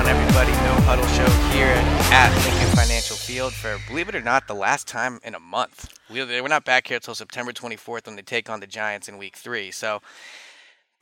on, 0.00 0.06
everybody? 0.08 0.50
No 0.52 0.72
Huddle 0.86 1.06
Show 1.08 1.28
here 1.52 1.74
at 2.10 2.32
Lincoln 2.44 2.74
Financial 2.74 3.16
Field 3.16 3.52
for, 3.52 3.76
believe 3.86 4.08
it 4.08 4.14
or 4.14 4.22
not, 4.22 4.46
the 4.46 4.54
last 4.54 4.88
time 4.88 5.20
in 5.22 5.34
a 5.34 5.40
month. 5.40 5.92
We, 6.08 6.24
we're 6.24 6.48
not 6.48 6.64
back 6.64 6.86
here 6.86 6.96
until 6.96 7.14
September 7.14 7.52
24th 7.52 8.06
when 8.06 8.16
they 8.16 8.22
take 8.22 8.48
on 8.48 8.60
the 8.60 8.66
Giants 8.66 9.08
in 9.08 9.18
Week 9.18 9.36
Three. 9.36 9.70
So 9.70 10.00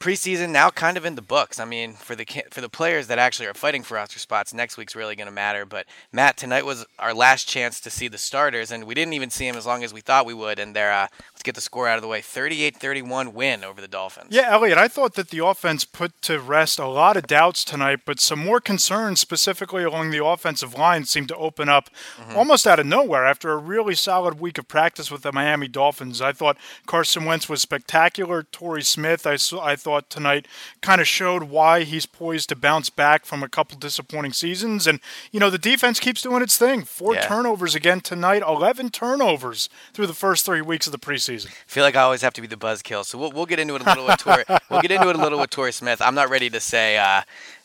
preseason 0.01 0.51
now 0.51 0.71
kind 0.71 0.97
of 0.97 1.05
in 1.05 1.15
the 1.15 1.23
books. 1.23 1.59
I 1.59 1.65
mean, 1.65 1.95
for 1.95 2.15
the 2.15 2.27
for 2.51 2.61
the 2.61 2.69
players 2.69 3.09
that 3.09 3.19
actually 3.19 3.47
are 3.47 3.55
fighting 3.55 3.83
for 3.83 3.95
roster 3.95 4.19
spots, 4.19 4.55
next 4.55 4.77
week's 4.77 4.95
really 4.95 5.17
going 5.17 5.27
to 5.27 5.33
matter. 5.33 5.65
But 5.65 5.87
Matt, 6.13 6.37
tonight 6.37 6.65
was 6.65 6.87
our 6.99 7.13
last 7.13 7.49
chance 7.49 7.81
to 7.81 7.91
see 7.91 8.09
the 8.09 8.19
starters, 8.19 8.71
and 8.71 8.85
we 8.85 8.95
didn't 8.95 9.15
even 9.15 9.31
see 9.31 9.47
them 9.47 9.57
as 9.57 9.67
long 9.67 9.83
as 9.83 9.93
we 9.93 10.01
thought 10.01 10.27
we 10.27 10.35
would. 10.35 10.59
And 10.59 10.75
they're 10.75 10.93
uh, 10.93 11.09
let's 11.33 11.43
get 11.43 11.55
the 11.55 11.61
score 11.61 11.89
out 11.89 11.97
of 11.97 12.03
the 12.03 12.09
way: 12.09 12.21
38-31 12.21 13.33
win 13.33 13.65
over 13.65 13.81
the 13.81 13.89
Dolphins. 13.89 14.29
Yeah, 14.31 14.51
Eliot, 14.51 14.79
I 14.79 14.89
thought 14.89 15.15
that 15.15 15.31
the 15.31 15.45
offense 15.45 15.85
put 15.85 16.21
to 16.23 16.39
rest 16.39 16.79
a 16.79 16.87
lot 16.87 17.17
of 17.17 17.27
doubts 17.27 17.65
tonight, 17.65 18.01
but 18.05 18.21
some 18.21 18.39
more 18.39 18.61
concerns 18.61 19.21
specifically 19.21 19.83
along 19.83 20.11
the 20.11 20.25
offensive 20.25 20.75
line 20.75 21.05
seemed 21.05 21.29
to 21.29 21.37
open 21.37 21.69
up 21.69 21.91
mm-hmm. 22.17 22.37
almost 22.37 22.67
out 22.67 22.79
of 22.79 22.87
nowhere 22.87 23.27
after 23.27 23.51
a 23.51 23.57
really 23.57 23.95
solid 23.95 24.39
week 24.39 24.59
of 24.59 24.69
practice 24.69 25.11
with 25.11 25.23
the 25.23 25.33
Miami 25.33 25.69
Dolphins. 25.69 26.21
I 26.21 26.33
thought 26.33 26.57
Carson 26.87 27.25
Wentz 27.25 27.49
was 27.49 27.61
spectacular. 27.63 28.43
Torrey 28.43 28.83
Smith, 28.83 29.27
I, 29.27 29.39
I 29.61 29.77
thought 29.77 29.88
thought 29.89 30.11
tonight 30.11 30.47
kind 30.83 31.01
of 31.01 31.09
showed 31.09 31.45
why 31.45 31.83
he's 31.83 32.05
poised 32.05 32.51
to 32.51 32.55
bounce 32.55 32.91
back 32.91 33.25
from 33.25 33.43
a 33.43 33.49
couple 33.49 33.79
disappointing 33.79 34.35
seasons. 34.35 34.87
And, 34.87 35.01
you 35.33 35.41
know, 35.41 35.49
the 35.49 35.57
defense 35.57 35.99
keeps 35.99 36.21
doing 36.21 36.43
its 36.43 36.59
thing. 36.59 36.83
Four 36.83 37.15
yeah. 37.15 37.23
turnovers 37.23 37.75
again 37.75 38.03
tonight, 38.03 38.43
11 38.47 38.91
turnovers 38.91 39.71
through 39.95 40.07
the 40.07 40.13
first 40.13 40.45
three 40.45 40.61
weeks 40.61 40.87
of 40.87 40.93
the 40.93 40.99
preseason. 40.99 41.47
I 41.47 41.53
feel 41.67 41.85
like 41.85 41.97
I 41.97 42.03
always 42.03 42.21
have 42.21 42.35
to 42.35 42.43
be 42.43 42.47
the 42.47 42.57
buzzkill. 42.57 43.03
So 43.03 43.17
we'll, 43.17 43.33
we'll 43.33 43.47
get 43.47 43.59
into 43.59 43.77
it 43.77 43.81
a 43.81 43.87
little 43.87 44.05
with 44.05 44.19
Torrey. 44.19 44.45
we'll 44.71 44.83
get 44.83 44.91
into 44.91 45.09
it 45.09 45.17
a 45.17 45.23
little 45.23 45.41
with 45.41 45.49
Torrey 45.49 45.73
Smith. 45.73 46.03
I'm 46.03 46.15
not 46.15 46.29
ready 46.29 46.51
to 46.51 46.61
say, 46.61 46.99
uh, 46.99 47.23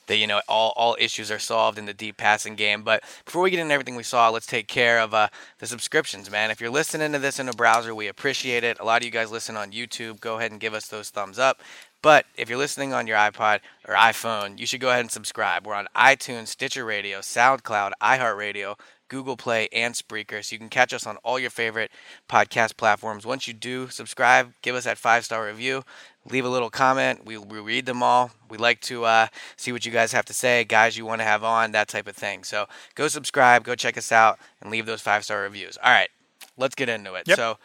that 0.08 0.18
you 0.18 0.28
know 0.28 0.42
all, 0.48 0.74
all 0.76 0.98
issues 1.00 1.32
are 1.32 1.40
solved 1.40 1.78
in 1.78 1.86
the 1.86 1.94
deep 1.94 2.18
passing 2.18 2.56
game. 2.56 2.84
But 2.84 3.04
before 3.26 3.42
we 3.42 3.52
get 3.52 3.60
into 3.60 3.74
everything 3.74 3.96
we 3.96 4.04
saw, 4.04 4.30
let's 4.30 4.46
take 4.46 4.68
care 4.68 5.00
of 5.00 5.14
uh, 5.14 5.30
the 5.60 5.68
subscriptions, 5.68 6.30
man. 6.30 6.52
If 6.52 6.60
you're 6.60 6.70
listening 6.70 7.12
to 7.14 7.20
this 7.20 7.40
in 7.40 7.50
a 7.50 7.54
browser, 7.54 7.96
we 7.96 8.08
appreciate 8.08 8.64
it. 8.64 8.80
A 8.80 8.86
lot 8.86 9.02
of 9.02 9.06
you 9.06 9.12
guys 9.12 9.32
listen 9.32 9.56
on 9.56 9.72
YouTube. 9.72 10.20
Go 10.20 10.38
ahead 10.38 10.52
and 10.52 10.60
give 10.60 10.74
us 10.74 10.88
those 10.88 11.10
thumbs 11.10 11.40
up. 11.40 11.62
But 12.04 12.26
if 12.36 12.50
you're 12.50 12.58
listening 12.60 12.94
on 12.94 13.08
your 13.08 13.18
iPod 13.18 13.62
or 13.88 13.96
iPhone, 13.96 14.60
you 14.60 14.68
should 14.68 14.82
go 14.82 14.90
ahead 14.90 15.00
and 15.00 15.10
subscribe. 15.10 15.66
We're 15.66 15.74
on 15.74 15.88
iTunes, 15.96 16.50
Stitcher 16.50 16.84
Radio, 16.84 17.20
SoundCloud, 17.20 17.94
iHeartRadio, 18.02 18.78
Google 19.08 19.38
Play, 19.38 19.70
and 19.72 19.96
Spreaker. 19.96 20.44
So 20.44 20.54
you 20.54 20.60
can 20.60 20.68
catch 20.68 20.94
us 20.94 21.08
on 21.08 21.16
all 21.24 21.40
your 21.40 21.50
favorite 21.50 21.92
podcast 22.28 22.76
platforms. 22.76 23.26
Once 23.26 23.48
you 23.48 23.54
do 23.54 23.88
subscribe, 23.88 24.52
give 24.62 24.76
us 24.76 24.84
that 24.84 24.98
five 24.98 25.24
star 25.24 25.46
review. 25.46 25.84
Leave 26.30 26.44
a 26.44 26.50
little 26.50 26.70
comment. 26.70 27.26
We, 27.26 27.38
we 27.38 27.60
read 27.60 27.86
them 27.86 28.04
all. 28.04 28.32
We 28.50 28.58
like 28.58 28.82
to 28.82 29.06
uh, 29.06 29.28
see 29.56 29.72
what 29.72 29.86
you 29.86 29.92
guys 29.92 30.12
have 30.12 30.26
to 30.26 30.34
say, 30.34 30.66
guys 30.66 30.98
you 30.98 31.06
want 31.06 31.22
to 31.22 31.26
have 31.26 31.44
on, 31.46 31.72
that 31.72 31.88
type 31.88 32.08
of 32.10 32.18
thing. 32.18 32.44
So 32.44 32.68
go 32.96 33.08
subscribe, 33.08 33.64
go 33.64 33.76
check 33.76 33.98
us 33.98 34.12
out, 34.12 34.40
and 34.62 34.70
leave 34.70 34.86
those 34.86 35.02
five 35.02 35.24
star 35.24 35.42
reviews. 35.42 35.78
All 35.82 35.92
right, 35.92 36.10
let's 36.58 36.76
get 36.76 36.90
into 36.90 37.14
it. 37.14 37.30
Yep. 37.30 37.38
So 37.38 37.58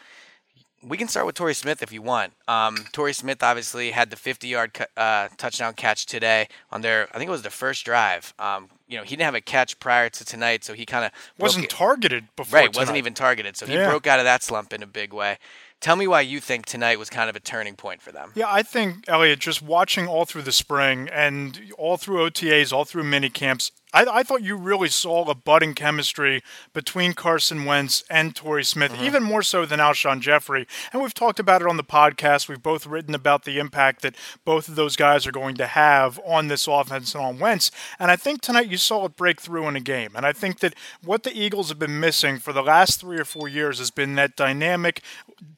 we 0.83 0.97
can 0.97 1.09
start 1.09 1.27
with 1.27 1.35
Torrey 1.35 1.55
Smith 1.55 1.83
if 1.83 1.93
you 1.93 2.03
want. 2.03 2.33
Um, 2.47 2.87
Torrey 2.93 3.13
Smith 3.13 3.43
obviously 3.43 3.91
had 3.91 4.11
the 4.11 4.17
50-yard 4.17 4.87
uh, 4.97 5.29
touchdown 5.37 5.75
catch 5.75 6.07
today 6.07 6.49
on 6.71 6.83
their, 6.83 7.09
I 7.13 7.19
think 7.19 7.29
it 7.29 7.33
was 7.33 7.43
the 7.43 7.51
first 7.51 7.85
drive. 7.85 8.33
Um, 8.39 8.69
you 8.87 8.97
know, 8.97 9.03
he 9.03 9.11
didn't 9.11 9.25
have 9.25 9.35
a 9.35 9.41
catch 9.41 9.79
prior 9.81 10.09
to 10.09 10.25
tonight, 10.25 10.65
so 10.65 10.75
he 10.75 10.87
kind 10.87 11.05
of 11.05 11.13
wasn't 11.39 11.69
targeted 11.69 12.29
before. 12.37 12.61
Right, 12.61 12.73
tonight. 12.73 12.83
wasn't 12.83 12.99
even 12.99 13.15
targeted, 13.15 13.57
so 13.57 13.67
he 13.67 13.75
yeah. 13.75 13.89
broke 13.89 14.07
out 14.07 14.19
of 14.19 14.25
that 14.25 14.43
slump 14.43 14.73
in 14.73 14.83
a 14.83 14.87
big 14.87 15.13
way. 15.13 15.39
Tell 15.81 15.95
me 15.95 16.09
why 16.09 16.23
you 16.23 16.41
think 16.41 16.67
tonight 16.67 16.99
was 16.99 17.09
kind 17.09 17.31
of 17.31 17.37
a 17.37 17.41
turning 17.41 17.77
point 17.77 18.03
for 18.03 18.11
them. 18.11 18.33
Yeah, 18.35 18.47
I 18.49 18.63
think 18.63 19.05
Eliot, 19.07 19.39
just 19.39 19.63
watching 19.63 20.09
all 20.09 20.25
through 20.25 20.43
the 20.43 20.53
spring 20.53 21.09
and 21.13 21.61
all 21.77 21.97
through 21.97 22.29
OTAs, 22.29 22.73
all 22.73 22.85
through 22.85 23.05
mini 23.05 23.31
camps, 23.31 23.71
I, 23.93 24.05
I, 24.05 24.23
thought 24.23 24.43
you 24.43 24.57
really 24.57 24.89
saw 24.89 25.29
a 25.29 25.35
budding 25.35 25.75
chemistry 25.75 26.43
between 26.73 27.15
Carson 27.15 27.65
Wentz 27.65 28.05
and 28.11 28.35
Torrey 28.35 28.65
Smith, 28.65 28.93
mm-hmm. 28.93 29.05
even 29.05 29.23
more 29.23 29.43
so 29.43 29.65
than 29.65 29.81
Alshon 29.81 30.21
Jeffery. 30.21 30.67
And 30.93 31.03
we've 31.03 31.15
talked 31.15 31.41
about 31.41 31.63
it 31.63 31.69
on 31.69 31.77
the 31.77 31.85
podcast. 31.85 32.49
We've 32.49 32.63
both 32.63 32.87
written 32.87 33.15
about 33.15 33.45
the 33.45 33.59
impact 33.59 34.03
that 34.03 34.15
both 34.45 34.69
of 34.69 34.77
those 34.77 34.97
guys 34.97 35.27
are 35.27 35.33
going 35.33 35.57
to 35.57 35.67
have 35.67 36.21
on 36.27 36.49
this 36.49 36.67
offense 36.67 37.15
and 37.15 37.25
on 37.25 37.39
Wentz. 37.39 37.71
And 37.99 38.11
I 38.11 38.17
think 38.17 38.41
tonight 38.41 38.69
you 38.69 38.77
saw 38.77 39.07
it 39.07 39.17
break 39.17 39.41
through 39.41 39.67
in 39.69 39.77
a 39.77 39.81
game. 39.81 40.13
And 40.15 40.27
I 40.27 40.33
think 40.33 40.61
that 40.61 40.75
what 41.03 41.23
the 41.23 41.37
Eagles 41.37 41.69
have 41.71 41.79
been 41.79 42.01
missing 42.01 42.39
for 42.39 42.53
the 42.53 42.63
last 42.63 43.01
three 43.01 43.19
or 43.19 43.25
four 43.25 43.49
years 43.49 43.79
has 43.79 43.91
been 43.91 44.15
that 44.17 44.37
dynamic, 44.37 45.03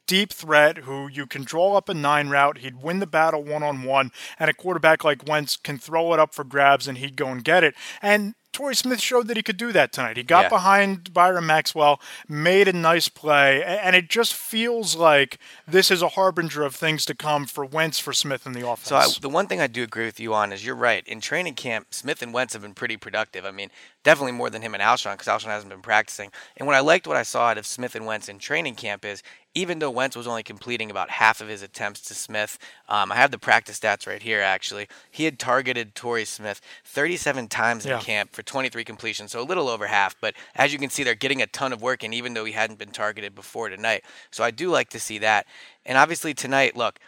deep 0.06 0.32
threat 0.32 0.78
who 0.78 1.08
you 1.08 1.26
can 1.26 1.44
draw 1.44 1.76
up 1.76 1.88
a 1.88 1.94
nine 1.94 2.28
route. 2.28 2.58
He'd 2.58 2.82
win 2.82 3.00
the 3.00 3.06
battle 3.06 3.42
one 3.42 3.62
on 3.62 3.82
one. 3.82 4.12
And 4.38 4.50
a 4.50 4.54
quarterback 4.54 5.04
like 5.04 5.26
Wentz 5.26 5.56
can 5.56 5.78
throw 5.78 6.12
it 6.12 6.20
up 6.20 6.34
for 6.34 6.44
grabs 6.44 6.88
and 6.88 6.98
he'd 6.98 7.16
go 7.16 7.28
and 7.28 7.44
get 7.44 7.64
it. 7.64 7.74
And 8.02 8.34
Torrey 8.52 8.74
Smith 8.74 9.00
showed 9.00 9.28
that 9.28 9.36
he 9.36 9.42
could 9.42 9.56
do 9.56 9.70
that 9.72 9.92
tonight. 9.92 10.16
He 10.16 10.24
got 10.24 10.44
yeah. 10.44 10.48
behind 10.48 11.12
Byron 11.12 11.46
Maxwell, 11.46 12.00
made 12.28 12.66
a 12.66 12.72
nice 12.72 13.08
play, 13.08 13.62
and 13.62 13.94
it 13.94 14.08
just 14.08 14.34
feels 14.34 14.96
like 14.96 15.38
this 15.68 15.90
is 15.90 16.02
a 16.02 16.08
harbinger 16.08 16.64
of 16.64 16.74
things 16.74 17.04
to 17.04 17.14
come 17.14 17.46
for 17.46 17.64
Wentz 17.64 18.00
for 18.00 18.12
Smith 18.12 18.46
in 18.46 18.52
the 18.52 18.66
offense. 18.66 18.88
So 18.88 18.96
I, 18.96 19.06
the 19.20 19.28
one 19.28 19.46
thing 19.46 19.60
I 19.60 19.68
do 19.68 19.84
agree 19.84 20.04
with 20.04 20.18
you 20.18 20.34
on 20.34 20.52
is 20.52 20.66
you're 20.66 20.74
right. 20.74 21.06
In 21.06 21.20
training 21.20 21.54
camp, 21.54 21.94
Smith 21.94 22.22
and 22.22 22.34
Wentz 22.34 22.52
have 22.54 22.62
been 22.62 22.74
pretty 22.74 22.96
productive. 22.96 23.44
I 23.44 23.52
mean, 23.52 23.70
definitely 24.02 24.32
more 24.32 24.50
than 24.50 24.62
him 24.62 24.74
and 24.74 24.82
Alshon 24.82 25.12
because 25.12 25.28
Alshon 25.28 25.48
hasn't 25.48 25.70
been 25.70 25.82
practicing. 25.82 26.30
And 26.56 26.66
what 26.66 26.74
I 26.74 26.80
liked 26.80 27.06
what 27.06 27.16
I 27.16 27.22
saw 27.22 27.48
out 27.48 27.58
of 27.58 27.66
Smith 27.66 27.94
and 27.94 28.04
Wentz 28.04 28.28
in 28.28 28.40
training 28.40 28.74
camp 28.74 29.04
is 29.04 29.22
even 29.54 29.80
though 29.80 29.90
Wentz 29.90 30.16
was 30.16 30.26
only 30.26 30.42
completing 30.42 30.90
about 30.90 31.10
half 31.10 31.40
of 31.40 31.48
his 31.48 31.62
attempts 31.62 32.00
to 32.02 32.14
Smith, 32.14 32.58
um, 32.88 33.10
I 33.10 33.16
have 33.16 33.30
the 33.30 33.38
practice 33.38 33.80
stats 33.80 34.06
right 34.06 34.22
here 34.22 34.40
actually. 34.40 34.86
He 35.10 35.24
had 35.24 35.38
targeted 35.38 35.94
Torrey 35.94 36.24
Smith 36.24 36.60
37 36.84 37.48
times 37.48 37.84
in 37.84 37.90
yeah. 37.90 38.00
camp 38.00 38.32
for 38.32 38.42
23 38.42 38.84
completions, 38.84 39.32
so 39.32 39.40
a 39.40 39.42
little 39.42 39.68
over 39.68 39.86
half. 39.88 40.14
But 40.20 40.34
as 40.54 40.72
you 40.72 40.78
can 40.78 40.90
see, 40.90 41.02
they're 41.02 41.14
getting 41.14 41.42
a 41.42 41.46
ton 41.46 41.72
of 41.72 41.82
work 41.82 42.04
and 42.04 42.14
even 42.14 42.34
though 42.34 42.44
he 42.44 42.52
hadn't 42.52 42.78
been 42.78 42.90
targeted 42.90 43.34
before 43.34 43.68
tonight. 43.68 44.04
So 44.30 44.44
I 44.44 44.50
do 44.50 44.70
like 44.70 44.90
to 44.90 45.00
see 45.00 45.18
that. 45.18 45.46
And 45.84 45.98
obviously 45.98 46.32
tonight, 46.34 46.76
look, 46.76 47.00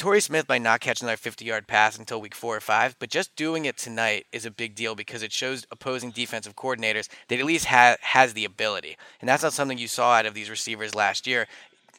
Torrey 0.00 0.22
Smith 0.22 0.48
might 0.48 0.62
not 0.62 0.80
catch 0.80 1.02
another 1.02 1.18
50 1.18 1.44
yard 1.44 1.66
pass 1.66 1.98
until 1.98 2.22
week 2.22 2.34
four 2.34 2.56
or 2.56 2.60
five, 2.60 2.96
but 2.98 3.10
just 3.10 3.36
doing 3.36 3.66
it 3.66 3.76
tonight 3.76 4.24
is 4.32 4.46
a 4.46 4.50
big 4.50 4.74
deal 4.74 4.94
because 4.94 5.22
it 5.22 5.30
shows 5.30 5.66
opposing 5.70 6.10
defensive 6.10 6.56
coordinators 6.56 7.06
that 7.28 7.38
at 7.38 7.44
least 7.44 7.66
ha- 7.66 7.96
has 8.00 8.32
the 8.32 8.46
ability. 8.46 8.96
And 9.20 9.28
that's 9.28 9.42
not 9.42 9.52
something 9.52 9.76
you 9.76 9.88
saw 9.88 10.14
out 10.14 10.24
of 10.24 10.32
these 10.32 10.48
receivers 10.48 10.94
last 10.94 11.26
year 11.26 11.46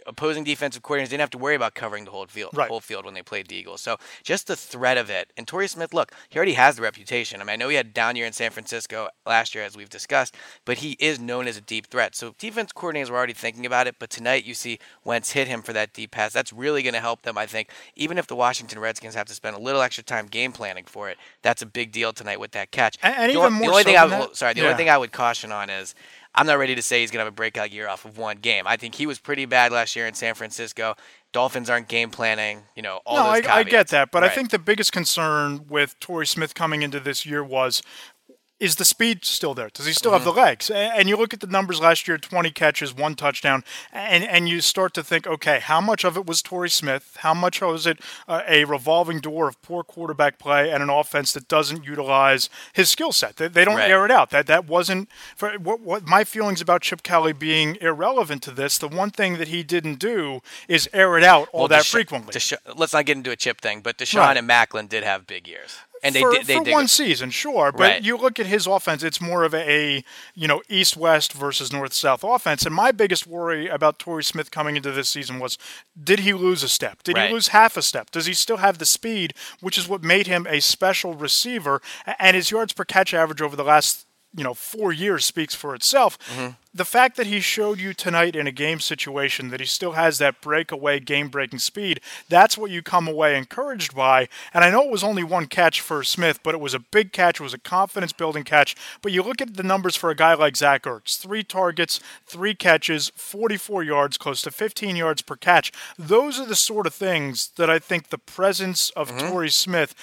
opposing 0.08 0.44
defensive 0.44 0.84
coordinators 0.84 1.10
didn't 1.10 1.22
have 1.22 1.30
to 1.32 1.38
worry 1.38 1.56
about 1.56 1.76
covering 1.76 2.06
the 2.06 2.12
whole 2.12 2.26
field, 2.28 2.52
right. 2.54 2.70
whole 2.70 2.80
field 2.80 3.06
when 3.06 3.14
they 3.14 3.22
played 3.22 3.48
the 3.48 3.56
Eagles. 3.56 3.82
So 3.82 3.98
just 4.24 4.48
the 4.48 4.56
threat 4.56 4.98
of 4.98 5.10
it. 5.10 5.32
And 5.38 5.48
Torrey 5.48 5.68
Smith, 5.68 5.94
look, 5.94 6.12
he 6.30 6.38
already 6.38 6.54
has 6.54 6.76
the 6.76 6.82
reputation. 6.82 7.42
I 7.42 7.44
mean, 7.44 7.54
I 7.54 7.56
know 7.56 7.70
he 7.70 7.76
had 7.76 7.94
down 7.94 8.16
year 8.16 8.26
in 8.26 8.34
San 8.34 8.52
Francisco 8.52 9.10
last 9.26 9.56
year, 9.56 9.64
as 9.64 9.76
we've 9.76 9.90
discussed, 9.90 10.36
but 10.66 10.80
he 10.80 10.98
is 11.00 11.20
known 11.20 11.48
as 11.48 11.58
a 11.58 11.62
deep 11.62 11.88
threat. 11.88 12.16
So 12.16 12.36
defense 12.38 12.72
coordinators 12.74 13.10
were 13.10 13.18
already 13.18 13.34
thinking 13.34 13.66
about 13.66 13.88
it, 13.88 13.96
but 14.00 14.10
tonight 14.10 14.46
you 14.46 14.54
see 14.54 14.80
Wentz 15.04 15.32
hit 15.32 15.48
him 15.48 15.62
for 15.62 15.74
that 15.74 15.94
deep 15.94 16.12
pass. 16.12 16.34
That's 16.34 16.54
really 16.54 16.84
going 16.84 16.94
to 16.94 17.00
help 17.00 17.22
them, 17.22 17.38
I 17.38 17.46
think. 17.46 17.70
Even 17.96 18.18
if 18.18 18.28
the 18.28 18.36
Washington 18.36 18.80
Redskins 18.80 19.16
have 19.16 19.28
to 19.28 19.34
spend 19.34 19.56
a 19.56 19.60
little 19.60 19.82
extra 19.82 20.04
time 20.04 20.28
game 20.28 20.52
planning 20.52 20.86
for 20.86 21.10
it, 21.10 21.18
that's 21.42 21.62
a 21.62 21.66
big 21.66 21.92
deal 21.92 22.14
tonight 22.14 22.40
with 22.40 22.52
that 22.52 22.72
catch. 22.72 22.98
And, 23.04 23.16
and 23.16 23.30
the, 23.32 23.38
even 23.38 23.54
more 23.54 23.62
the 23.62 23.72
only 23.72 23.84
so 23.84 23.88
thing 23.88 23.98
I 23.98 24.08
that, 24.08 24.36
sorry, 24.36 24.54
the 24.54 24.62
yeah. 24.62 24.68
only 24.68 24.78
thing 24.78 24.90
I 24.90 24.98
would 24.98 25.12
caution 25.12 25.52
on 25.52 25.70
is 25.70 25.96
I'm 26.34 26.46
not 26.46 26.58
ready 26.58 26.76
to 26.76 26.82
say 26.82 27.02
he's 27.02 27.12
going 27.12 27.20
to 27.20 27.26
have 27.26 27.34
a 27.34 27.36
breakout 27.36 27.72
year 27.72 27.90
off 27.90 28.06
of 28.06 28.18
one 28.18 28.38
game. 28.38 28.66
I 28.66 28.78
think 28.78 28.96
he 28.96 29.06
was 29.06 29.20
pretty 29.20 29.46
bad 29.46 29.72
last 29.72 29.96
year 29.96 30.08
in 30.08 30.14
San 30.14 30.34
Francisco. 30.34 30.96
Dolphins 31.34 31.70
aren't 31.70 31.88
game 31.88 32.10
planning, 32.10 32.64
you 32.76 32.82
know, 32.82 33.00
all 33.06 33.18
no, 33.18 33.34
those 33.34 33.48
I, 33.48 33.60
I, 33.60 33.64
get 33.64 33.88
that, 33.90 34.12
but 34.12 34.22
right. 34.22 34.32
I 34.32 34.36
think 34.36 34.50
the 34.50 34.60
biggest 34.60 34.92
concern 34.92 35.66
with 35.70 35.98
Torrey 36.02 36.28
Smith 36.28 36.54
coming 36.54 36.82
into 36.82 37.00
this 37.00 37.26
year 37.26 37.42
was 37.42 37.82
is 38.62 38.76
the 38.76 38.86
speed 38.86 39.26
still 39.26 39.56
there? 39.56 39.70
Does 39.74 39.88
he 39.88 39.92
still 39.92 40.12
mm-hmm. 40.12 40.24
have 40.24 40.36
the 40.36 40.40
legs? 40.40 40.70
And 40.70 41.10
you 41.10 41.18
look 41.18 41.34
at 41.34 41.40
the 41.40 41.48
numbers 41.48 41.82
last 41.82 42.08
year 42.08 42.20
20 42.20 42.52
catches, 42.52 42.96
one 42.96 43.16
touchdown, 43.16 43.64
and, 43.92 44.24
and 44.24 44.48
you 44.48 44.62
start 44.62 44.94
to 44.94 45.04
think, 45.04 45.26
okay, 45.26 45.60
how 45.60 45.82
much 45.82 46.06
of 46.06 46.16
it 46.16 46.28
was 46.28 46.44
Torrey 46.44 46.70
Smith? 46.70 47.18
How 47.22 47.34
much 47.34 47.60
was 47.60 47.88
it 47.88 48.00
uh, 48.28 48.44
a 48.48 48.66
revolving 48.66 49.20
door 49.20 49.48
of 49.48 49.60
poor 49.64 49.84
quarterback 49.84 50.38
play 50.38 50.70
and 50.70 50.84
an 50.84 50.92
offense 50.92 51.34
that 51.34 51.48
doesn't 51.48 51.84
utilize 51.84 52.52
his 52.72 52.88
skill 52.90 53.12
set? 53.12 53.38
They, 53.38 53.48
they 53.48 53.66
don't 53.66 53.78
right. 53.78 53.90
air 53.90 54.06
it 54.06 54.12
out. 54.12 54.30
That 54.30 54.46
that 54.46 54.68
wasn't 54.68 55.10
for 55.36 55.54
what, 55.54 55.80
what 55.80 56.06
my 56.06 56.24
feelings 56.24 56.62
about 56.62 56.84
Chip 56.84 57.02
Kelly 57.02 57.34
being 57.34 57.78
irrelevant 57.82 58.44
to 58.44 58.52
this. 58.52 58.78
The 58.78 58.88
one 58.88 59.10
thing 59.10 59.38
that 59.40 59.48
he 59.48 59.64
didn't 59.64 59.96
do 59.96 60.42
is 60.68 60.88
air 60.94 61.18
it 61.18 61.24
out 61.24 61.50
all 61.52 61.62
well, 61.62 61.68
that 61.70 61.82
Desha- 61.86 61.92
frequently. 61.92 62.34
Desha- 62.34 62.58
let's 62.76 62.94
not 62.94 63.08
get 63.08 63.18
into 63.18 63.32
a 63.32 63.36
Chip 63.36 63.60
thing, 63.60 63.82
but 63.82 63.98
DeSean 63.98 64.20
right. 64.20 64.38
and 64.38 64.48
Maclin 64.48 64.88
did 64.88 65.04
have 65.04 65.26
big 65.26 65.48
years 65.48 65.80
and 66.04 66.16
they 66.16 66.22
for, 66.22 66.32
did, 66.32 66.46
they 66.46 66.58
for 66.58 66.64
did 66.64 66.72
one 66.72 66.88
season, 66.88 67.30
sure. 67.30 67.72
But 67.72 67.80
right. 67.80 68.04
you 68.04 68.18
look 68.18 68.40
at 68.40 68.46
his 68.46 68.68
offense; 68.68 69.04
it's 69.04 69.22
more 69.22 69.44
of 69.44 69.54
a, 69.54 70.04
you 70.36 70.48
know 70.48 70.62
east 70.70 70.98
west 70.98 71.34
versus 71.34 71.72
north 71.72 71.94
south 71.94 72.24
offense. 72.24 72.66
And 72.66 72.74
my 72.74 72.92
biggest 72.92 73.28
worry 73.28 73.68
about 73.68 74.00
Torrey 74.00 74.24
Smith 74.24 74.52
coming 74.52 74.76
into 74.76 74.92
this 74.92 75.10
season 75.10 75.40
was, 75.40 75.58
did 76.02 76.20
he 76.20 76.34
lose 76.34 76.64
a 76.64 76.70
step? 76.70 77.04
Did 77.04 77.16
right. 77.16 77.28
he 77.28 77.34
lose 77.34 77.50
half 77.50 77.78
a 77.78 77.82
step? 77.82 78.12
Does 78.12 78.26
he 78.26 78.34
still 78.34 78.58
have 78.58 78.78
the 78.78 78.86
speed, 78.86 79.34
which 79.60 79.78
is 79.78 79.88
what 79.88 80.04
made 80.04 80.28
him 80.28 80.48
a 80.50 80.60
special 80.60 81.14
receiver? 81.14 81.82
And 82.20 82.36
his 82.36 82.52
yards 82.52 82.74
per 82.74 82.86
catch 82.86 83.14
average 83.14 83.42
over 83.42 83.56
the 83.56 83.64
last 83.64 84.06
you 84.36 84.44
know 84.44 84.54
four 84.54 84.92
years 84.92 85.26
speaks 85.26 85.56
for 85.56 85.76
itself. 85.76 86.18
Mm-hmm. 86.20 86.52
The 86.74 86.86
fact 86.86 87.18
that 87.18 87.28
he 87.28 87.42
showed 87.42 87.82
you 87.82 87.94
tonight 87.94 88.34
in 88.34 88.48
a 88.48 88.52
game 88.52 88.80
situation 88.80 89.50
that 89.50 89.60
he 89.60 89.66
still 89.66 89.92
has 89.92 90.20
that 90.20 90.40
breakaway 90.40 91.02
game 91.02 91.28
breaking 91.28 91.60
speed, 91.60 92.00
that's 92.30 92.58
what 92.58 92.72
you 92.72 92.82
come 92.82 93.10
away 93.10 93.38
encouraged 93.38 93.94
by. 93.94 94.30
And 94.54 94.64
I 94.64 94.72
know 94.72 94.84
it 94.84 94.90
was 94.90 95.04
only 95.04 95.24
one 95.24 95.48
catch 95.48 95.82
for 95.82 96.02
Smith, 96.02 96.40
but 96.44 96.56
it 96.56 96.62
was 96.62 96.74
a 96.74 96.80
big 96.80 97.12
catch. 97.12 97.42
It 97.42 97.44
was 97.44 97.54
a 97.54 97.60
confidence 97.60 98.14
building 98.14 98.46
catch. 98.46 98.78
But 99.02 99.12
you 99.12 99.22
look 99.22 99.42
at 99.42 99.58
the 99.58 99.64
numbers 99.64 99.98
for 99.98 100.10
a 100.10 100.16
guy 100.16 100.34
like 100.34 100.56
Zach 100.56 100.84
Ertz 100.84 101.18
three 101.20 101.44
targets, 101.44 102.00
three 102.26 102.56
catches, 102.56 103.12
44 103.16 103.84
yards, 103.84 104.18
close 104.18 104.42
to 104.44 104.52
15 104.52 104.96
yards 104.96 105.22
per 105.22 105.36
catch. 105.36 105.74
Those 106.00 106.40
are 106.40 106.46
the 106.46 106.56
sort 106.56 106.88
of 106.88 106.94
things 106.94 107.50
that 107.58 107.70
I 107.70 107.80
think 107.80 108.10
the 108.10 108.18
presence 108.18 108.92
of 108.92 109.10
mm-hmm. 109.10 109.28
Torrey 109.28 109.50
Smith 109.50 109.94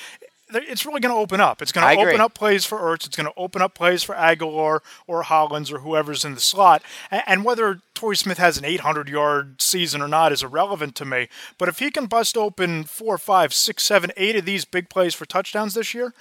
it's 0.51 0.87
really 0.87 1.01
going 1.01 1.15
to 1.15 1.21
open 1.21 1.41
up. 1.41 1.63
It's 1.63 1.73
going 1.73 1.97
to 1.97 2.03
open 2.03 2.21
up 2.21 2.35
plays 2.35 2.65
for 2.65 2.79
Ertz. 2.79 3.07
It's 3.07 3.17
going 3.17 3.27
to 3.27 3.33
open 3.37 3.63
up 3.63 3.75
plays 3.75 4.03
for 4.03 4.15
Agholor 4.15 4.81
or 5.07 5.23
Hollins 5.23 5.71
or 5.71 5.81
whoever's 5.81 6.25
in 6.25 6.35
the 6.35 6.41
slot. 6.41 6.83
And, 7.11 7.45
whether 7.45 7.81
Torrey 7.95 8.17
Smith 8.17 8.39
has 8.39 8.59
an 8.59 8.65
800 8.65 9.09
yard 9.09 9.63
season 9.63 10.03
or 10.03 10.09
not 10.09 10.33
is 10.33 10.43
irrelevant 10.43 10.95
to 10.97 11.05
me. 11.05 11.29
But 11.57 11.69
if 11.69 11.79
he 11.79 11.91
can 11.91 12.07
bust 12.07 12.37
open 12.37 12.85
four, 12.85 13.17
five, 13.17 13.55
six, 13.55 13.85
seven, 13.85 14.11
eight 14.17 14.37
of 14.37 14.45
these 14.45 14.65
big 14.65 14.91
plays 14.91 15.15
for 15.15 15.25
touchdowns 15.25 15.75
this 15.75 15.95
year, 15.95 16.13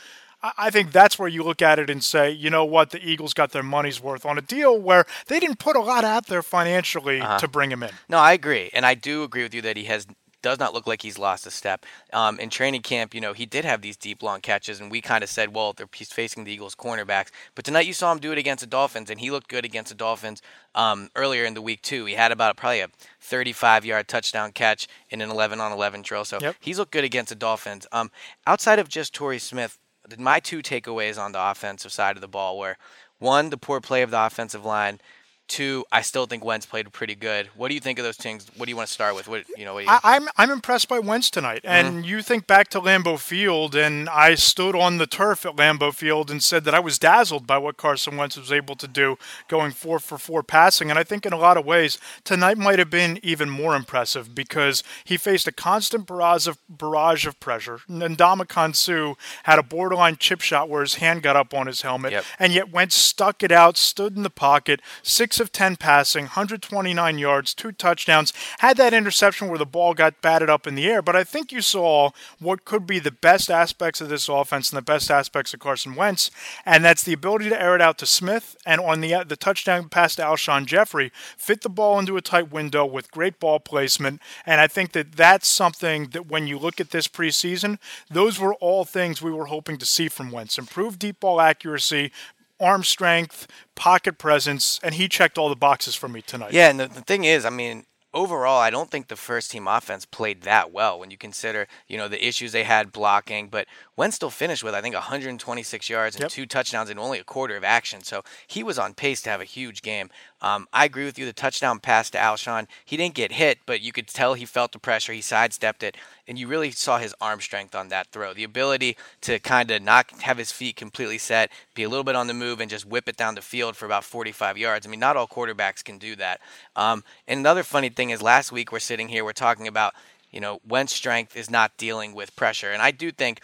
I 0.57 0.69
think 0.69 0.91
that's 0.91 1.18
where 1.18 1.27
you 1.27 1.44
look 1.44 1.63
at 1.63 1.80
it 1.80 1.89
and 1.89 2.03
say, 2.03 2.30
you 2.30 2.50
know 2.50 2.63
what, 2.63 2.91
the 2.91 3.03
Eagles 3.03 3.33
got 3.33 3.51
their 3.51 3.63
money's 3.63 4.00
worth 4.00 4.25
on 4.25 4.38
a 4.38 4.41
deal 4.41 4.80
where 4.80 5.06
they 5.27 5.39
didn't 5.39 5.57
put 5.57 5.75
a 5.75 5.80
lot 5.80 6.03
out 6.03 6.27
there 6.27 6.44
financially 6.44 7.19
uh-huh. 7.19 7.39
to 7.39 7.47
bring 7.47 7.71
him 7.71 7.81
in. 7.81 7.89
No, 8.07 8.19
I 8.19 8.33
agree. 8.33 8.69
And 8.71 8.85
I 8.85 8.94
do 8.94 9.23
agree 9.23 9.41
with 9.41 9.56
you 9.56 9.63
that 9.63 9.77
he 9.77 9.85
has 9.85 10.06
does 10.42 10.60
not 10.60 10.74
look 10.74 10.88
like 10.88 11.01
he's 11.01 11.18
lost 11.18 11.45
a 11.48 11.51
step. 11.51 11.86
Um, 12.13 12.39
in 12.39 12.50
training 12.50 12.81
camp, 12.81 13.13
you 13.13 13.22
know, 13.22 13.34
he 13.34 13.45
did 13.45 13.66
have 13.66 13.81
these 13.81 13.98
deep, 13.98 14.22
long 14.22 14.42
catches, 14.42 14.80
and 14.80 14.92
we 14.92 15.01
kind 15.01 15.24
of 15.24 15.30
said, 15.30 15.54
well, 15.54 15.75
he's 15.95 16.12
facing 16.12 16.44
the 16.44 16.51
Eagles' 16.51 16.75
cornerbacks. 16.75 17.30
But 17.56 17.66
tonight 17.66 17.86
you 17.86 17.94
saw 17.94 18.12
him 18.12 18.19
do 18.19 18.31
it 18.31 18.38
against 18.38 18.62
the 18.62 18.68
Dolphins, 18.68 19.10
and 19.10 19.19
he 19.19 19.31
looked 19.31 19.50
good 19.50 19.66
against 19.66 19.89
the 19.89 19.95
Dolphins 19.95 20.42
um, 20.75 21.10
earlier 21.16 21.45
in 21.45 21.54
the 21.54 21.62
week, 21.62 21.81
too. 21.81 22.06
He 22.06 22.13
had 22.13 22.31
about 22.31 22.57
probably 22.57 22.81
a 22.81 22.89
35 23.19 23.86
yard 23.86 24.07
touchdown 24.07 24.51
catch 24.51 24.88
in 25.10 25.22
an 25.22 25.30
11 25.30 25.60
on 25.60 25.72
11 25.72 26.01
drill. 26.01 26.25
So 26.25 26.40
yep. 26.42 26.56
he's 26.60 26.80
looked 26.80 26.92
good 26.92 27.04
against 27.04 27.30
the 27.30 27.36
Dolphins. 27.36 27.88
Um, 27.92 28.12
outside 28.45 28.80
of 28.80 28.90
just 28.90 29.13
Torrey 29.13 29.40
Smith, 29.40 29.78
my 30.18 30.40
two 30.40 30.60
takeaways 30.60 31.22
on 31.22 31.31
the 31.31 31.51
offensive 31.51 31.92
side 31.92 32.16
of 32.16 32.22
the 32.22 32.28
ball 32.28 32.57
were 32.57 32.78
one, 33.19 33.50
the 33.50 33.57
poor 33.57 33.81
play 33.81 34.01
of 34.04 34.12
the 34.12 34.25
offensive 34.25 34.63
line. 34.63 35.00
Two, 35.47 35.85
I 35.91 36.01
still 36.01 36.25
think 36.25 36.44
Wentz 36.44 36.65
played 36.65 36.91
pretty 36.91 37.15
good. 37.15 37.47
What 37.55 37.69
do 37.69 37.73
you 37.73 37.79
think 37.79 37.99
of 37.99 38.05
those 38.05 38.17
things? 38.17 38.47
What 38.57 38.65
do 38.65 38.69
you 38.69 38.75
want 38.75 38.88
to 38.88 38.94
start 38.94 39.15
with? 39.15 39.27
What 39.27 39.45
you 39.57 39.65
know? 39.65 39.77
You... 39.77 39.88
I, 39.88 40.15
am 40.15 40.23
I'm, 40.23 40.29
I'm 40.38 40.51
impressed 40.51 40.89
by 40.89 40.99
Wentz 40.99 41.29
tonight. 41.29 41.61
And 41.63 41.88
mm-hmm. 41.88 42.03
you 42.03 42.21
think 42.21 42.47
back 42.47 42.67
to 42.69 42.81
Lambeau 42.81 43.17
Field, 43.17 43.73
and 43.75 44.09
I 44.09 44.35
stood 44.35 44.75
on 44.75 44.97
the 44.97 45.07
turf 45.07 45.45
at 45.45 45.55
Lambeau 45.55 45.94
Field 45.94 46.29
and 46.29 46.44
said 46.44 46.65
that 46.65 46.75
I 46.75 46.79
was 46.79 46.99
dazzled 46.99 47.47
by 47.47 47.57
what 47.57 47.77
Carson 47.77 48.17
Wentz 48.17 48.38
was 48.38 48.51
able 48.51 48.75
to 48.75 48.88
do, 48.88 49.17
going 49.47 49.71
four 49.71 49.99
for 49.99 50.17
four 50.17 50.44
passing. 50.44 50.89
And 50.89 50.99
I 50.99 51.03
think 51.03 51.25
in 51.25 51.33
a 51.33 51.38
lot 51.38 51.57
of 51.57 51.65
ways 51.65 51.97
tonight 52.23 52.57
might 52.57 52.79
have 52.79 52.89
been 52.89 53.19
even 53.23 53.49
more 53.49 53.75
impressive 53.75 54.35
because 54.35 54.83
he 55.03 55.17
faced 55.17 55.47
a 55.47 55.51
constant 55.51 56.05
barrage 56.07 56.47
of 56.47 56.57
barrage 56.69 57.25
of 57.25 57.39
pressure. 57.39 57.79
Ndamukong 57.89 58.75
Suh 58.75 59.15
had 59.44 59.59
a 59.59 59.63
borderline 59.63 60.17
chip 60.17 60.41
shot 60.41 60.69
where 60.69 60.81
his 60.81 60.95
hand 60.95 61.23
got 61.23 61.35
up 61.35 61.53
on 61.53 61.67
his 61.67 61.81
helmet, 61.81 62.11
yep. 62.11 62.25
and 62.38 62.53
yet 62.53 62.71
Wentz 62.71 62.95
stuck 62.95 63.44
it 63.44 63.51
out, 63.51 63.77
stood 63.77 64.15
in 64.15 64.23
the 64.23 64.29
pocket, 64.29 64.81
six 65.03 65.37
of 65.39 65.51
10 65.51 65.78
passing, 65.78 66.25
129 66.25 67.18
yards, 67.18 67.54
two 67.54 67.72
touchdowns. 67.72 68.34
Had 68.60 68.78
that 68.78 68.94
interception 68.94 69.48
where 69.48 69.57
the 69.57 69.66
ball 69.66 69.94
got 69.94 70.22
batted 70.22 70.50
up 70.50 70.68
in 70.68 70.75
the 70.75 70.88
air, 70.88 71.01
but 71.01 71.16
I 71.16 71.24
think 71.24 71.51
you 71.51 71.62
saw 71.62 72.12
what 72.39 72.66
could 72.66 72.86
be 72.86 73.00
the 73.00 73.12
best 73.12 73.50
aspects 73.50 74.01
of 74.01 74.10
this 74.10 74.30
offense 74.30 74.72
and 74.72 74.78
the 74.78 74.81
best 74.81 75.10
aspects 75.12 75.54
of 75.54 75.60
Carson 75.60 75.95
Wentz, 75.95 76.31
and 76.66 76.84
that's 76.84 77.04
the 77.04 77.13
ability 77.13 77.50
to 77.50 77.62
air 77.62 77.75
it 77.75 77.81
out 77.81 77.98
to 78.00 78.06
Smith 78.06 78.56
and 78.66 78.81
on 78.81 79.01
the 79.01 79.24
the 79.28 79.36
touchdown 79.36 79.89
pass 79.89 80.16
to 80.16 80.22
Alshon 80.22 80.66
Jeffery, 80.66 81.12
fit 81.38 81.62
the 81.62 81.69
ball 81.69 82.00
into 82.00 82.18
a 82.18 82.22
tight 82.22 82.51
window 82.51 82.86
with 82.86 83.12
great 83.12 83.40
ball 83.40 83.60
placement, 83.60 84.22
and 84.45 84.62
I 84.62 84.68
think 84.68 84.92
that 84.94 85.13
that's 85.13 85.48
something 85.48 86.07
that 86.07 86.28
when 86.28 86.48
you 86.48 86.57
look 86.57 86.80
at 86.80 86.92
this 86.92 87.07
preseason, 87.07 87.80
those 88.10 88.40
were 88.40 88.56
all 88.56 88.86
things 88.86 89.22
we 89.22 89.31
were 89.31 89.45
hoping 89.45 89.78
to 89.78 89.86
see 89.86 90.07
from 90.07 90.31
Wentz. 90.31 90.57
Improved 90.57 91.00
deep 91.00 91.19
ball 91.19 91.42
accuracy, 91.42 92.12
arm 92.59 92.83
strength, 92.83 93.48
pocket 93.75 94.18
presence, 94.18 94.80
and 94.83 94.95
he 94.95 95.07
checked 95.07 95.38
all 95.38 95.50
the 95.50 95.56
boxes 95.56 95.95
for 95.95 96.07
me 96.07 96.21
tonight. 96.21 96.54
Yeah, 96.54 96.69
and 96.69 96.80
the, 96.80 96.88
the 96.88 97.01
thing 97.01 97.24
is, 97.24 97.45
I 97.45 97.50
mean, 97.50 97.86
overall, 98.13 98.59
I 98.59 98.69
don't 98.69 98.89
think 98.89 99.07
the 99.07 99.15
first 99.15 99.51
team 99.51 99.68
offense 99.68 100.06
played 100.06 100.42
that 100.42 100.71
well 100.71 101.00
when 101.00 101.12
you 101.12 101.18
consider, 101.18 101.68
you 101.88 101.98
know, 101.98 102.07
the 102.07 102.25
issues 102.25 102.51
they 102.51 102.63
had 102.63 102.92
blocking. 102.92 103.48
But 103.48 103.68
Wentz 103.95 104.15
still 104.15 104.30
finished 104.30 104.63
with, 104.63 104.74
I 104.74 104.81
think, 104.81 104.95
126 104.95 105.89
yards 105.89 106.15
and 106.15 106.24
yep. 106.24 106.31
two 106.31 106.45
touchdowns 106.45 106.89
in 106.89 106.98
only 106.98 107.19
a 107.19 107.24
quarter 107.24 107.56
of 107.56 107.63
action. 107.63 108.01
So 108.01 108.24
he 108.48 108.63
was 108.63 108.80
on 108.80 108.94
pace 108.94 109.21
to 109.21 109.30
have 109.30 109.42
a 109.42 109.45
huge 109.45 109.81
game. 109.81 110.09
Um, 110.42 110.68
I 110.72 110.86
agree 110.86 111.06
with 111.06 111.18
you. 111.18 111.25
The 111.25 111.34
touchdown 111.34 111.80
pass 111.80 112.10
to 112.12 112.18
Alshon, 112.18 112.68
he 112.86 112.95
didn't 112.95 113.16
get 113.16 113.31
hit, 113.31 113.60
but 113.66 113.81
you 113.81 113.92
could 113.92 114.07
tell 114.07 114.34
he 114.34 114.45
felt 114.45 114.72
the 114.72 114.80
pressure. 114.80 115.13
He 115.13 115.22
sidestepped 115.22 115.81
it, 115.81 115.98
and 116.28 116.38
you 116.38 116.48
really 116.48 116.72
saw 116.72 117.00
his 117.00 117.16
arm 117.19 117.42
strength 117.42 117.74
on 117.74 117.88
that 117.89 118.07
throw. 118.12 118.34
The 118.34 118.44
ability 118.44 118.98
to 119.22 119.39
kind 119.39 119.72
of 119.72 119.81
not 119.81 120.12
have 120.22 120.38
his 120.38 120.51
feet 120.51 120.75
completely 120.75 121.18
set, 121.18 121.51
be 121.74 121.84
a 121.84 121.89
little 121.89 122.04
bit 122.04 122.16
on 122.16 122.28
the 122.28 122.34
move, 122.34 122.60
and 122.60 122.69
just 122.69 122.86
whip 122.86 123.10
it 123.10 123.18
down 123.18 123.36
the 123.36 123.42
field 123.42 123.75
for 123.75 123.86
about 123.86 124.04
45 124.04 124.57
yards. 124.57 124.86
I 124.86 124.89
mean, 124.89 125.00
not 125.00 125.18
all 125.18 125.28
quarterbacks 125.28 125.84
can 125.84 125.98
do 125.98 126.16
that. 126.18 126.40
Um, 126.75 127.04
and 127.28 127.40
another 127.40 127.63
funny 127.63 127.90
thing 127.90 128.12
is, 128.12 128.22
last 128.22 128.51
week 128.51 128.72
we're 128.72 128.80
sitting 128.80 129.07
here, 129.07 129.25
we're 129.25 129.33
talking 129.33 129.68
about, 129.68 129.94
you 130.31 130.40
know, 130.40 130.60
Wentz 130.68 130.94
strength 130.94 131.36
is 131.36 131.50
not 131.50 131.78
dealing 131.78 132.13
with 132.13 132.36
pressure, 132.36 132.72
and 132.72 132.81
I 132.81 132.92
do 132.92 133.12
think 133.12 133.42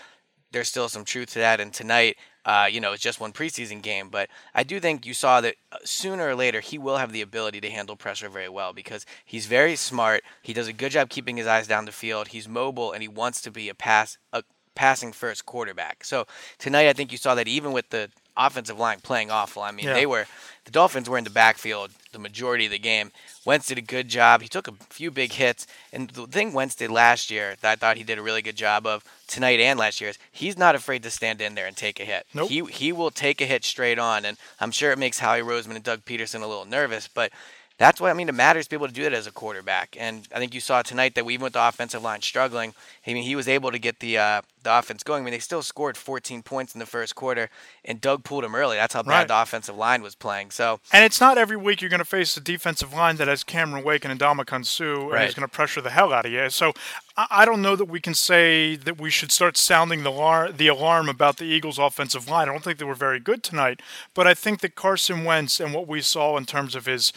there's 0.52 0.68
still 0.68 0.88
some 0.88 1.04
truth 1.04 1.32
to 1.32 1.40
that. 1.40 1.60
And 1.60 1.74
tonight, 1.74 2.18
uh, 2.46 2.68
you 2.70 2.82
know, 2.82 2.92
it's 2.92 3.02
just 3.02 3.20
one 3.20 3.32
preseason 3.32 3.82
game, 3.82 4.10
but 4.10 4.30
I 4.54 4.64
do 4.64 4.80
think 4.80 5.06
you 5.06 5.14
saw 5.14 5.42
that 5.42 5.56
uh, 5.72 5.78
sooner 5.86 6.28
or 6.28 6.36
later 6.36 6.60
he 6.60 6.78
will 6.78 6.98
have 6.98 7.12
the 7.12 7.22
ability 7.22 7.62
to 7.62 7.70
handle 7.70 7.96
pressure 7.96 8.30
very 8.30 8.50
well 8.50 8.74
because 8.74 9.06
he's 9.24 9.46
very 9.46 9.76
smart. 9.76 10.24
He 10.42 10.54
does 10.54 10.68
a 10.68 10.74
good 10.74 10.92
job 10.92 11.10
keeping 11.10 11.38
his 11.38 11.48
eyes 11.48 11.68
down 11.68 11.86
the 11.86 11.92
field. 11.92 12.30
He's 12.30 12.48
mobile 12.48 12.92
and 12.92 13.02
he 13.02 13.08
wants 13.08 13.42
to 13.42 13.52
be 13.52 13.70
a 13.70 13.76
pass 13.76 14.18
a 14.34 14.44
passing 14.76 15.14
first 15.14 15.46
quarterback. 15.46 16.04
So 16.04 16.26
tonight, 16.58 16.90
I 16.90 16.94
think 16.94 17.12
you 17.12 17.18
saw 17.18 17.36
that 17.36 17.48
even 17.48 17.72
with 17.72 17.90
the 17.90 18.10
offensive 18.36 18.80
line 18.80 19.00
playing 19.02 19.32
awful. 19.32 19.62
I 19.62 19.72
mean, 19.72 19.86
yeah. 19.86 19.94
they 19.94 20.06
were 20.06 20.26
the 20.66 20.72
Dolphins 20.72 21.10
were 21.10 21.18
in 21.18 21.24
the 21.24 21.30
backfield 21.30 21.92
the 22.14 22.20
majority 22.20 22.66
of 22.66 22.72
the 22.72 22.80
game. 22.80 23.12
Wentz 23.44 23.68
did 23.68 23.78
a 23.78 23.82
good 23.82 24.08
job. 24.08 24.42
He 24.42 24.48
took 24.48 24.68
a 24.68 24.74
few 24.90 25.12
big 25.12 25.34
hits, 25.34 25.68
and 25.92 26.10
the 26.12 26.28
thing 26.28 26.54
Wentz 26.54 26.76
did 26.76 26.92
last 26.92 27.30
year 27.30 27.56
that 27.60 27.72
I 27.72 27.76
thought 27.76 27.98
he 27.98 28.04
did 28.04 28.18
a 28.18 28.22
really 28.22 28.42
good 28.42 28.56
job 28.56 28.86
of 28.86 29.04
tonight 29.28 29.60
and 29.60 29.78
last 29.78 30.00
year 30.00 30.12
is 30.12 30.20
he's 30.32 30.58
not 30.58 30.76
afraid 30.76 31.04
to 31.04 31.10
stand 31.10 31.42
in 31.42 31.56
there 31.56 31.66
and 31.66 31.76
take 31.76 32.00
a 32.00 32.06
hit. 32.06 32.26
Nope. 32.34 32.50
He 32.50 32.64
he 32.66 32.92
will 32.94 33.12
take 33.12 33.42
a 33.42 33.46
hit 33.46 33.66
straight 33.66 34.00
on, 34.00 34.24
and 34.24 34.38
I'm 34.62 34.72
sure 34.72 34.92
it 34.92 35.00
makes 35.00 35.20
Howie 35.20 35.42
Roseman 35.42 35.76
and 35.76 35.84
Doug 35.84 36.06
Pederson 36.06 36.42
a 36.42 36.48
little 36.48 36.66
nervous, 36.66 37.08
but 37.08 37.32
that's 37.78 38.00
why 38.00 38.10
I 38.10 38.14
mean 38.14 38.30
it 38.30 38.36
matters 38.36 38.66
to 38.66 38.70
be 38.70 38.76
able 38.76 38.88
to 38.88 38.94
do 38.94 39.04
that 39.04 39.14
as 39.14 39.28
a 39.28 39.32
quarterback. 39.32 39.96
And 40.00 40.28
I 40.34 40.40
think 40.40 40.54
you 40.54 40.60
saw 40.60 40.82
tonight 40.82 41.16
that 41.16 41.26
we 41.26 41.34
even 41.34 41.44
with 41.44 41.54
the 41.54 41.68
offensive 41.68 42.04
line 42.04 42.22
struggling, 42.22 42.74
I 43.06 43.14
mean 43.14 43.24
he 43.24 43.36
was 43.36 43.48
able 43.48 43.72
to 43.72 43.80
get 43.80 44.00
the 44.00 44.18
uh, 44.18 44.42
the 44.64 44.78
offense 44.78 45.04
going. 45.04 45.22
I 45.22 45.26
mean 45.26 45.32
they 45.32 45.40
still 45.40 45.62
scored 45.62 45.98
14 45.98 46.44
points 46.44 46.74
in 46.74 46.80
the 46.80 46.86
first 46.86 47.16
quarter, 47.16 47.50
and 47.84 48.00
Doug 48.00 48.24
pulled 48.24 48.44
him 48.44 48.56
early. 48.56 48.78
That's 48.78 48.94
how 48.94 49.04
bad 49.04 49.10
right. 49.10 49.28
the 49.28 49.42
offensive 49.42 49.76
line 49.76 50.02
was 50.02 50.16
playing. 50.16 50.52
So 50.52 50.80
and 50.92 51.04
it's 51.04 51.20
not 51.20 51.38
every 51.38 51.58
week 51.58 51.82
you're 51.82 51.90
going 51.90 52.00
to 52.00 52.06
face 52.06 52.38
a 52.38 52.42
defensive 52.42 52.94
line 52.94 53.18
that 53.18 53.28
has 53.28 53.44
Cameron 53.44 53.84
Wake 53.84 54.06
and 54.06 54.20
Ndamukong 54.20 54.66
Suh 54.66 55.08
right. 55.08 55.22
and 55.22 55.30
is 55.30 55.36
going 55.36 55.48
to 55.48 55.54
pressure 55.54 55.82
the 55.82 55.90
hell 55.90 56.14
out 56.14 56.26
of 56.26 56.32
you. 56.32 56.50
So 56.50 56.74
I 57.16 57.46
don't 57.46 57.62
know 57.62 57.76
that 57.76 57.86
we 57.86 58.00
can 58.00 58.16
say 58.16 58.76
that 58.76 59.00
we 59.00 59.12
should 59.12 59.32
start 59.32 59.56
sounding 59.56 60.02
the 60.02 60.10
alarm, 60.10 60.56
the 60.58 60.68
alarm 60.68 61.10
about 61.10 61.38
the 61.38 61.46
Eagles' 61.46 61.78
offensive 61.78 62.28
line. 62.28 62.50
I 62.50 62.52
don't 62.52 62.64
think 62.64 62.80
they 62.80 62.86
were 62.86 62.96
very 62.96 63.20
good 63.20 63.44
tonight, 63.44 63.82
but 64.16 64.26
I 64.26 64.34
think 64.34 64.62
that 64.62 64.74
Carson 64.74 65.24
Wentz 65.24 65.60
and 65.60 65.76
what 65.76 65.88
we 65.88 66.02
saw 66.02 66.38
in 66.38 66.46
terms 66.46 66.74
of 66.74 66.88
his 66.88 67.14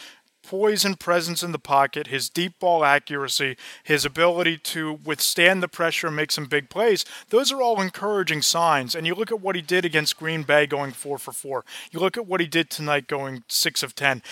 poise 0.47 0.85
and 0.85 0.97
presence 0.97 1.43
in 1.43 1.51
the 1.51 1.59
pocket, 1.59 2.07
his 2.07 2.29
deep 2.29 2.57
ball 2.57 2.85
accuracy, 2.85 3.57
his 3.83 4.05
ability 4.05 4.57
to 4.57 4.97
withstand 5.03 5.61
the 5.61 5.67
pressure 5.67 6.07
and 6.07 6.15
make 6.15 6.31
some 6.31 6.45
big 6.45 6.69
plays, 6.69 7.03
those 7.31 7.51
are 7.51 7.61
all 7.61 7.81
encouraging 7.81 8.41
signs. 8.41 8.95
And 8.95 9.05
you 9.05 9.13
look 9.13 9.29
at 9.29 9.41
what 9.41 9.57
he 9.57 9.61
did 9.61 9.83
against 9.83 10.17
Green 10.17 10.43
Bay 10.43 10.65
going 10.65 10.93
four 10.93 11.17
for 11.17 11.33
four. 11.33 11.65
You 11.91 11.99
look 11.99 12.15
at 12.15 12.25
what 12.25 12.39
he 12.39 12.47
did 12.47 12.69
tonight 12.69 13.07
going 13.07 13.43
six 13.49 13.83
of 13.83 13.93
10. 13.93 14.23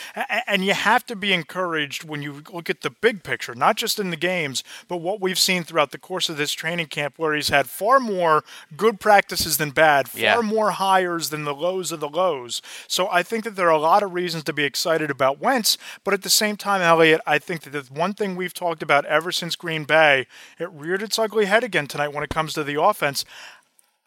And 0.47 0.63
you 0.63 0.73
have 0.73 1.05
to 1.07 1.17
be 1.17 1.33
encouraged 1.33 2.05
when 2.05 2.21
you 2.21 2.43
look 2.49 2.69
at 2.69 2.79
the 2.79 2.91
big 2.91 3.21
picture, 3.21 3.53
not 3.53 3.75
just 3.75 3.99
in 3.99 4.09
the 4.09 4.15
games, 4.15 4.63
but 4.87 4.97
what 4.97 5.19
we've 5.19 5.37
seen 5.37 5.65
throughout 5.65 5.91
the 5.91 5.97
course 5.97 6.29
of 6.29 6.37
this 6.37 6.53
training 6.53 6.87
camp 6.87 7.15
where 7.17 7.35
he's 7.35 7.49
had 7.49 7.67
far 7.67 7.99
more 7.99 8.45
good 8.77 9.01
practices 9.01 9.57
than 9.57 9.71
bad, 9.71 10.07
far 10.07 10.21
yeah. 10.21 10.41
more 10.41 10.71
hires 10.71 11.29
than 11.29 11.43
the 11.43 11.53
lows 11.53 11.91
of 11.91 11.99
the 11.99 12.07
lows. 12.07 12.61
So 12.87 13.09
I 13.09 13.21
think 13.21 13.43
that 13.43 13.57
there 13.57 13.67
are 13.67 13.71
a 13.71 13.77
lot 13.77 14.01
of 14.01 14.13
reasons 14.13 14.45
to 14.45 14.53
be 14.53 14.63
excited 14.63 15.11
about 15.11 15.41
Wentz. 15.41 15.77
But 16.05 16.13
at 16.13 16.21
the 16.21 16.29
same 16.29 16.55
time, 16.55 16.81
Eliot, 16.81 17.19
I 17.25 17.39
think 17.39 17.61
that 17.61 17.71
the 17.71 17.81
one 17.91 18.13
thing 18.13 18.35
we've 18.35 18.53
talked 18.53 18.83
about 18.83 19.05
ever 19.05 19.31
since 19.33 19.55
Green 19.57 19.83
Bay, 19.83 20.27
it 20.59 20.71
reared 20.71 21.01
its 21.01 21.19
ugly 21.19 21.45
head 21.45 21.63
again 21.63 21.87
tonight 21.87 22.13
when 22.13 22.23
it 22.23 22.29
comes 22.29 22.53
to 22.53 22.63
the 22.63 22.79
offense. 22.79 23.25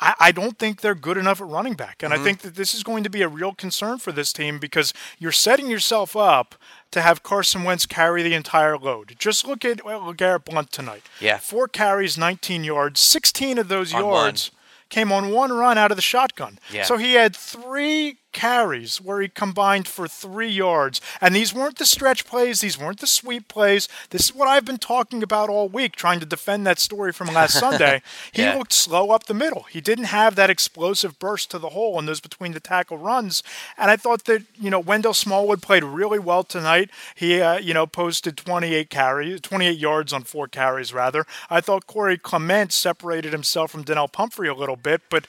I, 0.01 0.15
I 0.21 0.33
don't 0.33 0.59
think 0.61 0.81
they're 0.81 0.95
good 0.95 1.17
enough 1.17 1.41
at 1.41 1.49
running 1.49 1.75
back. 1.75 2.05
And 2.05 2.13
mm-hmm. 2.13 2.23
I 2.23 2.25
think 2.25 2.41
that 2.43 2.55
this 2.55 2.73
is 2.73 2.85
going 2.85 3.03
to 3.03 3.11
be 3.11 3.23
a 3.23 3.29
real 3.29 3.53
concern 3.53 3.99
for 3.99 4.13
this 4.13 4.33
team 4.33 4.61
because 4.61 4.95
you're 5.19 5.33
setting 5.33 5.69
yourself 5.69 6.15
up 6.15 6.55
to 6.93 7.03
have 7.03 7.25
Carson 7.25 7.65
Wentz 7.65 7.85
carry 7.85 8.23
the 8.23 8.35
entire 8.35 8.79
load. 8.79 9.17
Just 9.19 9.45
look 9.45 9.65
at 9.65 9.85
well, 9.85 10.13
Garrett 10.13 10.45
Blount 10.45 10.71
tonight. 10.71 11.03
Yeah. 11.21 11.39
Four 11.39 11.67
carries, 11.67 12.17
19 12.17 12.63
yards. 12.63 13.01
16 13.01 13.59
of 13.59 13.67
those 13.67 13.93
on 13.93 14.05
yards 14.05 14.53
one. 14.53 14.59
came 14.89 15.11
on 15.11 15.33
one 15.33 15.53
run 15.53 15.77
out 15.77 15.91
of 15.91 15.97
the 15.97 16.03
shotgun. 16.03 16.61
Yeah. 16.73 16.85
So 16.85 16.97
he 16.97 17.15
had 17.15 17.35
three 17.35 18.19
carries 18.39 19.01
where 19.01 19.21
he 19.21 19.29
combined 19.29 19.89
for 19.89 20.07
three 20.07 20.49
yards. 20.49 21.01
And 21.21 21.35
these 21.35 21.53
weren't 21.53 21.79
the 21.79 21.85
stretch 21.87 22.25
plays, 22.25 22.61
these 22.61 22.79
weren't 22.79 23.01
the 23.01 23.07
sweep 23.09 23.49
plays. 23.49 23.89
This 24.11 24.27
is 24.27 24.35
what 24.35 24.47
I've 24.47 24.65
been 24.65 24.79
talking 24.79 25.23
about 25.25 25.49
all 25.51 25.69
week, 25.69 25.97
trying 25.97 26.21
to 26.21 26.27
defend 26.27 26.65
that 26.67 26.79
story 26.79 27.13
from 27.13 27.29
last 27.35 27.59
Sunday. 27.59 28.01
He 28.33 28.43
Yeah. 28.43 28.55
looked 28.57 28.73
slow 28.73 29.11
up 29.11 29.25
the 29.25 29.35
middle. 29.35 29.65
He 29.65 29.81
didn't 29.81 30.05
have 30.05 30.37
that 30.37 30.51
explosive 30.51 31.19
burst 31.19 31.51
to 31.51 31.59
the 31.59 31.71
hole 31.71 31.99
in 31.99 32.07
those 32.07 32.21
between 32.21 32.53
the 32.53 32.61
tackle 32.61 32.97
runs. 32.99 33.43
And 33.77 33.91
I 33.91 33.97
thought 33.97 34.25
that, 34.27 34.43
you 34.55 34.71
know, 34.71 34.79
Wendell 34.81 35.15
Smallwood 35.15 35.61
played 35.61 35.83
really 35.83 36.21
well 36.21 36.45
tonight. 36.45 36.91
He, 37.17 37.41
uh, 37.41 37.59
you 37.59 37.75
know, 37.75 37.87
posted 37.89 38.37
28 38.37 38.89
carries, 38.89 39.41
28 39.41 39.77
yards 39.79 40.13
on 40.13 40.23
four 40.23 40.47
carries, 40.47 40.93
rather. 40.95 41.27
I 41.51 41.61
thought 41.61 41.87
Corey 41.89 42.17
Clement 42.19 42.73
separated 42.73 43.33
himself 43.33 43.73
from 43.73 43.83
Donnel 43.83 44.07
Pumphrey 44.09 44.49
a 44.49 44.55
little 44.55 44.77
bit, 44.77 45.03
but 45.11 45.27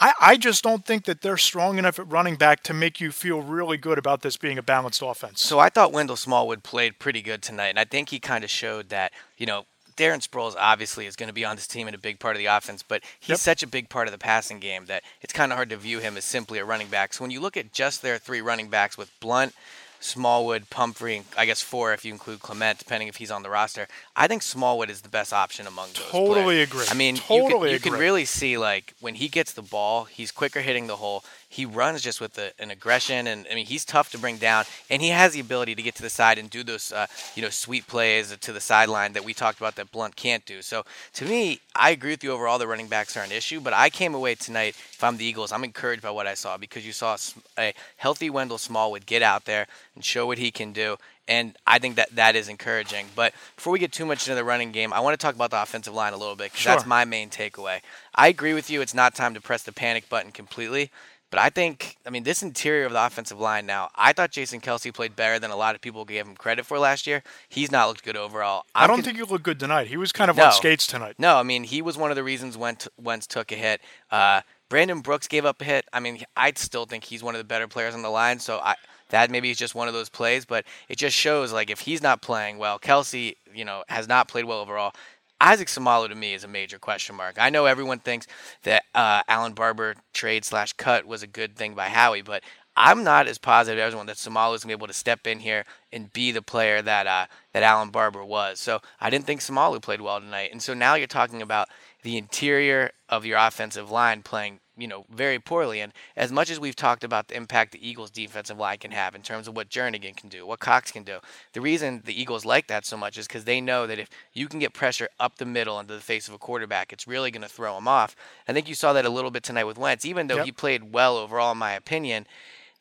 I, 0.00 0.12
I 0.20 0.36
just 0.36 0.62
don't 0.62 0.84
think 0.84 1.04
that 1.06 1.22
they're 1.22 1.36
strong 1.36 1.78
enough 1.78 1.98
at 1.98 2.10
running 2.10 2.36
back 2.36 2.62
to 2.64 2.74
make 2.74 3.00
you 3.00 3.10
feel 3.10 3.42
really 3.42 3.76
good 3.76 3.98
about 3.98 4.22
this 4.22 4.36
being 4.36 4.58
a 4.58 4.62
balanced 4.62 5.02
offense. 5.02 5.42
So 5.42 5.58
I 5.58 5.68
thought 5.70 5.92
Wendell 5.92 6.16
Smallwood 6.16 6.62
played 6.62 6.98
pretty 6.98 7.20
good 7.20 7.42
tonight, 7.42 7.68
and 7.68 7.78
I 7.78 7.84
think 7.84 8.10
he 8.10 8.20
kind 8.20 8.44
of 8.44 8.50
showed 8.50 8.90
that, 8.90 9.12
you 9.36 9.46
know, 9.46 9.66
Darren 9.96 10.24
Sproles 10.24 10.54
obviously 10.56 11.06
is 11.06 11.16
going 11.16 11.26
to 11.26 11.32
be 11.32 11.44
on 11.44 11.56
this 11.56 11.66
team 11.66 11.88
and 11.88 11.94
a 11.96 11.98
big 11.98 12.20
part 12.20 12.36
of 12.36 12.38
the 12.38 12.46
offense, 12.46 12.84
but 12.84 13.02
he's 13.18 13.30
Yep. 13.30 13.38
such 13.40 13.62
a 13.64 13.66
big 13.66 13.88
part 13.88 14.06
of 14.06 14.12
the 14.12 14.18
passing 14.18 14.60
game 14.60 14.86
that 14.86 15.02
it's 15.20 15.32
kind 15.32 15.50
of 15.50 15.56
hard 15.56 15.70
to 15.70 15.76
view 15.76 15.98
him 15.98 16.16
as 16.16 16.24
simply 16.24 16.60
a 16.60 16.64
running 16.64 16.86
back. 16.86 17.12
So 17.12 17.24
when 17.24 17.32
you 17.32 17.40
look 17.40 17.56
at 17.56 17.72
just 17.72 18.00
their 18.00 18.16
three 18.16 18.40
running 18.40 18.68
backs 18.68 18.96
with 18.96 19.10
Blount, 19.18 19.54
Smallwood, 20.00 20.70
Pumphrey, 20.70 21.16
and 21.18 21.26
I 21.36 21.46
guess 21.46 21.60
four 21.60 21.92
if 21.92 22.04
you 22.04 22.12
include 22.12 22.40
Clement, 22.40 22.78
depending 22.78 23.08
if 23.08 23.16
he's 23.16 23.30
on 23.30 23.42
the 23.42 23.50
roster. 23.50 23.88
I 24.14 24.26
think 24.26 24.42
Smallwood 24.42 24.90
is 24.90 25.00
the 25.00 25.08
best 25.08 25.32
option 25.32 25.66
among 25.66 25.88
those. 25.88 26.06
Totally 26.10 26.42
players. 26.42 26.68
agree. 26.68 26.84
I 26.88 26.94
mean, 26.94 27.16
you, 27.16 27.22
Totally 27.22 27.68
can, 27.68 27.72
you 27.74 27.80
can 27.80 27.92
really 27.94 28.24
see 28.24 28.58
like 28.58 28.94
when 29.00 29.14
he 29.16 29.28
gets 29.28 29.52
the 29.52 29.62
ball, 29.62 30.04
he's 30.04 30.30
quicker 30.30 30.60
hitting 30.60 30.86
the 30.86 30.96
hole. 30.96 31.24
He 31.50 31.64
runs 31.64 32.02
just 32.02 32.20
with 32.20 32.36
a, 32.38 32.52
an 32.58 32.70
aggression, 32.70 33.26
and 33.26 33.46
I 33.50 33.54
mean 33.54 33.66
he's 33.66 33.84
tough 33.84 34.10
to 34.12 34.18
bring 34.18 34.36
down, 34.36 34.64
and 34.90 35.00
he 35.00 35.08
has 35.08 35.32
the 35.32 35.40
ability 35.40 35.74
to 35.74 35.82
get 35.82 35.94
to 35.96 36.02
the 36.02 36.10
side 36.10 36.38
and 36.38 36.50
do 36.50 36.62
those, 36.62 36.92
uh, 36.92 37.06
you 37.34 37.42
know, 37.42 37.48
sweet 37.48 37.86
plays 37.86 38.36
to 38.36 38.52
the 38.52 38.60
sideline 38.60 39.14
that 39.14 39.24
we 39.24 39.32
talked 39.32 39.58
about 39.58 39.76
that 39.76 39.90
Blount 39.90 40.14
can't 40.14 40.44
do. 40.44 40.60
So 40.60 40.84
to 41.14 41.24
me, 41.24 41.60
I 41.74 41.90
agree 41.90 42.10
with 42.10 42.22
you 42.22 42.32
overall. 42.32 42.58
The 42.58 42.66
running 42.66 42.88
backs 42.88 43.16
are 43.16 43.22
an 43.22 43.32
issue, 43.32 43.60
but 43.60 43.72
I 43.72 43.88
came 43.88 44.14
away 44.14 44.34
tonight. 44.34 44.74
If 44.92 45.02
I'm 45.02 45.16
the 45.16 45.24
Eagles, 45.24 45.50
I'm 45.52 45.64
encouraged 45.64 46.02
by 46.02 46.10
what 46.10 46.26
I 46.26 46.34
saw 46.34 46.58
because 46.58 46.86
you 46.86 46.92
saw 46.92 47.16
a 47.58 47.72
healthy 47.96 48.28
Wendell 48.28 48.58
Smallwood 48.58 49.06
get 49.06 49.22
out 49.22 49.46
there 49.46 49.66
and 49.94 50.04
show 50.04 50.26
what 50.26 50.38
he 50.38 50.50
can 50.50 50.72
do. 50.72 50.96
And 51.28 51.56
I 51.66 51.78
think 51.78 51.96
that 51.96 52.14
that 52.16 52.36
is 52.36 52.48
encouraging. 52.48 53.06
But 53.14 53.34
before 53.54 53.72
we 53.72 53.78
get 53.78 53.92
too 53.92 54.06
much 54.06 54.26
into 54.26 54.34
the 54.34 54.44
running 54.44 54.72
game, 54.72 54.94
I 54.94 55.00
want 55.00 55.18
to 55.18 55.22
talk 55.22 55.34
about 55.34 55.50
the 55.50 55.60
offensive 55.60 55.92
line 55.92 56.14
a 56.14 56.16
little 56.16 56.36
bit 56.36 56.52
because 56.52 56.64
that's 56.64 56.86
my 56.86 57.04
main 57.04 57.28
takeaway. 57.28 57.80
I 58.14 58.28
agree 58.28 58.54
with 58.54 58.70
you. 58.70 58.80
It's 58.80 58.94
not 58.94 59.14
time 59.14 59.34
to 59.34 59.40
press 59.40 59.62
the 59.62 59.72
panic 59.72 60.08
button 60.08 60.32
completely. 60.32 60.90
But 61.30 61.40
I 61.40 61.50
think, 61.50 61.96
I 62.06 62.10
mean, 62.10 62.22
this 62.22 62.42
interior 62.42 62.86
of 62.86 62.92
the 62.92 63.04
offensive 63.04 63.38
line 63.38 63.66
now, 63.66 63.90
I 63.94 64.12
thought 64.14 64.30
Jason 64.30 64.60
Kelce 64.60 64.92
played 64.94 65.14
better 65.14 65.38
than 65.38 65.50
a 65.50 65.56
lot 65.56 65.74
of 65.74 65.80
people 65.82 66.04
gave 66.06 66.26
him 66.26 66.34
credit 66.34 66.64
for 66.64 66.78
last 66.78 67.06
year. 67.06 67.22
He's 67.48 67.70
not 67.70 67.88
looked 67.88 68.02
good 68.04 68.16
overall. 68.16 68.64
I 68.74 68.84
I'm 68.84 68.88
don't 68.88 68.96
con- 68.98 69.04
think 69.04 69.16
he 69.18 69.22
looked 69.24 69.44
good 69.44 69.60
tonight. 69.60 69.88
He 69.88 69.96
was 69.98 70.10
kind 70.10 70.30
of 70.30 70.36
No. 70.38 70.46
on 70.46 70.52
skates 70.52 70.86
tonight. 70.86 71.16
no, 71.18 71.36
I 71.36 71.42
mean 71.42 71.64
he 71.64 71.82
was 71.82 71.98
one 71.98 72.10
of 72.10 72.16
the 72.16 72.24
reasons 72.24 72.56
Wentz, 72.56 72.88
Wentz 72.96 73.26
took 73.26 73.52
a 73.52 73.56
hit. 73.56 73.82
Uh, 74.10 74.40
Brandon 74.70 75.00
Brooks 75.00 75.28
gave 75.28 75.44
up 75.44 75.60
a 75.60 75.64
hit. 75.64 75.86
I 75.92 76.00
mean, 76.00 76.22
I 76.36 76.52
still 76.56 76.86
think 76.86 77.04
he's 77.04 77.22
one 77.22 77.34
of 77.34 77.38
the 77.38 77.44
better 77.44 77.68
players 77.68 77.94
on 77.94 78.02
the 78.02 78.10
line. 78.10 78.38
So 78.38 78.58
I, 78.58 78.74
that 79.10 79.30
maybe 79.30 79.50
is 79.50 79.56
just 79.56 79.74
one 79.74 79.88
of 79.88 79.94
those 79.94 80.08
plays, 80.10 80.44
but 80.44 80.64
it 80.88 80.96
just 80.96 81.16
shows 81.16 81.52
like 81.52 81.70
if 81.70 81.80
he's 81.80 82.02
not 82.02 82.20
playing 82.22 82.58
well, 82.58 82.78
Kelce, 82.78 83.36
you 83.54 83.64
know, 83.64 83.82
has 83.88 84.06
not 84.08 84.28
played 84.28 84.44
well 84.44 84.60
overall. 84.60 84.92
Isaac 85.40 85.68
Seumalo 85.68 86.08
to 86.08 86.14
me 86.14 86.34
is 86.34 86.44
a 86.44 86.48
major 86.48 86.78
question 86.78 87.14
mark. 87.14 87.36
I 87.38 87.50
know 87.50 87.66
everyone 87.66 88.00
thinks 88.00 88.26
that 88.64 88.82
uh, 88.94 89.22
Allen 89.28 89.52
Barbre 89.54 89.94
trade 90.12 90.44
slash 90.44 90.72
cut 90.72 91.06
was 91.06 91.22
a 91.22 91.28
good 91.28 91.56
thing 91.56 91.74
by 91.74 91.88
Howie, 91.88 92.22
but 92.22 92.42
I'm 92.76 93.02
not 93.02 93.26
as 93.26 93.38
positive 93.38 93.80
as 93.80 93.88
everyone 93.88 94.06
that 94.06 94.16
Seumalo 94.16 94.54
is 94.54 94.62
going 94.62 94.68
to 94.72 94.76
be 94.76 94.80
able 94.80 94.86
to 94.86 94.92
step 94.92 95.26
in 95.26 95.40
here 95.40 95.64
and 95.92 96.12
be 96.12 96.30
the 96.30 96.42
player 96.42 96.80
that 96.82 97.06
uh, 97.06 97.26
that 97.52 97.64
Allen 97.64 97.90
Barbre 97.90 98.24
was. 98.24 98.60
So 98.60 98.80
I 99.00 99.10
didn't 99.10 99.26
think 99.26 99.40
Seumalo 99.40 99.82
played 99.82 100.00
well 100.00 100.20
tonight, 100.20 100.50
and 100.52 100.62
so 100.62 100.74
now 100.74 100.94
you're 100.94 101.08
talking 101.08 101.42
about 101.42 101.68
the 102.02 102.16
interior 102.16 102.92
of 103.08 103.26
your 103.26 103.38
offensive 103.38 103.90
line 103.90 104.22
playing, 104.22 104.60
you 104.78 104.86
know, 104.88 105.04
very 105.10 105.38
poorly. 105.38 105.80
And 105.80 105.92
as 106.16 106.30
much 106.32 106.50
as 106.50 106.60
we've 106.60 106.76
talked 106.76 107.04
about 107.04 107.28
the 107.28 107.36
impact 107.36 107.72
the 107.72 107.86
Eagles' 107.88 108.10
defensive 108.10 108.58
line 108.58 108.78
can 108.78 108.92
have 108.92 109.14
in 109.14 109.22
terms 109.22 109.48
of 109.48 109.56
what 109.56 109.68
Jernigan 109.68 110.16
can 110.16 110.28
do, 110.28 110.46
what 110.46 110.60
Cox 110.60 110.90
can 110.90 111.02
do, 111.02 111.18
the 111.52 111.60
reason 111.60 112.02
the 112.04 112.18
Eagles 112.18 112.44
like 112.44 112.68
that 112.68 112.86
so 112.86 112.96
much 112.96 113.18
is 113.18 113.26
because 113.26 113.44
they 113.44 113.60
know 113.60 113.86
that 113.86 113.98
if 113.98 114.08
you 114.32 114.48
can 114.48 114.60
get 114.60 114.72
pressure 114.72 115.08
up 115.18 115.36
the 115.38 115.44
middle 115.44 115.78
into 115.80 115.94
the 115.94 116.00
face 116.00 116.28
of 116.28 116.34
a 116.34 116.38
quarterback, 116.38 116.92
it's 116.92 117.06
really 117.06 117.30
going 117.30 117.42
to 117.42 117.48
throw 117.48 117.76
him 117.76 117.88
off. 117.88 118.14
I 118.46 118.52
think 118.52 118.68
you 118.68 118.74
saw 118.74 118.92
that 118.92 119.04
a 119.04 119.10
little 119.10 119.30
bit 119.30 119.42
tonight 119.42 119.64
with 119.64 119.78
Wentz, 119.78 120.04
even 120.04 120.28
though 120.28 120.36
Yep. 120.36 120.44
he 120.46 120.52
played 120.52 120.92
well 120.92 121.16
overall, 121.16 121.52
in 121.52 121.58
my 121.58 121.72
opinion. 121.72 122.26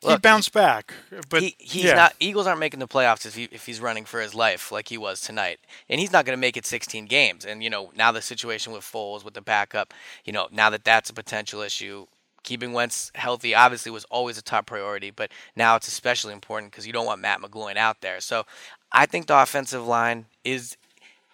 He 0.09 0.17
bounced 0.17 0.53
back, 0.53 0.93
but 1.29 1.41
he, 1.41 1.55
he's 1.57 1.85
yeah. 1.85 1.95
not. 1.95 2.15
Eagles 2.19 2.47
aren't 2.47 2.59
making 2.59 2.79
the 2.79 2.87
playoffs 2.87 3.25
if, 3.25 3.35
he, 3.35 3.45
if 3.51 3.65
he's 3.65 3.79
running 3.79 4.05
for 4.05 4.19
his 4.19 4.33
life 4.33 4.71
like 4.71 4.89
he 4.89 4.97
was 4.97 5.21
tonight, 5.21 5.59
and 5.89 5.99
he's 5.99 6.11
not 6.11 6.25
going 6.25 6.37
to 6.37 6.41
make 6.41 6.57
it 6.57 6.65
16 6.65 7.05
games. 7.05 7.45
And 7.45 7.63
you 7.63 7.69
know 7.69 7.91
now 7.95 8.11
the 8.11 8.21
situation 8.21 8.73
with 8.73 8.83
Foles 8.83 9.23
with 9.23 9.33
the 9.33 9.41
backup, 9.41 9.93
you 10.25 10.33
know 10.33 10.47
now 10.51 10.69
that 10.69 10.83
that's 10.83 11.09
a 11.09 11.13
potential 11.13 11.61
issue. 11.61 12.07
Keeping 12.43 12.71
Wentz 12.71 13.11
healthy 13.15 13.53
obviously 13.53 13.91
was 13.91 14.05
always 14.05 14.37
a 14.37 14.41
top 14.41 14.67
priority, 14.67 15.11
but 15.11 15.31
now 15.55 15.75
it's 15.75 15.87
especially 15.87 16.31
important 16.33 16.71
because 16.71 16.87
you 16.87 16.93
don't 16.93 17.05
want 17.05 17.19
Matt 17.19 17.41
McGloin 17.41 17.75
out 17.75 17.99
there. 17.99 18.21
So 18.21 18.45
I 18.91 19.05
think 19.05 19.27
the 19.27 19.41
offensive 19.41 19.85
line 19.85 20.27
is 20.45 20.77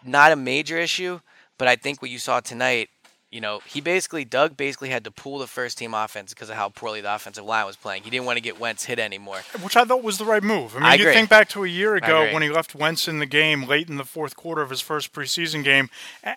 not 0.04 0.32
a 0.32 0.36
major 0.36 0.78
issue, 0.78 1.20
but 1.58 1.68
I 1.68 1.76
think 1.76 2.02
what 2.02 2.10
you 2.10 2.18
saw 2.18 2.40
tonight, 2.40 2.90
you 3.34 3.42
know, 3.42 3.62
he 3.66 3.82
basically 3.82 4.24
Doug 4.24 4.56
basically 4.56 4.90
had 4.90 5.04
to 5.06 5.12
pull 5.12 5.40
the 5.40 5.48
first 5.48 5.80
team 5.80 5.96
offense 5.96 6.34
because 6.34 6.50
of 6.50 6.56
how 6.56 6.70
poorly 6.70 7.02
the 7.02 7.14
offensive 7.14 7.44
line 7.44 7.66
was 7.66 7.76
playing. 7.76 8.04
He 8.04 8.12
didn't 8.12 8.28
want 8.28 8.38
to 8.38 8.42
get 8.42 8.60
Wentz 8.60 8.86
hit 8.86 9.00
anymore. 9.00 9.40
which 9.62 9.76
I 9.76 9.84
thought 9.86 10.04
was 10.04 10.20
the 10.20 10.26
right 10.26 10.44
move. 10.44 10.76
I 10.76 10.80
mean, 10.80 10.90
I 10.90 10.94
you 10.94 11.06
think 11.06 11.30
back 11.30 11.50
to 11.50 11.64
a 11.64 11.68
year 11.68 11.96
ago 11.96 12.32
when 12.32 12.44
he 12.44 12.50
left 12.50 12.76
Wentz 12.76 13.08
in 13.08 13.18
the 13.18 13.26
game 13.26 13.68
late 13.68 13.90
in 13.90 13.98
the 13.98 14.04
fourth 14.04 14.36
quarter 14.36 14.62
of 14.62 14.70
his 14.70 14.82
first 14.82 15.14
preseason 15.14 15.64
game, 15.64 15.90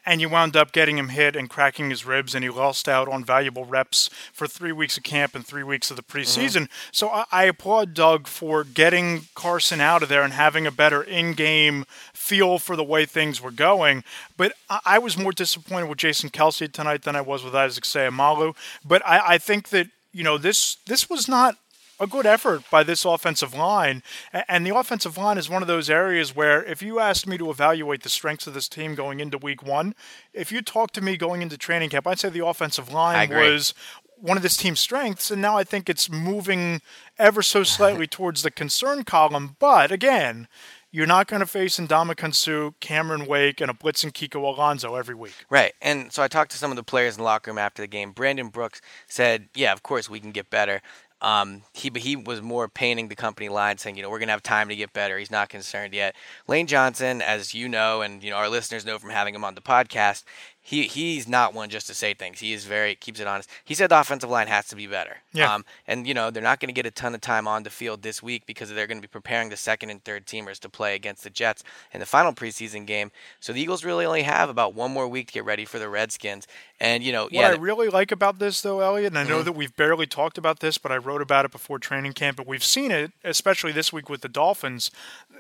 and 0.06 0.22
you 0.22 0.30
wound 0.30 0.56
up 0.56 0.72
getting 0.72 0.96
him 0.96 1.10
hit 1.10 1.36
and 1.36 1.50
cracking 1.50 1.90
his 1.90 2.06
ribs, 2.06 2.34
and 2.34 2.42
he 2.42 2.48
lost 2.48 2.88
out 2.88 3.08
on 3.08 3.22
valuable 3.22 3.66
reps 3.66 4.08
for 4.32 4.46
three 4.46 4.72
weeks 4.72 4.96
of 4.96 5.02
camp 5.02 5.34
and 5.34 5.46
three 5.46 5.62
weeks 5.62 5.90
of 5.90 5.98
the 5.98 6.02
preseason. 6.02 6.62
Mm-hmm. 6.62 6.90
So 6.92 7.10
I, 7.10 7.24
I 7.30 7.44
applaud 7.44 7.92
Doug 7.92 8.26
for 8.26 8.64
getting 8.64 9.28
Carson 9.34 9.82
out 9.82 10.02
of 10.02 10.08
there 10.08 10.22
and 10.22 10.32
having 10.32 10.66
a 10.66 10.70
better 10.70 11.02
in-game 11.02 11.84
feel 12.14 12.58
for 12.58 12.74
the 12.74 12.84
way 12.84 13.04
things 13.04 13.42
were 13.42 13.50
going. 13.50 14.02
But 14.38 14.54
I, 14.70 14.80
I 14.84 14.98
was 14.98 15.18
more 15.18 15.32
disappointed 15.32 15.88
with 15.88 15.98
Jason 15.98 16.30
Kelce 16.30 16.72
tonight 16.86 17.02
than 17.02 17.16
I 17.16 17.20
was 17.20 17.42
with 17.42 17.54
Isaac 17.54 17.84
Seumalo. 17.84 18.54
But 18.84 19.04
I, 19.04 19.34
I 19.34 19.38
think 19.38 19.70
that 19.70 19.88
you 20.12 20.22
know 20.22 20.38
this 20.38 20.76
this 20.86 21.10
was 21.10 21.28
not 21.28 21.56
a 21.98 22.06
good 22.06 22.26
effort 22.26 22.62
by 22.70 22.82
this 22.82 23.06
offensive 23.06 23.54
line. 23.54 24.02
And 24.48 24.66
the 24.66 24.76
offensive 24.76 25.16
line 25.16 25.38
is 25.38 25.48
one 25.48 25.62
of 25.62 25.68
those 25.68 25.88
areas 25.88 26.36
where 26.36 26.62
if 26.62 26.82
you 26.82 27.00
asked 27.00 27.26
me 27.26 27.38
to 27.38 27.50
evaluate 27.50 28.02
the 28.02 28.10
strengths 28.10 28.46
of 28.46 28.52
this 28.52 28.68
team 28.68 28.94
going 28.94 29.18
into 29.18 29.38
week 29.38 29.62
one, 29.62 29.94
if 30.34 30.52
you 30.52 30.60
talked 30.60 30.94
to 30.96 31.00
me 31.00 31.16
going 31.16 31.40
into 31.40 31.56
training 31.56 31.88
camp, 31.88 32.06
I'd 32.06 32.20
say 32.20 32.28
the 32.28 32.46
offensive 32.46 32.92
line 32.92 33.30
was 33.30 33.72
one 34.20 34.36
of 34.36 34.42
this 34.42 34.58
team's 34.58 34.80
strengths. 34.80 35.30
And 35.30 35.40
now 35.40 35.56
I 35.56 35.64
think 35.64 35.88
it's 35.88 36.10
moving 36.10 36.82
ever 37.18 37.40
so 37.40 37.62
slightly 37.62 38.06
towards 38.06 38.42
the 38.42 38.50
concern 38.50 39.02
column. 39.04 39.56
But 39.58 39.90
again, 39.90 40.48
you're 40.92 41.06
not 41.06 41.26
going 41.26 41.40
to 41.40 41.46
face 41.46 41.78
Indama 41.78 42.34
Suh, 42.34 42.70
Cameron 42.80 43.26
Wake, 43.26 43.60
and 43.60 43.70
a 43.70 43.74
blitzing 43.74 44.12
Kiko 44.12 44.42
Alonso 44.42 44.94
every 44.94 45.14
week. 45.14 45.34
Right. 45.50 45.72
And 45.82 46.12
so 46.12 46.22
I 46.22 46.28
talked 46.28 46.52
to 46.52 46.56
some 46.58 46.70
of 46.70 46.76
the 46.76 46.82
players 46.82 47.14
in 47.14 47.18
the 47.18 47.24
locker 47.24 47.50
room 47.50 47.58
after 47.58 47.82
the 47.82 47.86
game. 47.86 48.12
Brandon 48.12 48.48
Brooks 48.48 48.80
said, 49.06 49.48
"Yeah, 49.54 49.72
of 49.72 49.82
course 49.82 50.08
we 50.08 50.20
can 50.20 50.32
get 50.32 50.50
better." 50.50 50.80
Um, 51.22 51.62
he 51.72 51.90
he 51.96 52.14
was 52.14 52.42
more 52.42 52.68
painting 52.68 53.08
the 53.08 53.16
company 53.16 53.48
line, 53.48 53.78
saying, 53.78 53.96
"You 53.96 54.02
know, 54.02 54.10
we're 54.10 54.18
gonna 54.18 54.32
have 54.32 54.42
time 54.42 54.68
to 54.68 54.76
get 54.76 54.92
better." 54.92 55.18
He's 55.18 55.30
not 55.30 55.48
concerned 55.48 55.94
yet. 55.94 56.14
Lane 56.46 56.66
Johnson, 56.66 57.22
as 57.22 57.54
you 57.54 57.68
know, 57.68 58.02
and 58.02 58.22
you 58.22 58.30
know 58.30 58.36
our 58.36 58.50
listeners 58.50 58.84
know 58.84 58.98
from 58.98 59.10
having 59.10 59.34
him 59.34 59.44
on 59.44 59.54
the 59.54 59.62
podcast, 59.62 60.24
he 60.66 60.82
he's 60.88 61.28
not 61.28 61.54
one 61.54 61.70
just 61.70 61.86
to 61.86 61.94
say 61.94 62.12
things. 62.12 62.40
He 62.40 62.52
is 62.52 62.64
very 62.64 62.96
keeps 62.96 63.20
it 63.20 63.26
honest. 63.28 63.48
He 63.64 63.72
said 63.74 63.88
the 63.90 64.00
offensive 64.00 64.28
line 64.28 64.48
has 64.48 64.66
to 64.68 64.76
be 64.76 64.88
better. 64.88 65.18
Yeah. 65.32 65.54
Um, 65.54 65.64
and 65.86 66.06
you 66.08 66.12
know 66.12 66.30
they're 66.30 66.42
not 66.42 66.58
going 66.58 66.68
to 66.68 66.72
get 66.74 66.86
a 66.86 66.90
ton 66.90 67.14
of 67.14 67.20
time 67.20 67.46
on 67.46 67.62
the 67.62 67.70
field 67.70 68.02
this 68.02 68.20
week 68.22 68.46
because 68.46 68.68
they're 68.70 68.88
going 68.88 68.98
to 68.98 69.06
be 69.08 69.10
preparing 69.20 69.48
the 69.48 69.56
second 69.56 69.90
and 69.90 70.02
third 70.02 70.26
teamers 70.26 70.58
to 70.60 70.68
play 70.68 70.96
against 70.96 71.22
the 71.22 71.30
Jets 71.30 71.62
in 71.92 72.00
the 72.00 72.06
final 72.06 72.32
preseason 72.32 72.84
game. 72.84 73.12
So 73.38 73.52
the 73.52 73.60
Eagles 73.60 73.84
really 73.84 74.04
only 74.04 74.22
have 74.22 74.48
about 74.50 74.74
one 74.74 74.90
more 74.90 75.06
week 75.06 75.28
to 75.28 75.34
get 75.34 75.44
ready 75.44 75.64
for 75.64 75.78
the 75.78 75.88
Redskins. 75.88 76.48
And 76.80 77.02
you 77.04 77.12
know, 77.12 77.24
What 77.24 77.32
yeah, 77.32 77.48
I 77.50 77.54
really 77.54 77.88
like 77.88 78.10
about 78.10 78.38
this, 78.40 78.60
though, 78.60 78.80
Eliot, 78.80 79.12
and 79.12 79.18
I 79.18 79.22
Mm-hmm. 79.22 79.30
know 79.30 79.42
that 79.44 79.52
we've 79.52 79.74
barely 79.76 80.06
talked 80.06 80.36
about 80.36 80.60
this, 80.60 80.78
but 80.78 80.90
I 80.92 80.96
wrote 80.96 81.22
about 81.22 81.44
it 81.44 81.52
before 81.52 81.78
training 81.78 82.12
camp, 82.14 82.36
but 82.36 82.46
we've 82.46 82.64
seen 82.64 82.90
it, 82.90 83.12
especially 83.24 83.72
this 83.72 83.92
week 83.92 84.10
with 84.10 84.20
the 84.20 84.28
Dolphins. 84.28 84.90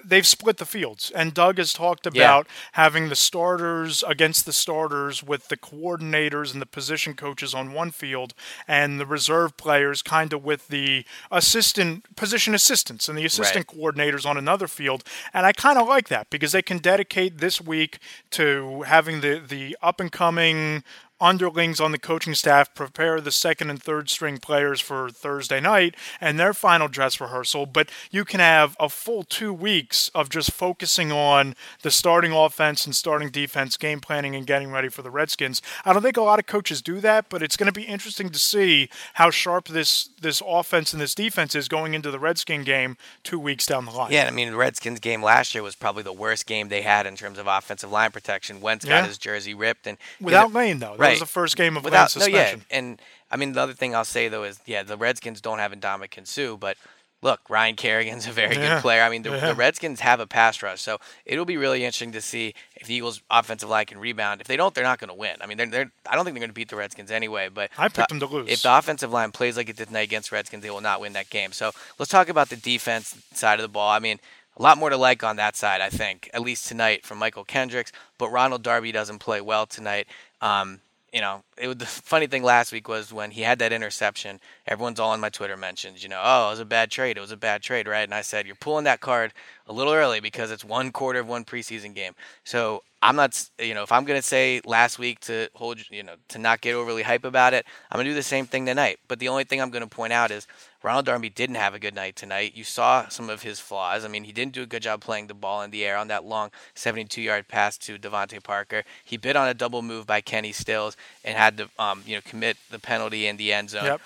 They've 0.04 0.26
split 0.26 0.58
the 0.58 0.64
fields, 0.64 1.10
and 1.14 1.34
Doug 1.34 1.58
has 1.58 1.72
talked 1.72 2.06
about 2.06 2.46
having 2.72 3.08
the 3.08 3.16
starters 3.16 4.02
against 4.06 4.46
the 4.46 4.52
starters 4.52 5.15
with 5.22 5.48
the 5.48 5.56
coordinators 5.56 6.52
and 6.52 6.62
the 6.62 6.66
position 6.66 7.14
coaches 7.14 7.54
on 7.54 7.72
one 7.72 7.90
field, 7.90 8.34
and 8.66 9.00
the 9.00 9.06
reserve 9.06 9.56
players 9.56 10.02
kind 10.02 10.32
of 10.32 10.44
with 10.44 10.68
the 10.68 11.04
assistant 11.30 12.16
position 12.16 12.54
assistants 12.54 13.08
and 13.08 13.16
the 13.18 13.24
assistant 13.24 13.66
coordinators 13.66 14.26
on 14.26 14.36
another 14.36 14.66
field. 14.66 15.04
And 15.32 15.46
I 15.46 15.52
kind 15.52 15.78
of 15.78 15.86
like 15.86 16.08
that 16.08 16.30
because 16.30 16.52
they 16.52 16.62
can 16.62 16.78
dedicate 16.78 17.38
this 17.38 17.60
week 17.60 17.98
to 18.30 18.82
having 18.82 19.20
the 19.20 19.42
the 19.46 19.76
up 19.82 20.00
and 20.00 20.10
coming 20.10 20.82
underlings 21.20 21.80
on 21.80 21.92
the 21.92 21.98
coaching 21.98 22.34
staff 22.34 22.74
prepare 22.74 23.20
the 23.20 23.30
second 23.32 23.70
and 23.70 23.82
third 23.82 24.10
string 24.10 24.38
players 24.38 24.80
for 24.80 25.10
Thursday 25.10 25.60
night 25.60 25.94
and 26.20 26.38
their 26.38 26.52
final 26.52 26.88
dress 26.88 27.20
rehearsal, 27.20 27.66
but 27.66 27.88
you 28.10 28.24
can 28.24 28.40
have 28.40 28.76
a 28.78 28.88
full 28.88 29.22
two 29.22 29.52
weeks 29.52 30.10
of 30.14 30.28
just 30.28 30.52
focusing 30.52 31.10
on 31.10 31.54
the 31.82 31.90
starting 31.90 32.32
offense 32.32 32.84
and 32.86 32.94
starting 32.94 33.30
defense, 33.30 33.76
game 33.76 34.00
planning, 34.00 34.34
and 34.36 34.46
getting 34.46 34.70
ready 34.70 34.88
for 34.88 35.02
the 35.02 35.10
Redskins. 35.10 35.62
I 35.84 35.92
don't 35.92 36.02
think 36.02 36.16
a 36.16 36.22
lot 36.22 36.38
of 36.38 36.46
coaches 36.46 36.82
do 36.82 37.00
that, 37.00 37.28
but 37.28 37.42
it's 37.42 37.56
going 37.56 37.66
to 37.66 37.72
be 37.72 37.84
interesting 37.84 38.30
to 38.30 38.38
see 38.38 38.88
how 39.14 39.30
sharp 39.30 39.68
this 39.68 40.10
this 40.20 40.42
offense 40.46 40.92
and 40.92 41.00
this 41.00 41.14
defense 41.14 41.54
is 41.54 41.68
going 41.68 41.94
into 41.94 42.10
the 42.10 42.18
Redskin 42.18 42.64
game 42.64 42.96
two 43.22 43.38
weeks 43.38 43.66
down 43.66 43.84
the 43.84 43.90
line. 43.92 44.12
Yeah, 44.12 44.26
I 44.26 44.30
mean 44.30 44.50
the 44.50 44.56
Redskins 44.56 45.00
game 45.00 45.22
last 45.22 45.54
year 45.54 45.62
was 45.62 45.74
probably 45.74 46.02
the 46.02 46.12
worst 46.12 46.46
game 46.46 46.68
they 46.68 46.82
had 46.82 47.06
in 47.06 47.16
terms 47.16 47.38
of 47.38 47.46
offensive 47.46 47.90
line 47.90 48.10
protection. 48.10 48.60
Wentz 48.60 48.84
Yeah. 48.84 49.00
got 49.00 49.08
his 49.08 49.18
jersey 49.18 49.54
ripped 49.54 49.86
and 49.86 49.96
Without 50.20 50.52
Lane, 50.52 50.78
though. 50.78 50.96
That 51.06 51.10
Right. 51.10 51.20
was 51.20 51.20
the 51.20 51.26
first 51.26 51.56
game 51.56 51.76
of 51.76 51.84
without 51.84 52.14
no, 52.16 52.26
yeah, 52.26 52.56
and 52.70 53.00
I 53.30 53.36
mean 53.36 53.52
the 53.52 53.60
other 53.62 53.72
thing 53.74 53.94
I'll 53.94 54.04
say 54.04 54.28
though 54.28 54.44
is 54.44 54.60
yeah, 54.66 54.82
the 54.82 54.96
Redskins 54.96 55.40
don't 55.40 55.58
have 55.58 55.72
Ndamukong 55.72 56.26
Suh, 56.26 56.56
but 56.56 56.76
look, 57.22 57.40
Ryan 57.48 57.76
Kerrigan's 57.76 58.26
a 58.26 58.30
very 58.32 58.54
Yeah. 58.56 58.74
good 58.76 58.82
player. 58.82 59.02
I 59.02 59.08
mean 59.08 59.22
the, 59.22 59.30
Yeah. 59.30 59.46
the 59.48 59.54
Redskins 59.54 60.00
have 60.00 60.20
a 60.20 60.26
pass 60.26 60.62
rush, 60.62 60.80
so 60.82 60.98
it'll 61.24 61.44
be 61.46 61.56
really 61.56 61.84
interesting 61.84 62.12
to 62.12 62.20
see 62.20 62.54
if 62.76 62.86
the 62.86 62.94
Eagles' 62.94 63.22
offensive 63.30 63.68
line 63.68 63.86
can 63.86 63.98
rebound. 63.98 64.40
If 64.40 64.46
they 64.46 64.56
don't, 64.56 64.74
they're 64.74 64.84
not 64.84 64.98
going 65.00 65.08
to 65.08 65.14
win. 65.14 65.36
I 65.40 65.46
mean 65.46 65.56
they're, 65.56 65.66
they're 65.66 65.90
I 66.08 66.14
don't 66.14 66.24
think 66.24 66.34
they're 66.34 66.40
going 66.42 66.50
to 66.50 66.54
beat 66.54 66.68
the 66.68 66.76
Redskins 66.76 67.10
anyway. 67.10 67.48
But 67.48 67.70
I 67.78 67.88
picked 67.88 68.08
the- 68.10 68.18
them 68.18 68.20
to 68.20 68.26
lose. 68.26 68.48
If 68.50 68.62
the 68.62 68.76
offensive 68.76 69.12
line 69.12 69.32
plays 69.32 69.56
like 69.56 69.68
it 69.68 69.76
did 69.76 69.88
tonight 69.88 70.00
against 70.02 70.30
Redskins, 70.30 70.62
they 70.62 70.70
will 70.70 70.80
not 70.80 71.00
win 71.00 71.14
that 71.14 71.30
game. 71.30 71.52
So 71.52 71.72
let's 71.98 72.10
talk 72.10 72.28
about 72.28 72.48
the 72.50 72.56
defense 72.56 73.14
side 73.32 73.58
of 73.58 73.62
the 73.62 73.68
ball. 73.68 73.90
I 73.90 73.98
mean. 73.98 74.18
A 74.58 74.62
lot 74.62 74.78
more 74.78 74.88
to 74.88 74.96
like 74.96 75.22
on 75.22 75.36
that 75.36 75.54
side, 75.54 75.82
I 75.82 75.90
think, 75.90 76.30
at 76.32 76.40
least 76.40 76.66
tonight 76.66 77.04
from 77.04 77.20
Mychal 77.20 77.46
Kendricks. 77.46 77.92
But 78.16 78.30
Ronald 78.30 78.62
Darby 78.62 78.90
doesn't 78.90 79.18
play 79.18 79.42
well 79.42 79.66
tonight. 79.66 80.06
Um, 80.40 80.80
you 81.12 81.20
know, 81.20 81.42
it 81.56 81.78
the 81.78 81.86
funny 81.86 82.26
thing 82.26 82.42
last 82.42 82.72
week 82.72 82.88
was 82.88 83.12
when 83.12 83.30
he 83.30 83.42
had 83.42 83.58
that 83.60 83.72
interception. 83.72 84.40
Everyone's 84.66 85.00
all 85.00 85.10
on 85.10 85.20
my 85.20 85.30
Twitter 85.30 85.56
mentions, 85.56 86.02
you 86.02 86.08
know, 86.08 86.20
oh, 86.22 86.48
it 86.48 86.50
was 86.50 86.60
a 86.60 86.64
bad 86.64 86.90
trade. 86.90 87.16
It 87.16 87.20
was 87.20 87.32
a 87.32 87.36
bad 87.36 87.62
trade, 87.62 87.86
right? 87.88 88.02
And 88.04 88.14
I 88.14 88.22
said, 88.22 88.46
you're 88.46 88.56
pulling 88.56 88.84
that 88.84 89.00
card 89.00 89.32
a 89.66 89.72
little 89.72 89.92
early 89.92 90.20
because 90.20 90.50
it's 90.50 90.64
one 90.64 90.92
quarter 90.92 91.20
of 91.20 91.28
one 91.28 91.44
preseason 91.44 91.94
game. 91.94 92.14
So 92.44 92.82
I'm 93.02 93.16
not, 93.16 93.48
you 93.58 93.74
know, 93.74 93.82
if 93.82 93.92
I'm 93.92 94.04
gonna 94.04 94.22
say 94.22 94.60
last 94.64 94.98
week 94.98 95.20
to 95.20 95.48
hold, 95.54 95.78
you 95.90 96.02
know, 96.02 96.14
to 96.28 96.38
not 96.38 96.60
get 96.60 96.74
overly 96.74 97.02
hype 97.02 97.24
about 97.24 97.54
it, 97.54 97.64
I'm 97.90 97.98
gonna 97.98 98.08
do 98.08 98.14
the 98.14 98.22
same 98.22 98.46
thing 98.46 98.66
tonight. 98.66 98.98
But 99.06 99.18
the 99.18 99.28
only 99.28 99.44
thing 99.44 99.60
I'm 99.60 99.70
gonna 99.70 99.86
point 99.86 100.12
out 100.12 100.30
is 100.30 100.46
Ronald 100.86 101.06
Darby 101.06 101.30
didn't 101.30 101.56
have 101.56 101.74
a 101.74 101.80
good 101.80 101.96
night 101.96 102.14
tonight. 102.14 102.52
You 102.54 102.62
saw 102.62 103.08
some 103.08 103.28
of 103.28 103.42
his 103.42 103.58
flaws. 103.58 104.04
I 104.04 104.08
mean, 104.08 104.22
he 104.22 104.30
didn't 104.30 104.52
do 104.52 104.62
a 104.62 104.66
good 104.66 104.82
job 104.82 105.00
playing 105.00 105.26
the 105.26 105.34
ball 105.34 105.62
in 105.62 105.72
the 105.72 105.84
air 105.84 105.96
on 105.96 106.06
that 106.06 106.24
long 106.24 106.52
72-yard 106.76 107.48
pass 107.48 107.76
to 107.78 107.98
DeVante 107.98 108.40
Parker. 108.40 108.84
He 109.04 109.16
bit 109.16 109.34
on 109.34 109.48
a 109.48 109.52
double 109.52 109.82
move 109.82 110.06
by 110.06 110.20
Kenny 110.20 110.52
Stills 110.52 110.96
and 111.24 111.36
had 111.36 111.56
to, 111.56 111.68
um, 111.76 112.04
you 112.06 112.14
know, 112.14 112.20
commit 112.24 112.56
the 112.70 112.78
penalty 112.78 113.26
in 113.26 113.36
the 113.36 113.52
end 113.52 113.70
zone. 113.70 113.84
Yep. 113.84 114.00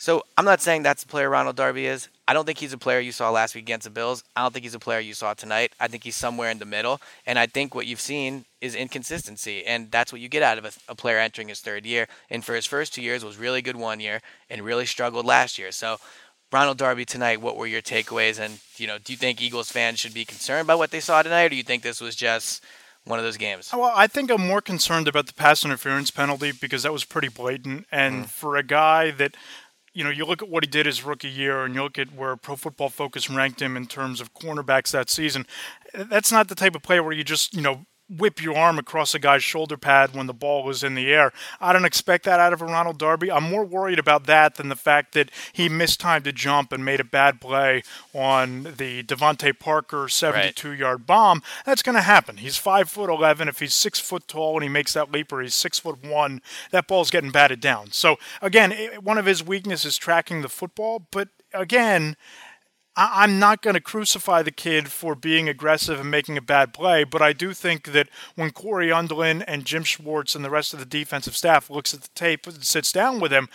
So 0.00 0.24
I'm 0.38 0.46
not 0.46 0.62
saying 0.62 0.82
that's 0.82 1.02
the 1.02 1.10
player 1.10 1.28
Ronald 1.28 1.56
Darby 1.56 1.84
is. 1.84 2.08
I 2.26 2.32
don't 2.32 2.46
think 2.46 2.56
he's 2.56 2.72
a 2.72 2.78
player 2.78 3.00
you 3.00 3.12
saw 3.12 3.30
last 3.30 3.54
week 3.54 3.64
against 3.64 3.84
the 3.84 3.90
Bills. 3.90 4.24
I 4.34 4.40
don't 4.40 4.50
think 4.50 4.62
he's 4.62 4.74
a 4.74 4.78
player 4.78 4.98
you 4.98 5.12
saw 5.12 5.34
tonight. 5.34 5.72
I 5.78 5.88
think 5.88 6.04
he's 6.04 6.16
somewhere 6.16 6.50
in 6.50 6.58
the 6.58 6.64
middle. 6.64 7.02
And 7.26 7.38
I 7.38 7.44
think 7.44 7.74
what 7.74 7.86
you've 7.86 8.00
seen 8.00 8.46
is 8.62 8.74
inconsistency. 8.74 9.62
And 9.66 9.90
that's 9.90 10.10
what 10.10 10.22
you 10.22 10.28
get 10.30 10.42
out 10.42 10.56
of 10.56 10.64
a, 10.64 10.72
a 10.88 10.94
player 10.94 11.18
entering 11.18 11.48
his 11.48 11.60
third 11.60 11.84
year. 11.84 12.08
And 12.30 12.42
for 12.42 12.54
his 12.54 12.64
first 12.64 12.94
two 12.94 13.02
years 13.02 13.22
was 13.22 13.36
really 13.36 13.60
good 13.60 13.76
one 13.76 14.00
year 14.00 14.22
and 14.48 14.62
really 14.62 14.86
struggled 14.86 15.26
last 15.26 15.58
year. 15.58 15.70
So 15.70 15.98
Ronald 16.50 16.78
Darby 16.78 17.04
tonight, 17.04 17.42
what 17.42 17.58
were 17.58 17.66
your 17.66 17.82
takeaways? 17.82 18.40
And, 18.40 18.60
you 18.78 18.86
know, 18.86 18.96
do 18.96 19.12
you 19.12 19.18
think 19.18 19.42
Eagles 19.42 19.70
fans 19.70 19.98
should 19.98 20.14
be 20.14 20.24
concerned 20.24 20.66
by 20.66 20.76
what 20.76 20.92
they 20.92 21.00
saw 21.00 21.20
tonight? 21.22 21.44
Or 21.44 21.48
do 21.50 21.56
you 21.56 21.62
think 21.62 21.82
this 21.82 22.00
was 22.00 22.16
just 22.16 22.64
one 23.04 23.18
of 23.18 23.24
those 23.24 23.36
games? 23.36 23.70
Well, 23.72 23.92
I 23.94 24.06
think 24.06 24.30
I'm 24.30 24.46
more 24.46 24.60
concerned 24.60 25.08
about 25.08 25.26
the 25.26 25.32
pass 25.34 25.64
interference 25.64 26.10
penalty 26.10 26.52
because 26.52 26.84
that 26.84 26.92
was 26.92 27.04
pretty 27.04 27.28
blatant. 27.28 27.86
And 27.90 28.24
Mm. 28.24 28.28
for 28.28 28.56
a 28.56 28.62
guy 28.62 29.10
that, 29.12 29.34
you 29.92 30.04
know, 30.04 30.10
you 30.10 30.24
look 30.24 30.42
at 30.42 30.48
what 30.48 30.64
he 30.64 30.70
did 30.70 30.86
his 30.86 31.04
rookie 31.04 31.28
year 31.28 31.64
and 31.64 31.74
you 31.74 31.82
look 31.82 31.98
at 31.98 32.14
where 32.14 32.36
Pro 32.36 32.56
Football 32.56 32.90
Focus 32.90 33.28
ranked 33.28 33.60
him 33.60 33.76
in 33.76 33.86
terms 33.86 34.20
of 34.20 34.34
cornerbacks 34.34 34.92
that 34.92 35.10
season, 35.10 35.46
that's 35.92 36.30
not 36.30 36.48
the 36.48 36.54
type 36.54 36.74
of 36.76 36.82
player 36.82 37.02
where 37.02 37.12
you 37.12 37.24
just, 37.24 37.54
you 37.54 37.60
know, 37.60 37.84
whip 38.16 38.42
your 38.42 38.56
arm 38.56 38.78
across 38.78 39.14
a 39.14 39.18
guy's 39.18 39.44
shoulder 39.44 39.76
pad 39.76 40.14
when 40.14 40.26
the 40.26 40.34
ball 40.34 40.68
is 40.68 40.82
in 40.82 40.94
the 40.94 41.12
air. 41.12 41.32
I 41.60 41.72
don't 41.72 41.84
expect 41.84 42.24
that 42.24 42.40
out 42.40 42.52
of 42.52 42.60
a 42.60 42.64
Ronald 42.64 42.98
Darby. 42.98 43.30
I'm 43.30 43.44
more 43.44 43.64
worried 43.64 43.98
about 43.98 44.26
that 44.26 44.56
than 44.56 44.68
the 44.68 44.76
fact 44.76 45.14
that 45.14 45.30
he 45.52 45.68
missed 45.68 46.00
time 46.00 46.22
to 46.24 46.32
jump 46.32 46.72
and 46.72 46.84
made 46.84 47.00
a 47.00 47.04
bad 47.04 47.40
play 47.40 47.82
on 48.12 48.64
the 48.64 49.02
DeVante 49.02 49.58
Parker 49.58 50.08
72 50.08 50.72
yard 50.72 51.06
bomb. 51.06 51.42
That's 51.64 51.82
going 51.82 51.96
to 51.96 52.02
happen. 52.02 52.38
He's 52.38 52.56
five 52.56 52.88
foot 52.88 53.10
11. 53.10 53.48
If 53.48 53.60
he's 53.60 53.74
six 53.74 54.00
foot 54.00 54.26
tall 54.26 54.54
and 54.54 54.62
he 54.62 54.68
makes 54.68 54.92
that 54.94 55.12
leap, 55.12 55.32
or 55.32 55.40
he's 55.40 55.54
six 55.54 55.78
foot 55.78 56.04
one, 56.04 56.42
that 56.70 56.88
ball's 56.88 57.10
getting 57.10 57.30
batted 57.30 57.60
down. 57.60 57.92
So 57.92 58.16
again, 58.42 58.72
one 59.02 59.18
of 59.18 59.26
his 59.26 59.44
weaknesses 59.44 59.92
is 59.92 59.98
tracking 59.98 60.42
the 60.42 60.48
football, 60.48 61.06
but 61.10 61.28
again. 61.52 62.16
I- 63.00 63.22
I'm 63.22 63.38
not 63.38 63.62
going 63.62 63.74
to 63.74 63.80
crucify 63.80 64.42
the 64.42 64.50
kid 64.50 64.92
for 64.92 65.14
being 65.14 65.48
aggressive 65.48 65.98
and 65.98 66.10
making 66.10 66.36
a 66.36 66.42
bad 66.42 66.74
play, 66.74 67.02
but 67.02 67.22
I 67.22 67.32
do 67.32 67.54
think 67.54 67.92
that 67.92 68.08
when 68.34 68.50
Cory 68.50 68.88
Undlin 68.88 69.42
and 69.48 69.64
Jim 69.64 69.84
Schwartz 69.84 70.34
and 70.34 70.44
the 70.44 70.50
rest 70.50 70.74
of 70.74 70.80
the 70.80 70.84
defensive 70.84 71.34
staff 71.34 71.70
looks 71.70 71.94
at 71.94 72.02
the 72.02 72.10
tape 72.14 72.46
and 72.46 72.62
sits 72.62 72.92
down 72.92 73.18
with 73.18 73.32
him, 73.32 73.48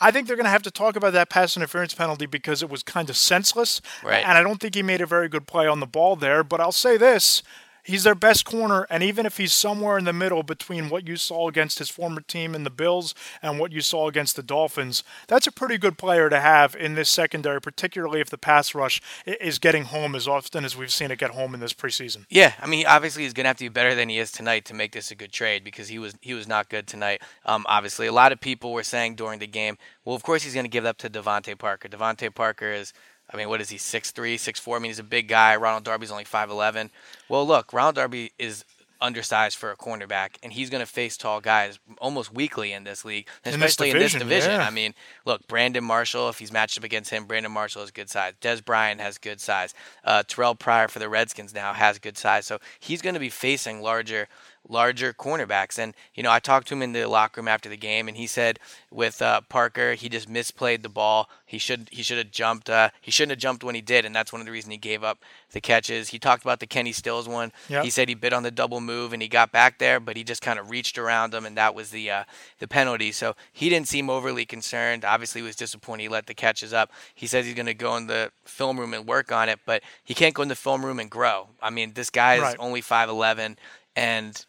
I 0.00 0.10
think 0.10 0.26
they're 0.26 0.36
going 0.36 0.44
to 0.44 0.50
have 0.50 0.62
to 0.62 0.70
talk 0.70 0.96
about 0.96 1.12
that 1.12 1.28
pass 1.28 1.56
interference 1.58 1.94
penalty 1.94 2.24
because 2.24 2.62
it 2.62 2.70
was 2.70 2.82
kind 2.82 3.10
of 3.10 3.18
senseless. 3.18 3.82
Right. 4.02 4.24
And 4.24 4.38
I 4.38 4.42
don't 4.42 4.60
think 4.60 4.74
he 4.74 4.82
made 4.82 5.02
a 5.02 5.06
very 5.06 5.28
good 5.28 5.46
play 5.46 5.66
on 5.66 5.80
the 5.80 5.86
ball 5.86 6.16
there. 6.16 6.42
But 6.42 6.60
I'll 6.60 6.72
say 6.72 6.96
this. 6.96 7.42
He's 7.86 8.02
their 8.02 8.16
best 8.16 8.44
corner, 8.44 8.84
and 8.90 9.02
even 9.04 9.26
if 9.26 9.36
he's 9.36 9.52
somewhere 9.52 9.96
in 9.96 10.04
the 10.04 10.12
middle 10.12 10.42
between 10.42 10.88
what 10.88 11.06
you 11.06 11.16
saw 11.16 11.48
against 11.48 11.78
his 11.78 11.88
former 11.88 12.20
team 12.20 12.52
in 12.52 12.64
the 12.64 12.70
Bills 12.70 13.14
and 13.40 13.60
what 13.60 13.70
you 13.70 13.80
saw 13.80 14.08
against 14.08 14.34
the 14.34 14.42
Dolphins, 14.42 15.04
that's 15.28 15.46
a 15.46 15.52
pretty 15.52 15.78
good 15.78 15.96
player 15.96 16.28
to 16.28 16.40
have 16.40 16.74
in 16.74 16.96
this 16.96 17.08
secondary, 17.08 17.60
particularly 17.60 18.20
if 18.20 18.28
the 18.28 18.38
pass 18.38 18.74
rush 18.74 19.00
is 19.24 19.60
getting 19.60 19.84
home 19.84 20.16
as 20.16 20.26
often 20.26 20.64
as 20.64 20.76
we've 20.76 20.90
seen 20.90 21.12
it 21.12 21.20
get 21.20 21.30
home 21.30 21.54
in 21.54 21.60
this 21.60 21.72
preseason. 21.72 22.24
Yeah, 22.28 22.54
I 22.60 22.66
mean, 22.66 22.86
obviously 22.86 23.22
he's 23.22 23.32
gonna 23.32 23.48
have 23.48 23.58
to 23.58 23.64
be 23.64 23.68
better 23.68 23.94
than 23.94 24.08
he 24.08 24.18
is 24.18 24.32
tonight 24.32 24.64
to 24.64 24.74
make 24.74 24.90
this 24.90 25.12
a 25.12 25.14
good 25.14 25.30
trade 25.30 25.62
because 25.62 25.86
he 25.86 26.00
was 26.00 26.14
he 26.20 26.34
was 26.34 26.48
not 26.48 26.68
good 26.68 26.88
tonight. 26.88 27.22
Um, 27.44 27.64
obviously, 27.68 28.08
a 28.08 28.12
lot 28.12 28.32
of 28.32 28.40
people 28.40 28.72
were 28.72 28.82
saying 28.82 29.14
during 29.14 29.38
the 29.38 29.46
game, 29.46 29.78
well, 30.04 30.16
of 30.16 30.24
course 30.24 30.42
he's 30.42 30.54
gonna 30.54 30.66
give 30.66 30.84
up 30.84 30.98
to 30.98 31.08
DeVante 31.08 31.56
Parker. 31.56 31.88
DeVante 31.88 32.34
Parker 32.34 32.72
is, 32.72 32.92
I 33.32 33.36
mean, 33.36 33.48
what 33.48 33.60
is 33.60 33.70
he, 33.70 33.76
6'3", 33.78 34.34
6'4"? 34.34 34.76
I 34.76 34.78
mean, 34.78 34.90
he's 34.90 34.98
a 34.98 35.02
big 35.04 35.28
guy. 35.28 35.56
Ronald 35.56 35.84
Darby's 35.84 36.10
only 36.12 36.24
five 36.24 36.48
eleven. 36.50 36.90
Well, 37.28 37.46
look, 37.46 37.72
Ronald 37.72 37.96
Darby 37.96 38.32
is 38.38 38.64
undersized 38.98 39.58
for 39.58 39.70
a 39.70 39.76
cornerback, 39.76 40.36
and 40.42 40.52
he's 40.54 40.70
going 40.70 40.80
to 40.80 40.90
face 40.90 41.18
tall 41.18 41.38
guys 41.40 41.78
almost 41.98 42.32
weekly 42.32 42.72
in 42.72 42.84
this 42.84 43.04
league, 43.04 43.28
In 43.44 43.52
this 43.52 43.54
especially 43.56 43.90
in 43.90 43.98
this 43.98 44.12
division, 44.12 44.20
division. 44.28 44.50
yeah. 44.52 44.66
I 44.66 44.70
mean, 44.70 44.94
look, 45.26 45.46
Brandon 45.48 45.84
Marshall, 45.84 46.30
if 46.30 46.38
he's 46.38 46.50
matched 46.50 46.78
up 46.78 46.84
against 46.84 47.10
him, 47.10 47.26
Brandon 47.26 47.52
Marshall 47.52 47.82
has 47.82 47.90
good 47.90 48.08
size. 48.08 48.32
Dez 48.40 48.64
Bryant 48.64 49.02
has 49.02 49.18
good 49.18 49.38
size. 49.40 49.74
Uh, 50.02 50.22
Terrelle 50.26 50.58
Pryor 50.58 50.88
for 50.88 50.98
the 50.98 51.10
Redskins 51.10 51.52
now 51.52 51.74
has 51.74 51.98
good 51.98 52.16
size. 52.16 52.46
So 52.46 52.58
he's 52.80 53.02
going 53.02 53.12
to 53.14 53.20
be 53.20 53.28
facing 53.28 53.82
larger 53.82 54.28
larger 54.68 55.12
cornerbacks. 55.12 55.78
And, 55.78 55.94
you 56.14 56.22
know, 56.22 56.30
I 56.30 56.38
talked 56.38 56.68
to 56.68 56.74
him 56.74 56.82
in 56.82 56.92
the 56.92 57.06
locker 57.06 57.40
room 57.40 57.48
after 57.48 57.68
the 57.68 57.76
game, 57.76 58.08
and 58.08 58.16
he 58.16 58.26
said 58.26 58.58
with 58.90 59.20
uh, 59.22 59.40
Parker, 59.48 59.94
he 59.94 60.08
just 60.08 60.28
misplayed 60.28 60.82
the 60.82 60.88
ball. 60.88 61.28
He 61.44 61.58
should 61.58 61.88
he 61.92 62.02
should 62.02 62.18
have 62.18 62.30
jumped. 62.30 62.68
Uh, 62.68 62.90
he 63.00 63.10
shouldn't 63.10 63.30
have 63.30 63.38
jumped 63.38 63.62
when 63.62 63.74
he 63.74 63.80
did, 63.80 64.04
and 64.04 64.14
that's 64.14 64.32
one 64.32 64.40
of 64.40 64.46
the 64.46 64.52
reasons 64.52 64.72
he 64.72 64.78
gave 64.78 65.04
up 65.04 65.18
the 65.52 65.60
catches. 65.60 66.08
He 66.08 66.18
talked 66.18 66.42
about 66.42 66.60
the 66.60 66.66
Kenny 66.66 66.92
Stills 66.92 67.28
one. 67.28 67.52
Yep. 67.68 67.84
He 67.84 67.90
said 67.90 68.08
he 68.08 68.14
bit 68.14 68.32
on 68.32 68.42
the 68.42 68.50
double 68.50 68.80
move 68.80 69.12
and 69.12 69.22
he 69.22 69.28
got 69.28 69.52
back 69.52 69.78
there, 69.78 70.00
but 70.00 70.16
he 70.16 70.24
just 70.24 70.42
kind 70.42 70.58
of 70.58 70.70
reached 70.70 70.98
around 70.98 71.32
him, 71.34 71.46
and 71.46 71.56
that 71.56 71.74
was 71.74 71.90
the 71.90 72.10
uh, 72.10 72.24
the 72.58 72.66
penalty. 72.66 73.12
So 73.12 73.36
he 73.52 73.68
didn't 73.68 73.88
seem 73.88 74.10
overly 74.10 74.44
concerned. 74.44 75.04
Obviously, 75.04 75.40
he 75.40 75.46
was 75.46 75.56
disappointed 75.56 76.02
he 76.02 76.08
let 76.08 76.26
the 76.26 76.34
catches 76.34 76.72
up. 76.72 76.90
He 77.14 77.26
says 77.26 77.46
he's 77.46 77.54
going 77.54 77.66
to 77.66 77.74
go 77.74 77.96
in 77.96 78.06
the 78.06 78.30
film 78.44 78.78
room 78.78 78.92
and 78.92 79.06
work 79.06 79.32
on 79.32 79.48
it, 79.48 79.60
but 79.64 79.82
he 80.04 80.14
can't 80.14 80.34
go 80.34 80.42
in 80.42 80.48
the 80.48 80.54
film 80.54 80.84
room 80.84 80.98
and 81.00 81.10
grow. 81.10 81.48
I 81.62 81.70
mean, 81.70 81.92
this 81.94 82.10
guy 82.10 82.34
is 82.34 82.42
Right. 82.42 82.56
only 82.58 82.80
five 82.80 83.08
eleven, 83.08 83.56
and 83.94 84.30
it's, 84.30 84.46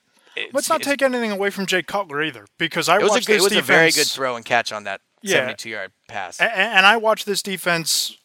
Let's 0.53 0.69
not 0.69 0.81
take 0.81 1.01
anything 1.01 1.31
away 1.31 1.49
from 1.49 1.65
Jay 1.65 1.83
Cutler 1.83 2.21
either, 2.23 2.45
because 2.57 2.87
I 2.89 2.97
It 2.97 3.03
was 3.03 3.11
a 3.11 3.13
watched 3.15 3.27
good, 3.27 3.33
this 3.35 3.41
it 3.41 3.43
was 3.43 3.51
defense. 3.53 3.65
a 3.69 3.71
very 3.73 3.91
good 3.91 4.07
throw 4.07 4.35
and 4.35 4.45
catch 4.45 4.71
on 4.71 4.83
that 4.85 5.01
Yeah. 5.21 5.37
72 5.39 5.69
yard 5.69 5.91
pass. 6.07 6.39
A- 6.39 6.45
a- 6.45 6.47
And 6.47 6.85
I 6.85 6.97
watched 6.97 7.25
this 7.25 7.41
defense 7.41 8.17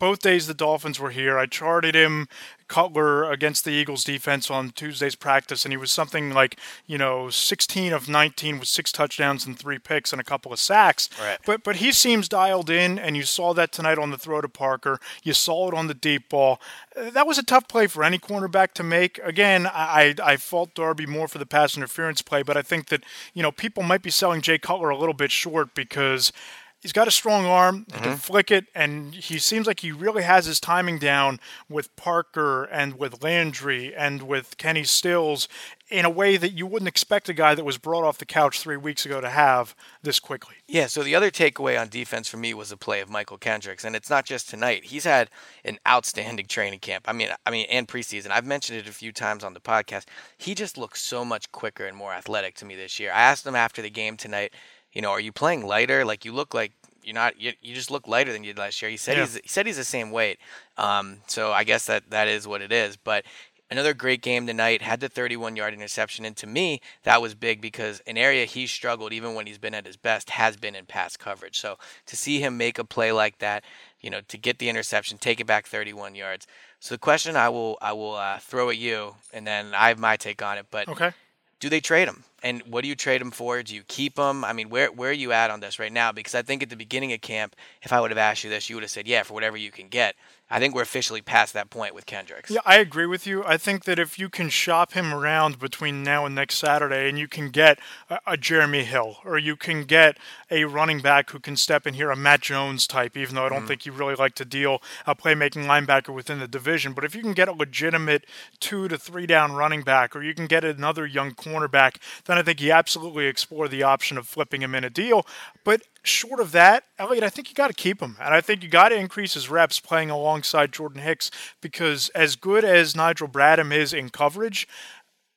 both 0.00 0.18
days 0.18 0.48
the 0.48 0.54
Dolphins 0.54 0.98
were 0.98 1.10
here. 1.10 1.38
I 1.38 1.46
charted 1.46 1.94
him 1.94 2.26
Cutler 2.70 3.28
against 3.30 3.64
the 3.64 3.72
Eagles 3.72 4.04
defense 4.04 4.48
on 4.48 4.70
Tuesday's 4.70 5.16
practice, 5.16 5.64
and 5.64 5.72
he 5.72 5.76
was 5.76 5.92
something 5.92 6.30
like, 6.32 6.58
you 6.86 6.96
know, 6.96 7.28
16 7.28 7.92
of 7.92 8.08
19 8.08 8.60
with 8.60 8.68
six 8.68 8.92
touchdowns 8.92 9.44
and 9.44 9.58
three 9.58 9.78
picks 9.78 10.12
and 10.12 10.20
a 10.20 10.24
couple 10.24 10.52
of 10.52 10.58
sacks. 10.60 11.10
Right. 11.20 11.38
But 11.44 11.64
but 11.64 11.76
he 11.76 11.92
seems 11.92 12.28
dialed 12.28 12.70
in, 12.70 12.98
and 12.98 13.16
you 13.16 13.24
saw 13.24 13.52
that 13.54 13.72
tonight 13.72 13.98
on 13.98 14.10
the 14.10 14.18
throw 14.18 14.40
to 14.40 14.48
Parker. 14.48 15.00
You 15.22 15.34
saw 15.34 15.68
it 15.68 15.74
on 15.74 15.88
the 15.88 15.94
deep 15.94 16.28
ball. 16.30 16.60
That 16.96 17.26
was 17.26 17.38
a 17.38 17.44
tough 17.44 17.68
play 17.68 17.88
for 17.88 18.02
any 18.02 18.18
cornerback 18.18 18.72
to 18.74 18.82
make. 18.82 19.18
Again, 19.18 19.66
I, 19.66 20.14
I 20.24 20.32
I 20.32 20.36
fault 20.36 20.74
Darby 20.74 21.06
more 21.06 21.28
for 21.28 21.38
the 21.38 21.46
pass 21.46 21.76
interference 21.76 22.22
play, 22.22 22.42
but 22.42 22.56
I 22.56 22.62
think 22.62 22.86
that 22.86 23.04
you 23.34 23.42
know 23.42 23.52
people 23.52 23.82
might 23.82 24.02
be 24.02 24.10
selling 24.10 24.40
Jay 24.40 24.58
Cutler 24.58 24.90
a 24.90 24.96
little 24.96 25.14
bit 25.14 25.32
short 25.32 25.74
because 25.74 26.32
he's 26.80 26.92
got 26.92 27.08
a 27.08 27.10
strong 27.10 27.44
arm. 27.46 27.84
He 27.86 27.92
mm-hmm. 27.92 28.04
can 28.04 28.16
flick 28.16 28.50
it, 28.50 28.66
and 28.74 29.14
he 29.14 29.38
seems 29.38 29.66
like 29.66 29.80
he 29.80 29.92
really 29.92 30.22
has 30.22 30.46
his 30.46 30.60
timing 30.60 30.98
down 30.98 31.38
with 31.68 31.94
Parker 31.96 32.64
and 32.64 32.98
with 32.98 33.22
Landry 33.22 33.94
and 33.94 34.22
with 34.22 34.56
Kenny 34.56 34.84
Stills 34.84 35.46
in 35.90 36.04
a 36.04 36.10
way 36.10 36.36
that 36.36 36.52
you 36.52 36.66
wouldn't 36.66 36.88
expect 36.88 37.28
a 37.28 37.32
guy 37.32 37.54
that 37.54 37.64
was 37.64 37.76
brought 37.76 38.04
off 38.04 38.18
the 38.18 38.24
couch 38.24 38.60
three 38.60 38.76
weeks 38.76 39.04
ago 39.04 39.20
to 39.20 39.28
have 39.28 39.74
this 40.02 40.20
quickly. 40.20 40.54
Yeah, 40.68 40.86
so 40.86 41.02
the 41.02 41.16
other 41.16 41.30
takeaway 41.30 41.80
on 41.80 41.88
defense 41.88 42.28
for 42.28 42.36
me 42.36 42.54
was 42.54 42.70
the 42.70 42.76
play 42.76 43.00
of 43.00 43.08
Mychal 43.08 43.40
Kendricks, 43.40 43.84
and 43.84 43.96
it's 43.96 44.08
not 44.08 44.24
just 44.24 44.48
tonight. 44.48 44.84
He's 44.84 45.04
had 45.04 45.30
an 45.64 45.78
outstanding 45.86 46.46
training 46.46 46.78
camp. 46.78 47.06
I 47.08 47.12
mean, 47.12 47.28
I 47.44 47.50
mean, 47.50 47.66
and 47.70 47.88
preseason. 47.88 48.30
I've 48.30 48.46
mentioned 48.46 48.78
it 48.78 48.88
a 48.88 48.92
few 48.92 49.12
times 49.12 49.42
on 49.42 49.52
the 49.52 49.60
podcast. 49.60 50.04
He 50.38 50.54
just 50.54 50.78
looks 50.78 51.02
so 51.02 51.24
much 51.24 51.50
quicker 51.50 51.86
and 51.86 51.96
more 51.96 52.12
athletic 52.12 52.54
to 52.56 52.64
me 52.64 52.76
this 52.76 53.00
year. 53.00 53.10
I 53.10 53.22
asked 53.22 53.46
him 53.46 53.56
after 53.56 53.82
the 53.82 53.90
game 53.90 54.16
tonight 54.16 54.52
you 54.92 55.02
know, 55.02 55.10
are 55.10 55.20
you 55.20 55.32
playing 55.32 55.66
lighter? 55.66 56.04
Like 56.04 56.24
you 56.24 56.32
look 56.32 56.54
like 56.54 56.72
you're 57.02 57.14
not. 57.14 57.40
You, 57.40 57.52
you 57.60 57.74
just 57.74 57.90
look 57.90 58.06
lighter 58.06 58.32
than 58.32 58.44
you 58.44 58.52
did 58.52 58.58
last 58.58 58.80
year. 58.82 58.90
He 58.90 58.96
said 58.96 59.16
yeah. 59.16 59.24
he's 59.24 59.34
he 59.36 59.48
said 59.48 59.66
he's 59.66 59.76
the 59.76 59.84
same 59.84 60.10
weight. 60.10 60.38
Um, 60.76 61.18
so 61.26 61.52
I 61.52 61.64
guess 61.64 61.86
that 61.86 62.10
that 62.10 62.28
is 62.28 62.46
what 62.46 62.62
it 62.62 62.72
is. 62.72 62.96
But 62.96 63.24
another 63.70 63.94
great 63.94 64.20
game 64.20 64.46
tonight. 64.46 64.82
Had 64.82 65.00
the 65.00 65.08
31 65.08 65.56
yard 65.56 65.74
interception, 65.74 66.24
and 66.24 66.36
to 66.36 66.46
me 66.46 66.80
that 67.04 67.22
was 67.22 67.34
big 67.34 67.60
because 67.60 68.00
an 68.06 68.18
area 68.18 68.44
he's 68.44 68.70
struggled 68.70 69.12
even 69.12 69.34
when 69.34 69.46
he's 69.46 69.58
been 69.58 69.74
at 69.74 69.86
his 69.86 69.96
best 69.96 70.30
has 70.30 70.56
been 70.56 70.74
in 70.74 70.86
pass 70.86 71.16
coverage. 71.16 71.58
So 71.58 71.78
to 72.06 72.16
see 72.16 72.40
him 72.40 72.56
make 72.56 72.78
a 72.78 72.84
play 72.84 73.12
like 73.12 73.38
that, 73.38 73.64
you 74.00 74.10
know, 74.10 74.20
to 74.28 74.38
get 74.38 74.58
the 74.58 74.68
interception, 74.68 75.18
take 75.18 75.40
it 75.40 75.46
back 75.46 75.66
31 75.66 76.14
yards. 76.14 76.46
So 76.80 76.94
the 76.94 76.98
question 76.98 77.36
I 77.36 77.48
will 77.48 77.78
I 77.80 77.92
will 77.92 78.14
uh, 78.14 78.38
throw 78.38 78.70
at 78.70 78.78
you, 78.78 79.14
and 79.32 79.46
then 79.46 79.74
I 79.74 79.88
have 79.88 79.98
my 79.98 80.16
take 80.16 80.42
on 80.42 80.58
it. 80.58 80.66
But 80.70 80.88
okay 80.88 81.12
do 81.60 81.68
they 81.68 81.80
trade 81.80 82.08
him? 82.08 82.24
And 82.42 82.62
what 82.62 82.82
do 82.82 82.88
you 82.88 82.94
trade 82.94 83.20
them 83.20 83.30
for? 83.30 83.62
Do 83.62 83.74
you 83.74 83.82
keep 83.86 84.16
them? 84.16 84.44
I 84.44 84.52
mean, 84.52 84.70
where 84.70 84.90
where 84.90 85.10
are 85.10 85.14
you 85.14 85.32
at 85.32 85.50
on 85.50 85.60
this 85.60 85.78
right 85.78 85.92
now? 85.92 86.12
Because 86.12 86.34
I 86.34 86.42
think 86.42 86.62
at 86.62 86.70
the 86.70 86.76
beginning 86.76 87.12
of 87.12 87.20
camp, 87.20 87.56
if 87.82 87.92
I 87.92 88.00
would 88.00 88.10
have 88.10 88.18
asked 88.18 88.44
you 88.44 88.50
this, 88.50 88.70
you 88.70 88.76
would 88.76 88.82
have 88.82 88.90
said, 88.90 89.06
yeah, 89.06 89.22
for 89.22 89.34
whatever 89.34 89.56
you 89.56 89.70
can 89.70 89.88
get. 89.88 90.16
I 90.52 90.58
think 90.58 90.74
we're 90.74 90.82
officially 90.82 91.22
past 91.22 91.54
that 91.54 91.70
point 91.70 91.94
with 91.94 92.06
Kendricks. 92.06 92.50
Yeah, 92.50 92.60
I 92.66 92.78
agree 92.78 93.06
with 93.06 93.24
you. 93.24 93.44
I 93.44 93.56
think 93.56 93.84
that 93.84 94.00
if 94.00 94.18
you 94.18 94.28
can 94.28 94.48
shop 94.48 94.94
him 94.94 95.14
around 95.14 95.60
between 95.60 96.02
now 96.02 96.26
and 96.26 96.34
next 96.34 96.56
Saturday 96.56 97.08
and 97.08 97.16
you 97.16 97.28
can 97.28 97.50
get 97.50 97.78
a, 98.10 98.18
a, 98.26 98.36
Jeremy 98.36 98.82
Hill 98.82 99.18
or 99.24 99.38
you 99.38 99.54
can 99.54 99.84
get 99.84 100.18
a 100.50 100.64
running 100.64 101.00
back 101.00 101.30
who 101.30 101.38
can 101.38 101.56
step 101.56 101.86
in 101.86 101.94
here, 101.94 102.10
a 102.10 102.16
Matt 102.16 102.40
Jones 102.40 102.88
type, 102.88 103.16
even 103.16 103.36
though 103.36 103.46
I 103.46 103.48
don't 103.48 103.62
mm 103.62 103.70
think 103.70 103.86
you 103.86 103.92
really 103.92 104.16
like 104.16 104.34
to 104.34 104.44
deal 104.44 104.82
a 105.06 105.14
playmaking 105.14 105.66
linebacker 105.66 106.12
within 106.12 106.40
the 106.40 106.48
division. 106.48 106.92
But 106.92 107.04
if 107.04 107.14
you 107.14 107.22
can 107.22 107.34
get 107.34 107.46
a 107.46 107.52
legitimate 107.52 108.24
two 108.58 108.88
to 108.88 108.98
three 108.98 109.26
down 109.26 109.52
running 109.52 109.82
back 109.82 110.16
or 110.16 110.22
you 110.24 110.34
can 110.34 110.46
get 110.46 110.64
another 110.64 111.06
young 111.06 111.32
cornerback, 111.32 111.98
then 112.30 112.38
I 112.38 112.42
think 112.42 112.60
you 112.60 112.72
absolutely 112.72 113.26
explore 113.26 113.66
the 113.66 113.82
option 113.82 114.16
of 114.16 114.26
flipping 114.26 114.62
him 114.62 114.74
in 114.74 114.84
a 114.84 114.90
deal. 114.90 115.26
But 115.64 115.82
short 116.02 116.40
of 116.40 116.52
that, 116.52 116.84
Eliot, 116.98 117.24
I 117.24 117.28
think 117.28 117.48
you 117.48 117.54
got 117.54 117.68
to 117.68 117.74
keep 117.74 118.00
him. 118.00 118.16
And 118.20 118.32
I 118.32 118.40
think 118.40 118.62
you 118.62 118.68
got 118.68 118.90
to 118.90 118.96
increase 118.96 119.34
his 119.34 119.50
reps 119.50 119.80
playing 119.80 120.10
alongside 120.10 120.72
Jordan 120.72 121.02
Hicks 121.02 121.30
because 121.60 122.08
as 122.10 122.36
good 122.36 122.64
as 122.64 122.94
Nigel 122.94 123.28
Bradham 123.28 123.72
is 123.72 123.92
in 123.92 124.10
coverage, 124.10 124.68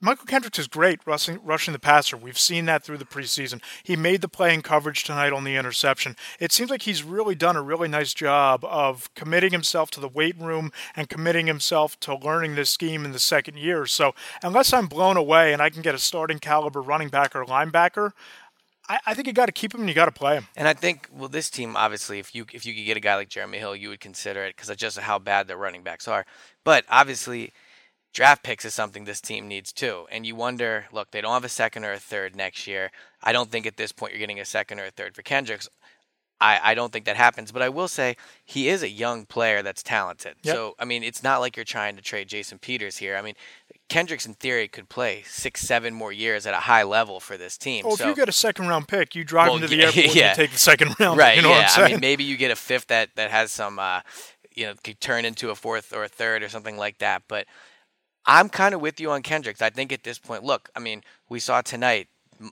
Mychal 0.03 0.27
Kendricks 0.27 0.59
is 0.59 0.67
great 0.67 0.99
rushing, 1.05 1.39
rushing 1.45 1.71
the 1.71 1.79
passer. 1.79 2.17
We've 2.17 2.37
seen 2.37 2.65
that 2.65 2.83
through 2.83 2.97
the 2.97 3.05
preseason. 3.05 3.61
He 3.83 3.95
made 3.95 4.19
the 4.19 4.27
play 4.27 4.53
in 4.53 4.61
coverage 4.61 5.05
tonight 5.05 5.31
on 5.31 5.45
the 5.45 5.55
interception. 5.55 6.17
It 6.41 6.51
seems 6.51 6.69
like 6.69 6.81
he's 6.81 7.03
really 7.03 7.35
done 7.35 7.55
a 7.55 7.61
really 7.61 7.87
nice 7.87 8.13
job 8.13 8.65
of 8.65 9.13
committing 9.15 9.51
himself 9.51 9.91
to 9.91 10.01
the 10.01 10.09
weight 10.09 10.37
room 10.37 10.73
and 10.93 11.07
committing 11.07 11.47
himself 11.47 11.97
to 12.01 12.15
learning 12.15 12.55
this 12.55 12.69
scheme 12.69 13.05
in 13.05 13.13
the 13.13 13.19
second 13.19 13.57
year. 13.57 13.85
So, 13.85 14.13
unless 14.43 14.73
I'm 14.73 14.87
blown 14.87 15.15
away 15.15 15.53
and 15.53 15.61
I 15.61 15.69
can 15.69 15.81
get 15.81 15.95
a 15.95 15.99
starting 15.99 16.39
caliber 16.39 16.81
running 16.81 17.07
back 17.07 17.33
or 17.33 17.45
linebacker, 17.45 18.11
I, 18.89 18.99
I 19.05 19.13
think 19.13 19.27
you 19.27 19.33
got 19.33 19.45
to 19.45 19.53
keep 19.53 19.73
him 19.73 19.79
and 19.79 19.89
you 19.89 19.95
got 19.95 20.05
to 20.05 20.11
play 20.11 20.35
him. 20.35 20.47
And 20.57 20.67
I 20.67 20.73
think, 20.73 21.07
well, 21.13 21.29
this 21.29 21.49
team 21.49 21.77
obviously, 21.77 22.19
if 22.19 22.35
you 22.35 22.45
if 22.51 22.65
you 22.65 22.73
could 22.73 22.85
get 22.85 22.97
a 22.97 22.99
guy 22.99 23.15
like 23.15 23.29
Jeremy 23.29 23.57
Hill, 23.57 23.73
you 23.73 23.87
would 23.87 24.01
consider 24.01 24.43
it 24.43 24.57
because 24.57 24.69
of 24.69 24.75
just 24.75 24.99
how 24.99 25.17
bad 25.17 25.47
their 25.47 25.55
running 25.55 25.81
backs 25.81 26.09
are. 26.09 26.25
But 26.65 26.83
obviously, 26.89 27.53
draft 28.13 28.43
picks 28.43 28.63
is 28.63 28.73
something 28.73 29.05
this 29.05 29.21
team 29.21 29.47
needs 29.47 29.73
too. 29.73 30.05
And 30.11 30.25
you 30.25 30.35
wonder, 30.35 30.85
look, 30.91 31.11
they 31.11 31.21
don't 31.21 31.33
have 31.33 31.43
a 31.43 31.49
second 31.49 31.83
or 31.83 31.91
a 31.91 31.99
third 31.99 32.35
next 32.35 32.67
year. 32.67 32.91
I 33.21 33.33
don't 33.33 33.51
think 33.51 33.65
at 33.65 33.77
this 33.77 33.91
point 33.91 34.13
you're 34.13 34.19
getting 34.19 34.39
a 34.39 34.45
second 34.45 34.79
or 34.79 34.85
a 34.85 34.91
third 34.91 35.15
for 35.15 35.23
Kendricks. 35.23 35.67
I, 36.39 36.59
I 36.71 36.75
don't 36.75 36.91
think 36.91 37.05
that 37.05 37.15
happens, 37.15 37.51
but 37.51 37.61
I 37.61 37.69
will 37.69 37.87
say 37.87 38.17
he 38.43 38.67
is 38.67 38.83
a 38.83 38.89
young 38.89 39.25
player 39.25 39.61
that's 39.61 39.81
talented. 39.81 40.35
Yep. 40.43 40.55
So 40.55 40.75
I 40.77 40.85
mean, 40.85 41.01
it's 41.03 41.23
not 41.23 41.39
like 41.39 41.55
you're 41.55 41.63
trying 41.63 41.95
to 41.95 42.01
trade 42.01 42.27
Jason 42.27 42.59
Peters 42.59 42.97
here. 42.97 43.15
I 43.15 43.21
mean, 43.21 43.35
Kendricks 43.87 44.25
in 44.25 44.33
theory 44.33 44.67
could 44.67 44.89
play 44.89 45.23
six, 45.25 45.61
seven 45.61 45.93
more 45.93 46.11
years 46.11 46.45
at 46.45 46.53
a 46.53 46.57
high 46.57 46.83
level 46.83 47.19
for 47.19 47.37
this 47.37 47.57
team. 47.57 47.85
Oh, 47.87 47.95
so, 47.95 48.03
if 48.03 48.09
you 48.09 48.15
get 48.15 48.27
a 48.27 48.33
second 48.33 48.67
round 48.67 48.87
pick, 48.89 49.15
you 49.15 49.23
drive 49.23 49.47
well, 49.47 49.55
into 49.55 49.67
the 49.67 49.83
airport 49.83 49.95
yeah. 50.15 50.29
and 50.29 50.35
take 50.35 50.51
the 50.51 50.59
second 50.59 50.95
round. 50.99 51.17
Right. 51.17 51.37
You 51.37 51.43
know 51.43 51.51
yeah. 51.51 51.69
i 51.77 51.91
mean, 51.91 52.01
maybe 52.01 52.25
you 52.25 52.35
get 52.35 52.51
a 52.51 52.55
fifth 52.55 52.87
that 52.87 53.09
that 53.15 53.31
has 53.31 53.51
some, 53.51 53.79
uh, 53.79 54.01
you 54.53 54.65
know, 54.65 54.73
could 54.83 54.99
turn 54.99 55.23
into 55.23 55.49
a 55.49 55.55
fourth 55.55 55.93
or 55.93 56.03
a 56.03 56.09
third 56.09 56.43
or 56.43 56.49
something 56.49 56.75
like 56.75 56.97
that. 56.97 57.23
But 57.27 57.47
I'm 58.25 58.49
kind 58.49 58.73
of 58.73 58.81
with 58.81 58.99
you 58.99 59.11
on 59.11 59.21
Kendricks. 59.21 59.61
I 59.61 59.69
think 59.69 59.91
at 59.91 60.03
this 60.03 60.19
point, 60.19 60.43
look, 60.43 60.69
I 60.75 60.79
mean, 60.79 61.03
we 61.29 61.39
saw 61.39 61.61
tonight. 61.61 62.07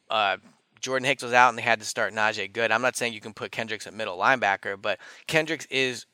Uh, 0.10 0.38
Jordan 0.82 1.06
Hicks 1.06 1.24
was 1.24 1.34
out 1.34 1.50
and 1.50 1.58
they 1.58 1.64
had 1.64 1.80
to 1.80 1.86
start 1.86 2.14
Najee 2.14 2.52
Goode. 2.52 2.72
I'm 2.72 2.82
not 2.82 2.96
saying 2.96 3.14
you 3.14 3.22
can 3.22 3.34
put 3.34 3.52
Kendricks 3.52 3.88
at 3.88 3.94
middle 3.94 4.18
linebacker, 4.18 4.82
but 4.82 5.00
Kendricks 5.28 5.66
is 5.68 6.06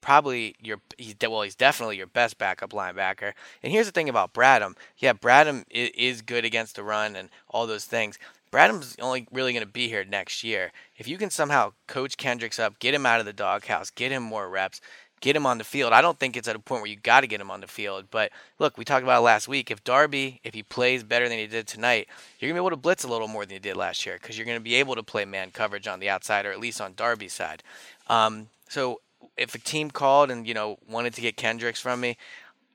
probably 0.00 0.54
your 0.62 0.80
he's 0.96 1.14
well 1.20 1.42
he's 1.42 1.56
definitely 1.56 1.96
your 1.96 2.06
best 2.06 2.38
backup 2.38 2.70
linebacker. 2.70 3.32
And 3.62 3.72
here's 3.72 3.86
the 3.86 3.92
thing 3.92 4.08
about 4.08 4.32
Bradham. 4.32 4.74
Yeah, 4.96 5.12
Bradham 5.12 5.64
is 5.70 6.22
good 6.22 6.44
against 6.44 6.76
the 6.76 6.82
run 6.82 7.16
and 7.16 7.28
all 7.48 7.66
those 7.66 7.84
things. 7.84 8.18
Bradham's 8.50 8.96
only 9.00 9.28
really 9.30 9.52
going 9.52 9.64
to 9.64 9.70
be 9.70 9.88
here 9.88 10.04
next 10.04 10.42
year. 10.42 10.72
If 10.96 11.06
you 11.06 11.18
can 11.18 11.28
somehow 11.28 11.72
coach 11.86 12.16
Kendricks 12.16 12.58
up, 12.58 12.78
get 12.78 12.94
him 12.94 13.04
out 13.04 13.20
of 13.20 13.26
the 13.26 13.32
doghouse, 13.34 13.90
get 13.90 14.10
him 14.10 14.22
more 14.22 14.48
reps, 14.48 14.80
get 15.20 15.36
him 15.36 15.46
on 15.46 15.58
the 15.58 15.64
field. 15.64 15.92
I 15.92 16.00
don't 16.00 16.18
think 16.18 16.36
it's 16.36 16.48
at 16.48 16.56
a 16.56 16.58
point 16.58 16.82
where 16.82 16.90
you 16.90 16.96
got 16.96 17.20
to 17.20 17.26
get 17.26 17.40
him 17.40 17.50
on 17.50 17.60
the 17.60 17.66
field. 17.66 18.06
But 18.10 18.30
look, 18.58 18.78
we 18.78 18.84
talked 18.84 19.02
about 19.02 19.18
it 19.18 19.24
last 19.24 19.48
week. 19.48 19.70
If 19.70 19.84
Darby, 19.84 20.40
if 20.44 20.54
he 20.54 20.62
plays 20.62 21.02
better 21.02 21.28
than 21.28 21.38
he 21.38 21.46
did 21.46 21.66
tonight, 21.66 22.08
you're 22.38 22.48
gonna 22.50 22.60
be 22.60 22.64
able 22.64 22.70
to 22.70 22.76
blitz 22.76 23.04
a 23.04 23.08
little 23.08 23.28
more 23.28 23.44
than 23.44 23.54
you 23.54 23.60
did 23.60 23.76
last 23.76 24.06
year 24.06 24.18
because 24.20 24.36
you're 24.36 24.46
gonna 24.46 24.60
be 24.60 24.74
able 24.74 24.94
to 24.94 25.02
play 25.02 25.24
man 25.24 25.50
coverage 25.50 25.86
on 25.86 26.00
the 26.00 26.08
outside 26.08 26.46
or 26.46 26.52
at 26.52 26.60
least 26.60 26.80
on 26.80 26.94
Darby's 26.94 27.32
side. 27.32 27.62
Um, 28.08 28.48
so 28.68 29.00
if 29.36 29.54
a 29.54 29.58
team 29.58 29.90
called 29.90 30.30
and 30.30 30.46
you 30.46 30.54
know 30.54 30.78
wanted 30.88 31.14
to 31.14 31.20
get 31.20 31.36
Kendricks 31.36 31.80
from 31.80 32.00
me, 32.00 32.16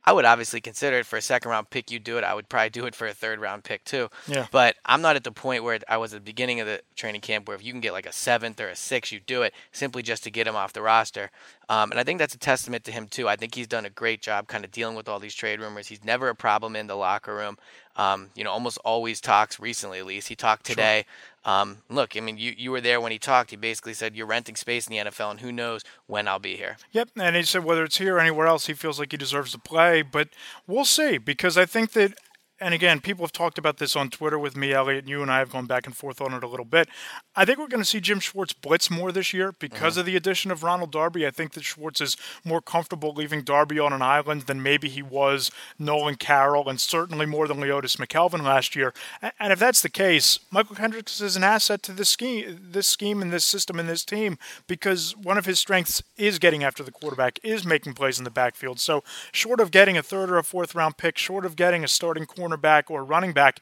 I 0.06 0.12
would 0.12 0.26
obviously 0.26 0.60
consider 0.60 0.98
it 0.98 1.06
for 1.06 1.18
a 1.18 1.22
second 1.22 1.52
round 1.52 1.70
pick. 1.70 1.90
You 1.90 2.00
do 2.00 2.18
it. 2.18 2.24
I 2.24 2.34
would 2.34 2.50
probably 2.50 2.70
do 2.70 2.86
it 2.86 2.96
for 2.96 3.08
a 3.08 3.14
third 3.14 3.40
round 3.40 3.64
pick 3.64 3.84
too. 3.86 4.10
Yeah. 4.28 4.48
But 4.52 4.76
I'm 4.86 5.02
not 5.02 5.16
at 5.16 5.24
the 5.24 5.32
point 5.32 5.64
where 5.64 5.80
I 5.88 5.98
was 5.98 6.14
at 6.14 6.22
the 6.22 6.26
beginning 6.26 6.60
of 6.60 6.68
the 6.68 6.82
training 6.96 7.22
camp 7.22 7.48
where 7.48 7.56
if 7.56 7.64
you 7.64 7.72
can 7.72 7.82
get 7.82 7.94
like 7.94 8.06
a 8.06 8.12
seventh 8.12 8.60
or 8.60 8.68
a 8.68 8.76
sixth, 8.76 9.12
you 9.12 9.20
do 9.20 9.44
it 9.44 9.54
simply 9.72 10.04
just 10.04 10.24
to 10.24 10.32
get 10.32 10.48
him 10.48 10.56
off 10.56 10.74
the 10.74 10.82
roster. 10.82 11.32
Um, 11.70 11.92
and 11.92 12.00
I 12.00 12.04
think 12.04 12.20
that's 12.20 12.36
a 12.36 12.40
testament 12.40 12.84
to 12.86 12.92
him 12.92 13.08
too. 13.08 13.30
I 13.30 13.36
think 13.36 13.56
he's 13.56 13.68
done 13.68 13.86
a 13.86 13.90
great 13.90 14.22
job 14.22 14.48
kind 14.48 14.66
of 14.66 14.72
dealing 14.72 14.96
with 14.96 15.08
all 15.08 15.20
these 15.20 15.36
trade 15.36 15.62
rumors. 15.62 15.88
He's 15.88 16.04
never 16.04 16.28
a 16.30 16.36
problem 16.36 16.76
in 16.76 16.88
the 16.88 16.96
locker 16.96 17.34
room. 17.34 17.58
Um, 17.96 18.30
you 18.36 18.44
know, 18.44 18.52
almost 18.52 18.80
always 18.84 19.22
talks 19.22 19.60
recently 19.60 20.00
at 20.00 20.06
least. 20.06 20.28
He 20.28 20.36
talked 20.36 20.66
today. 20.66 21.06
Um, 21.46 21.80
look, 21.90 22.16
I 22.16 22.22
mean, 22.22 22.38
you, 22.38 22.54
you 22.58 22.72
were 22.72 22.82
there 22.82 23.02
when 23.02 23.12
he 23.12 23.20
talked. 23.20 23.50
He 23.50 23.56
basically 23.58 23.94
said, 23.94 24.16
You're 24.16 24.28
renting 24.28 24.56
space 24.56 24.88
in 24.88 24.92
the 24.92 25.12
NFL, 25.12 25.32
and 25.32 25.40
who 25.42 25.52
knows 25.52 25.84
when 26.08 26.28
I'll 26.28 26.40
be 26.40 26.56
here. 26.56 26.78
Yep. 26.92 27.10
And 27.18 27.36
he 27.36 27.44
said, 27.44 27.64
whether 27.64 27.84
it's 27.84 27.98
here 27.98 28.16
or 28.16 28.20
anywhere 28.20 28.48
else, 28.48 28.68
he 28.68 28.74
feels 28.74 29.00
like 29.00 29.12
he 29.12 29.18
deserves 29.18 29.52
to 29.52 29.60
play. 29.60 30.02
But 30.02 30.30
we'll 30.68 30.86
see, 30.86 31.18
because 31.18 31.58
I 31.58 31.66
think 31.66 31.92
that 31.92 32.14
and 32.60 32.74
again, 32.74 33.02
people 33.02 33.26
have 33.26 33.32
talked 33.32 33.58
about 33.58 33.78
this 33.78 33.96
on 33.96 34.10
Twitter 34.10 34.40
with 34.40 34.56
me, 34.56 34.74
Eliot. 34.74 35.08
You 35.08 35.22
and 35.22 35.32
I 35.32 35.40
have 35.40 35.52
gone 35.52 35.66
back 35.66 35.86
and 35.86 35.96
forth 35.96 36.22
on 36.22 36.34
it 36.34 36.44
a 36.44 36.48
little 36.48 36.66
bit. 36.66 36.88
I 37.36 37.46
think 37.46 37.58
we're 37.58 37.68
going 37.68 37.82
to 37.82 37.90
see 37.90 38.00
Jim 38.00 38.20
Schwartz 38.20 38.54
blitz 38.54 38.90
more 38.90 39.12
this 39.12 39.34
year 39.34 39.54
because 39.58 39.94
mm-hmm. 39.94 40.02
of 40.02 40.06
the 40.06 40.16
addition 40.16 40.52
of 40.52 40.64
Ronald 40.64 40.92
Darby. 40.92 41.28
I 41.28 41.32
think 41.32 41.54
that 41.54 41.64
Schwartz 41.64 42.00
is 42.00 42.16
more 42.46 42.62
comfortable 42.62 43.14
leaving 43.14 43.42
Darby 43.42 43.80
on 43.80 43.92
an 43.92 44.02
island 44.02 44.44
than 44.44 44.64
maybe 44.64 44.88
he 44.88 45.02
was 45.02 45.52
Nolan 45.78 46.16
Carroll, 46.16 46.70
and 46.70 46.80
certainly 46.80 47.26
more 47.26 47.48
than 47.48 47.58
Leodis 47.58 47.98
McKelvin 47.98 48.44
last 48.44 48.76
year. 48.76 48.94
And 49.40 49.52
if 49.52 49.60
that's 49.60 49.82
the 49.82 49.90
case, 49.90 50.40
Mychal 50.54 50.78
Kendricks 50.78 51.20
is 51.20 51.36
an 51.36 51.44
asset 51.44 51.84
to 51.84 51.92
this 51.92 52.10
scheme, 52.10 52.60
this 52.62 52.88
scheme, 52.88 53.22
and 53.22 53.34
this 53.34 53.46
system, 53.46 53.80
and 53.80 53.90
this 53.90 54.06
team 54.06 54.38
because 54.68 55.16
one 55.18 55.38
of 55.38 55.46
his 55.46 55.60
strengths 55.60 56.02
is 56.18 56.40
getting 56.40 56.64
after 56.64 56.84
the 56.84 56.92
quarterback, 56.92 57.40
is 57.44 57.66
making 57.66 57.94
plays 57.94 58.20
in 58.20 58.24
the 58.24 58.32
backfield. 58.32 58.80
So, 58.80 59.04
short 59.32 59.60
of 59.60 59.72
getting 59.72 59.98
a 59.98 60.04
third 60.04 60.30
or 60.30 60.38
a 60.38 60.44
fourth 60.44 60.76
round 60.76 60.98
pick, 60.98 61.18
short 61.18 61.46
of 61.46 61.56
getting 61.56 61.84
a 61.84 61.88
starting 61.88 62.26
corner 62.26 62.43
cornerback 62.44 62.90
or 62.90 63.04
running 63.04 63.34
back, 63.34 63.60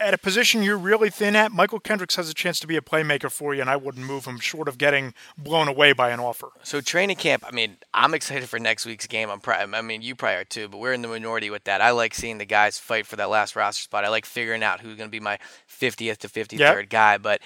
at 0.00 0.12
a 0.12 0.18
position 0.18 0.62
you're 0.62 0.78
really 0.78 1.08
thin 1.08 1.36
at, 1.36 1.52
Mychal 1.52 1.82
Kendricks 1.82 2.16
has 2.16 2.28
a 2.28 2.34
chance 2.34 2.58
to 2.60 2.66
be 2.66 2.76
a 2.76 2.80
playmaker 2.80 3.30
for 3.30 3.54
you, 3.54 3.60
and 3.60 3.70
I 3.70 3.76
wouldn't 3.76 4.04
move 4.04 4.24
him 4.24 4.40
short 4.40 4.66
of 4.66 4.76
getting 4.76 5.14
blown 5.38 5.68
away 5.68 5.92
by 5.92 6.10
an 6.10 6.20
offer. 6.20 6.48
So 6.62 6.80
training 6.80 7.16
camp, 7.16 7.44
I 7.46 7.52
mean, 7.52 7.76
I'm 7.92 8.12
excited 8.12 8.48
for 8.48 8.58
next 8.58 8.86
week's 8.86 9.06
game. 9.06 9.30
I'm, 9.30 9.40
pri- 9.40 9.62
I 9.62 9.82
mean, 9.82 10.02
you 10.02 10.14
probably 10.14 10.36
are 10.36 10.44
too, 10.44 10.68
but 10.68 10.78
we're 10.78 10.92
in 10.92 11.02
the 11.02 11.08
minority 11.08 11.48
with 11.48 11.64
that. 11.64 11.80
I 11.80 11.92
like 11.92 12.14
seeing 12.14 12.38
the 12.38 12.44
guys 12.44 12.78
fight 12.78 13.06
for 13.06 13.16
that 13.16 13.30
last 13.30 13.54
roster 13.54 13.82
spot. 13.82 14.04
I 14.04 14.08
like 14.08 14.26
figuring 14.26 14.62
out 14.62 14.80
who's 14.80 14.96
going 14.96 15.08
to 15.08 15.12
be 15.12 15.20
my 15.20 15.38
50th 15.68 16.18
to 16.18 16.28
53rd 16.28 16.58
yep. 16.58 16.88
guy. 16.88 17.18
But 17.18 17.40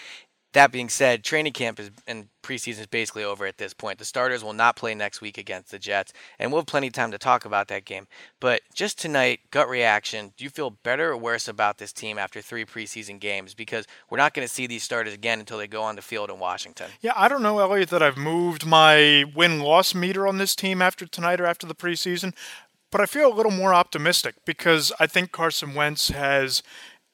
that 0.52 0.72
being 0.72 0.88
said, 0.88 1.24
training 1.24 1.52
camp 1.52 1.78
is 1.78 1.90
and 2.06 2.28
preseason 2.42 2.80
is 2.80 2.86
basically 2.86 3.22
over 3.22 3.44
at 3.44 3.58
this 3.58 3.74
point. 3.74 3.98
The 3.98 4.04
starters 4.04 4.42
will 4.42 4.54
not 4.54 4.76
play 4.76 4.94
next 4.94 5.20
week 5.20 5.36
against 5.36 5.70
the 5.70 5.78
Jets, 5.78 6.12
and 6.38 6.50
we'll 6.50 6.62
have 6.62 6.66
plenty 6.66 6.86
of 6.86 6.94
time 6.94 7.10
to 7.10 7.18
talk 7.18 7.44
about 7.44 7.68
that 7.68 7.84
game. 7.84 8.06
But 8.40 8.62
just 8.74 8.98
tonight, 8.98 9.40
gut 9.50 9.68
reaction: 9.68 10.32
Do 10.36 10.44
you 10.44 10.50
feel 10.50 10.70
better 10.70 11.10
or 11.10 11.16
worse 11.16 11.48
about 11.48 11.78
this 11.78 11.92
team 11.92 12.18
after 12.18 12.40
three 12.40 12.64
preseason 12.64 13.20
games? 13.20 13.52
Because 13.52 13.86
we're 14.08 14.18
not 14.18 14.32
going 14.32 14.46
to 14.46 14.52
see 14.52 14.66
these 14.66 14.82
starters 14.82 15.12
again 15.12 15.40
until 15.40 15.58
they 15.58 15.68
go 15.68 15.82
on 15.82 15.96
the 15.96 16.02
field 16.02 16.30
in 16.30 16.38
Washington. 16.38 16.90
Yeah, 17.00 17.12
I 17.14 17.28
don't 17.28 17.42
know, 17.42 17.58
Eliot, 17.58 17.90
that 17.90 18.02
I've 18.02 18.16
moved 18.16 18.64
my 18.64 19.24
win-loss 19.34 19.94
meter 19.94 20.26
on 20.26 20.38
this 20.38 20.56
team 20.56 20.80
after 20.80 21.06
tonight 21.06 21.40
or 21.40 21.46
after 21.46 21.66
the 21.66 21.74
preseason, 21.74 22.34
but 22.90 23.00
I 23.00 23.06
feel 23.06 23.30
a 23.30 23.34
little 23.34 23.52
more 23.52 23.74
optimistic 23.74 24.36
because 24.46 24.92
I 24.98 25.06
think 25.06 25.30
Carson 25.30 25.74
Wentz 25.74 26.08
has 26.08 26.62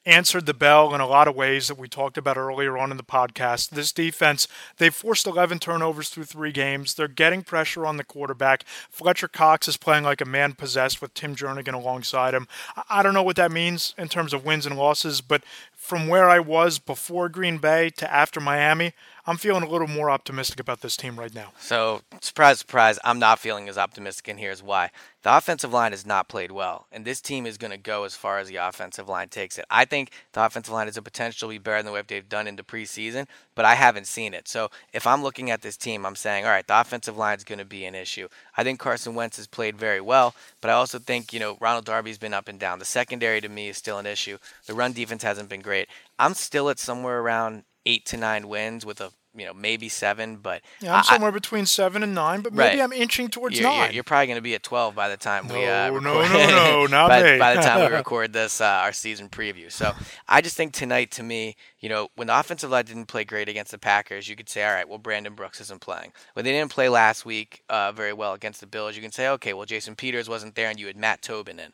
answered 0.05 0.45
the 0.45 0.53
bell 0.53 0.93
in 0.93 1.01
a 1.01 1.07
lot 1.07 1.27
of 1.27 1.35
ways 1.35 1.67
that 1.67 1.77
we 1.77 1.87
talked 1.87 2.17
about 2.17 2.37
earlier 2.37 2.77
on 2.77 2.91
in 2.91 2.97
the 2.97 3.03
podcast. 3.03 3.69
This 3.69 3.91
defense, 3.91 4.47
they've 4.77 4.93
forced 4.93 5.25
11 5.25 5.59
turnovers 5.59 6.09
through 6.09 6.25
three 6.25 6.51
games. 6.51 6.93
They're 6.93 7.07
getting 7.07 7.41
pressure 7.43 7.85
on 7.85 7.97
the 7.97 8.03
quarterback. 8.03 8.63
Fletcher 8.89 9.27
Cox 9.27 9.67
is 9.67 9.77
playing 9.77 10.03
like 10.03 10.21
a 10.21 10.25
man 10.25 10.53
possessed 10.53 11.01
with 11.01 11.13
Tim 11.13 11.35
Jernigan 11.35 11.73
alongside 11.73 12.33
him. 12.33 12.47
I 12.89 13.01
don't 13.01 13.13
know 13.13 13.23
what 13.23 13.35
that 13.37 13.51
means 13.51 13.93
in 13.97 14.07
terms 14.07 14.33
of 14.33 14.45
wins 14.45 14.65
and 14.65 14.77
losses, 14.77 15.21
but 15.21 15.43
from 15.73 16.07
where 16.07 16.29
I 16.29 16.39
was 16.39 16.79
before 16.79 17.29
Green 17.29 17.57
Bay 17.57 17.89
to 17.91 18.11
after 18.11 18.39
Miami, 18.39 18.93
I'm 19.27 19.37
feeling 19.37 19.63
a 19.63 19.69
little 19.69 19.87
more 19.87 20.11
optimistic 20.11 20.59
about 20.59 20.81
this 20.81 20.95
team 20.95 21.17
right 21.17 21.33
now. 21.33 21.51
So, 21.59 22.03
surprise, 22.21 22.59
surprise, 22.59 22.99
I'm 23.03 23.17
not 23.17 23.39
feeling 23.39 23.67
as 23.67 23.75
optimistic, 23.75 24.27
and 24.27 24.39
here's 24.39 24.61
why. 24.61 24.91
The 25.23 25.35
offensive 25.35 25.73
line 25.73 25.93
has 25.93 26.05
not 26.05 26.29
played 26.29 26.51
well, 26.51 26.85
and 26.91 27.05
this 27.05 27.21
team 27.21 27.47
is 27.47 27.57
going 27.57 27.71
to 27.71 27.77
go 27.77 28.03
as 28.03 28.15
far 28.15 28.37
as 28.37 28.49
the 28.49 28.57
offensive 28.57 29.09
line 29.09 29.29
takes 29.29 29.57
it. 29.57 29.65
I 29.71 29.85
think 29.85 30.11
the 30.33 30.45
offensive 30.45 30.71
line 30.71 30.85
has 30.85 30.97
a 30.97 31.01
potential 31.01 31.47
to 31.47 31.53
be 31.53 31.57
better 31.57 31.81
than 31.81 31.91
what 31.91 32.07
they've 32.07 32.29
done 32.29 32.45
in 32.45 32.55
the 32.55 32.61
preseason, 32.61 33.25
but 33.55 33.65
I 33.65 33.73
haven't 33.73 34.05
seen 34.05 34.35
it. 34.35 34.47
So, 34.47 34.69
if 34.93 35.07
I'm 35.07 35.23
looking 35.23 35.49
at 35.49 35.63
this 35.63 35.75
team, 35.75 36.05
I'm 36.05 36.15
saying, 36.15 36.45
all 36.45 36.51
right, 36.51 36.67
the 36.67 36.79
offensive 36.79 37.17
line 37.17 37.37
is 37.37 37.43
going 37.43 37.57
to 37.57 37.65
be 37.65 37.85
an 37.85 37.95
issue. 37.95 38.27
I 38.55 38.63
think 38.63 38.79
Carson 38.79 39.15
Wentz 39.15 39.37
has 39.37 39.47
played 39.47 39.75
very 39.75 40.01
well, 40.01 40.35
but 40.61 40.69
I 40.69 40.73
also 40.73 40.99
think, 40.99 41.33
you 41.33 41.39
know, 41.39 41.57
Ronald 41.59 41.85
Darby's 41.85 42.19
been 42.19 42.35
up 42.35 42.47
and 42.47 42.59
down. 42.59 42.77
The 42.77 42.85
secondary 42.85 43.41
to 43.41 43.49
me 43.49 43.69
is 43.69 43.77
still 43.77 43.97
an 43.97 44.05
issue. 44.05 44.37
The 44.67 44.75
run 44.75 44.93
defense 44.93 45.23
hasn't 45.23 45.49
been 45.49 45.61
great. 45.61 45.89
I'm 46.19 46.35
still 46.35 46.69
at 46.69 46.77
somewhere 46.77 47.21
around 47.21 47.63
eight 47.85 48.05
to 48.07 48.17
nine 48.17 48.47
wins 48.47 48.85
with 48.85 49.01
a 49.01 49.11
you 49.35 49.45
know 49.45 49.53
maybe 49.53 49.89
seven, 49.89 50.37
but 50.37 50.61
yeah, 50.79 50.95
I'm 50.95 51.03
somewhere 51.03 51.31
between 51.31 51.65
seven 51.65 52.03
and 52.03 52.15
nine, 52.15 52.41
but 52.41 52.53
maybe 52.53 52.79
right. 52.79 52.83
I'm 52.83 52.93
inching 52.93 53.27
towards 53.27 53.59
you're, 53.59 53.69
9 53.69 53.85
You're, 53.85 53.91
you're 53.95 54.03
probably 54.03 54.27
going 54.27 54.37
to 54.37 54.41
be 54.41 54.55
at 54.55 54.63
twelve 54.63 54.95
by 54.95 55.09
the 55.09 55.17
time 55.17 55.47
no, 55.47 55.55
we 55.55 55.65
uh, 55.65 55.89
no, 55.89 55.99
no, 55.99 56.27
no, 56.27 56.85
not 56.89 57.09
by, 57.09 57.23
me. 57.23 57.37
by 57.37 57.55
the 57.55 57.61
time 57.61 57.89
we 57.89 57.95
record 57.95 58.33
this 58.33 58.61
uh, 58.61 58.65
our 58.65 58.93
season 58.93 59.29
preview. 59.29 59.71
So 59.71 59.93
I 60.27 60.41
just 60.41 60.55
think 60.55 60.73
tonight, 60.73 61.11
to 61.11 61.23
me, 61.23 61.55
you 61.79 61.89
know, 61.89 62.09
when 62.15 62.27
the 62.27 62.39
offensive 62.39 62.69
line 62.69 62.85
didn't 62.85 63.05
play 63.07 63.23
great 63.25 63.49
against 63.49 63.71
the 63.71 63.77
Packers, 63.77 64.27
you 64.27 64.35
could 64.35 64.49
say, 64.49 64.63
all 64.63 64.73
right, 64.73 64.87
well, 64.87 64.97
Brandon 64.97 65.33
Brooks 65.33 65.59
isn't 65.61 65.81
playing. 65.81 66.13
When 66.33 66.45
they 66.45 66.51
didn't 66.51 66.71
play 66.71 66.89
last 66.89 67.25
week 67.25 67.63
uh, 67.69 67.91
very 67.91 68.13
well 68.13 68.33
against 68.33 68.61
the 68.61 68.67
Bills, 68.67 68.95
you 68.95 69.01
can 69.01 69.11
say, 69.11 69.27
okay, 69.29 69.53
well, 69.53 69.65
Jason 69.65 69.95
Peters 69.95 70.29
wasn't 70.29 70.55
there, 70.55 70.69
and 70.69 70.79
you 70.79 70.87
had 70.87 70.97
Matt 70.97 71.21
Tobin 71.21 71.59
in. 71.59 71.73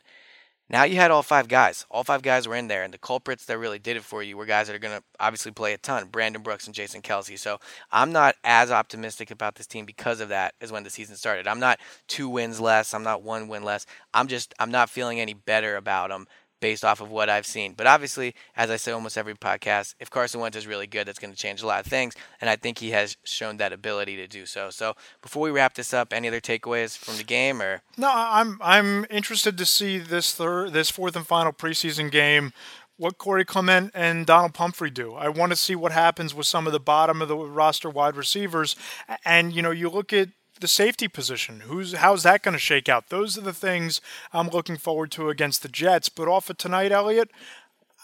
Now 0.72 0.84
you 0.84 0.96
had 0.96 1.10
all 1.10 1.22
five 1.22 1.48
guys. 1.48 1.84
All 1.90 2.02
five 2.02 2.22
guys 2.22 2.48
were 2.48 2.56
in 2.56 2.68
there, 2.68 2.82
and 2.82 2.94
the 2.94 2.98
culprits 2.98 3.44
that 3.44 3.58
really 3.58 3.78
did 3.78 3.98
it 3.98 4.04
for 4.04 4.22
you 4.22 4.38
were 4.38 4.46
guys 4.46 4.68
that 4.68 4.74
are 4.74 4.78
going 4.78 4.98
to 4.98 5.04
obviously 5.20 5.52
play 5.52 5.74
a 5.74 5.78
ton 5.78 6.08
Brandon 6.08 6.40
Brooks 6.42 6.66
and 6.66 6.74
Jason 6.74 7.02
Kelce. 7.02 7.38
So 7.38 7.60
I'm 7.92 8.10
not 8.10 8.36
as 8.42 8.70
optimistic 8.70 9.30
about 9.30 9.56
this 9.56 9.66
team 9.66 9.84
because 9.84 10.20
of 10.20 10.30
that 10.30 10.54
as 10.62 10.72
when 10.72 10.82
the 10.82 10.90
season 10.90 11.16
started. 11.16 11.46
I'm 11.46 11.60
not 11.60 11.78
two 12.08 12.26
wins 12.26 12.58
less. 12.58 12.94
I'm 12.94 13.02
not 13.02 13.22
one 13.22 13.48
win 13.48 13.62
less. 13.62 13.84
I'm 14.14 14.28
just, 14.28 14.54
I'm 14.58 14.70
not 14.70 14.88
feeling 14.88 15.20
any 15.20 15.34
better 15.34 15.76
about 15.76 16.08
them 16.08 16.26
based 16.62 16.84
off 16.84 17.02
of 17.02 17.10
what 17.10 17.28
I've 17.28 17.44
seen. 17.44 17.74
But 17.76 17.86
obviously, 17.86 18.34
as 18.56 18.70
I 18.70 18.76
say 18.76 18.92
almost 18.92 19.18
every 19.18 19.34
podcast, 19.34 19.96
if 20.00 20.08
Carson 20.08 20.40
Wentz 20.40 20.56
is 20.56 20.66
really 20.66 20.86
good, 20.86 21.06
that's 21.06 21.18
going 21.18 21.32
to 21.34 21.38
change 21.38 21.60
a 21.60 21.66
lot 21.66 21.84
of 21.84 21.90
things, 21.90 22.14
and 22.40 22.48
I 22.48 22.56
think 22.56 22.78
he 22.78 22.92
has 22.92 23.18
shown 23.24 23.58
that 23.58 23.72
ability 23.72 24.16
to 24.16 24.26
do 24.26 24.46
so. 24.46 24.70
So 24.70 24.94
before 25.20 25.42
we 25.42 25.50
wrap 25.50 25.74
this 25.74 25.92
up, 25.92 26.12
any 26.12 26.28
other 26.28 26.40
takeaways 26.40 26.96
from 26.96 27.18
the 27.18 27.24
game 27.24 27.60
or? 27.60 27.82
No, 27.98 28.10
I'm 28.10 28.58
I'm 28.62 29.04
interested 29.10 29.58
to 29.58 29.66
see 29.66 29.98
this 29.98 30.34
third, 30.34 30.72
this 30.72 30.88
fourth 30.88 31.16
and 31.16 31.26
final 31.26 31.52
preseason 31.52 32.10
game. 32.10 32.52
What 32.96 33.18
Corey 33.18 33.44
Clement 33.44 33.90
and 33.94 34.24
Donald 34.24 34.54
Pumphrey 34.54 34.90
do. 34.90 35.14
I 35.14 35.28
want 35.28 35.50
to 35.50 35.56
see 35.56 35.74
what 35.74 35.90
happens 35.90 36.34
with 36.34 36.46
some 36.46 36.68
of 36.68 36.72
the 36.72 36.78
bottom 36.78 37.20
of 37.20 37.26
the 37.26 37.36
roster 37.36 37.90
wide 37.90 38.14
receivers. 38.14 38.76
And 39.24 39.52
you 39.52 39.60
know, 39.60 39.72
you 39.72 39.88
look 39.88 40.12
at 40.12 40.28
the 40.62 40.68
safety 40.68 41.08
position. 41.08 41.60
Who's 41.66 41.92
how's 41.92 42.22
that 42.22 42.42
going 42.42 42.54
to 42.54 42.58
shake 42.58 42.88
out? 42.88 43.10
Those 43.10 43.36
are 43.36 43.42
the 43.42 43.52
things 43.52 44.00
I'm 44.32 44.48
looking 44.48 44.78
forward 44.78 45.10
to 45.12 45.28
against 45.28 45.62
the 45.62 45.68
Jets. 45.68 46.08
But 46.08 46.28
off 46.28 46.48
of 46.48 46.56
tonight, 46.56 46.92
Eliot, 46.92 47.30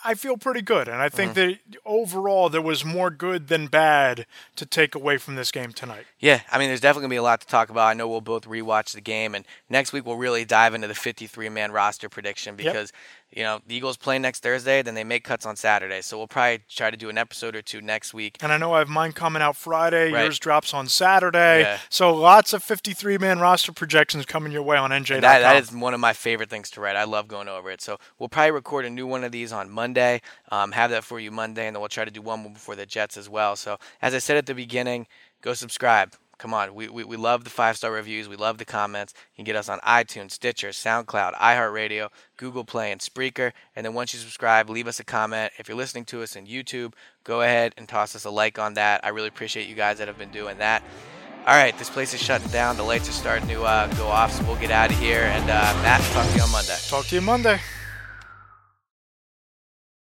I 0.05 0.15
feel 0.15 0.37
pretty 0.37 0.63
good, 0.63 0.87
and 0.87 1.03
I 1.03 1.09
think 1.09 1.33
mm-hmm. 1.33 1.51
that 1.51 1.81
overall 1.85 2.49
there 2.49 2.63
was 2.63 2.85
more 2.85 3.11
good 3.11 3.49
than 3.49 3.67
bad 3.67 4.27
to 4.57 4.65
take 4.65 4.95
away 4.95 5.19
from 5.19 5.35
this 5.35 5.51
game 5.51 5.73
tonight. 5.73 6.05
Yeah, 6.21 6.41
I 6.53 6.59
mean, 6.59 6.69
there's 6.69 6.81
definitely 6.81 7.05
gonna 7.05 7.13
be 7.13 7.17
a 7.17 7.23
lot 7.23 7.41
to 7.41 7.47
talk 7.47 7.69
about. 7.71 7.87
I 7.87 7.95
know 7.95 8.07
we'll 8.07 8.21
both 8.21 8.47
rewatch 8.47 8.93
the 8.93 9.01
game, 9.01 9.35
and 9.35 9.45
next 9.69 9.93
week 9.93 10.07
we'll 10.07 10.17
really 10.17 10.45
dive 10.45 10.75
into 10.75 10.87
the 10.87 10.95
53-man 10.95 11.73
roster 11.73 12.09
prediction 12.09 12.55
because 12.55 12.93
you 13.31 13.43
know, 13.43 13.61
the 13.67 13.75
Eagles 13.75 13.97
play 13.97 14.19
next 14.19 14.43
Thursday, 14.43 14.81
then 14.81 14.95
they 14.95 15.05
make 15.05 15.23
cuts 15.23 15.45
on 15.45 15.55
Saturday. 15.55 16.01
So 16.01 16.17
we'll 16.17 16.29
probably 16.29 16.61
try 16.69 16.91
to 16.91 16.97
do 16.97 17.11
an 17.11 17.19
episode 17.19 17.55
or 17.55 17.63
two 17.63 17.81
next 17.81 18.15
week. 18.15 18.39
And 18.41 18.53
I 18.53 18.57
know 18.57 18.73
I 18.73 18.79
have 18.79 18.89
mine 18.89 19.13
coming 19.13 19.43
out 19.43 19.55
Friday. 19.55 20.13
Right. 20.13 20.25
Yours 20.25 20.39
drops 20.39 20.73
on 20.73 20.89
Saturday. 20.89 21.61
Yeah. 21.61 21.79
So 21.91 22.15
lots 22.15 22.53
of 22.53 22.63
53 22.63 23.19
man 23.19 23.39
roster 23.39 23.73
projections 23.73 24.25
coming 24.25 24.51
your 24.51 24.63
way 24.63 24.77
on 24.77 24.91
NJ.com. 24.91 25.21
That, 25.21 25.41
that 25.41 25.63
is 25.63 25.73
one 25.73 25.93
of 25.93 26.01
my 26.01 26.15
favorite 26.15 26.49
things 26.49 26.71
to 26.71 26.81
write. 26.81 26.97
I 26.97 27.05
love 27.05 27.29
going 27.29 27.49
over 27.49 27.71
it. 27.71 27.81
So 27.83 27.99
we'll 28.19 28.31
probably 28.31 28.53
record 28.53 28.87
a 28.87 28.91
new 28.91 29.07
one 29.07 29.25
of 29.25 29.33
these 29.33 29.53
on 29.53 29.71
Monday, 29.71 30.23
um, 30.51 30.73
have 30.73 30.91
that 30.91 31.05
for 31.05 31.21
you 31.21 31.31
Monday, 31.31 31.67
and 31.67 31.77
then 31.77 31.81
we'll 31.81 31.89
try 31.89 32.05
to 32.05 32.11
do 32.11 32.23
one 32.23 32.41
more 32.41 32.53
before 32.53 32.77
the 32.77 32.87
Jets 32.87 33.17
as 33.17 33.29
well. 33.29 33.57
So 33.57 33.79
as 34.01 34.15
I 34.15 34.19
said 34.19 34.37
at 34.39 34.47
the 34.47 34.55
beginning, 34.55 35.07
go 35.43 35.53
subscribe. 35.53 36.15
Come 36.39 36.55
on, 36.55 36.73
we, 36.75 36.89
we, 36.89 37.03
we 37.03 37.17
love 37.17 37.43
the 37.43 37.51
five 37.51 37.77
star 37.77 37.91
reviews. 37.91 38.29
We 38.29 38.37
love 38.37 38.59
the 38.59 38.65
comments. 38.65 39.13
You 39.35 39.39
can 39.39 39.45
get 39.45 39.57
us 39.57 39.69
on 39.69 39.81
iTunes, 39.81 40.31
Stitcher, 40.31 40.69
SoundCloud, 40.69 41.35
iHeartRadio, 41.35 42.09
Google 42.37 42.65
Play, 42.65 42.93
and 42.93 43.01
Spreaker. 43.01 43.53
And 43.75 43.85
then 43.85 43.93
once 43.93 44.15
you 44.15 44.21
subscribe, 44.21 44.71
leave 44.71 44.87
us 44.87 45.01
a 45.01 45.05
comment. 45.05 45.53
If 45.59 45.69
you're 45.69 45.77
listening 45.77 46.05
to 46.07 46.23
us 46.23 46.37
on 46.37 46.47
YouTube, 46.47 46.95
go 47.25 47.43
ahead 47.43 47.75
and 47.77 47.89
toss 47.89 48.15
us 48.15 48.25
a 48.25 48.31
like 48.31 48.59
on 48.59 48.75
that. 48.75 49.05
I 49.05 49.09
really 49.09 49.29
appreciate 49.29 49.69
you 49.69 49.75
guys 49.75 49.99
that 49.99 50.07
have 50.07 50.19
been 50.19 50.31
doing 50.31 50.59
that. 50.59 50.83
All 51.47 51.55
right, 51.55 51.77
this 51.79 51.91
place 51.91 52.15
is 52.15 52.23
shutting 52.23 52.49
down. 52.49 52.77
The 52.77 52.83
lights 52.83 53.09
are 53.09 53.13
starting 53.13 53.49
to 53.49 53.65
uh, 53.65 53.87
go 53.95 54.07
off, 54.07 54.33
so 54.33 54.45
we'll 54.45 54.61
get 54.61 54.71
out 54.71 54.91
of 54.91 54.99
here. 54.99 55.23
And 55.23 55.45
uh, 55.45 55.83
Matt, 55.83 56.03
talk 56.13 56.29
to 56.29 56.37
you 56.37 56.43
on 56.43 56.53
Monday. 56.53 56.77
Talk 56.89 57.07
to 57.07 57.15
you 57.15 57.21
Monday. 57.23 57.59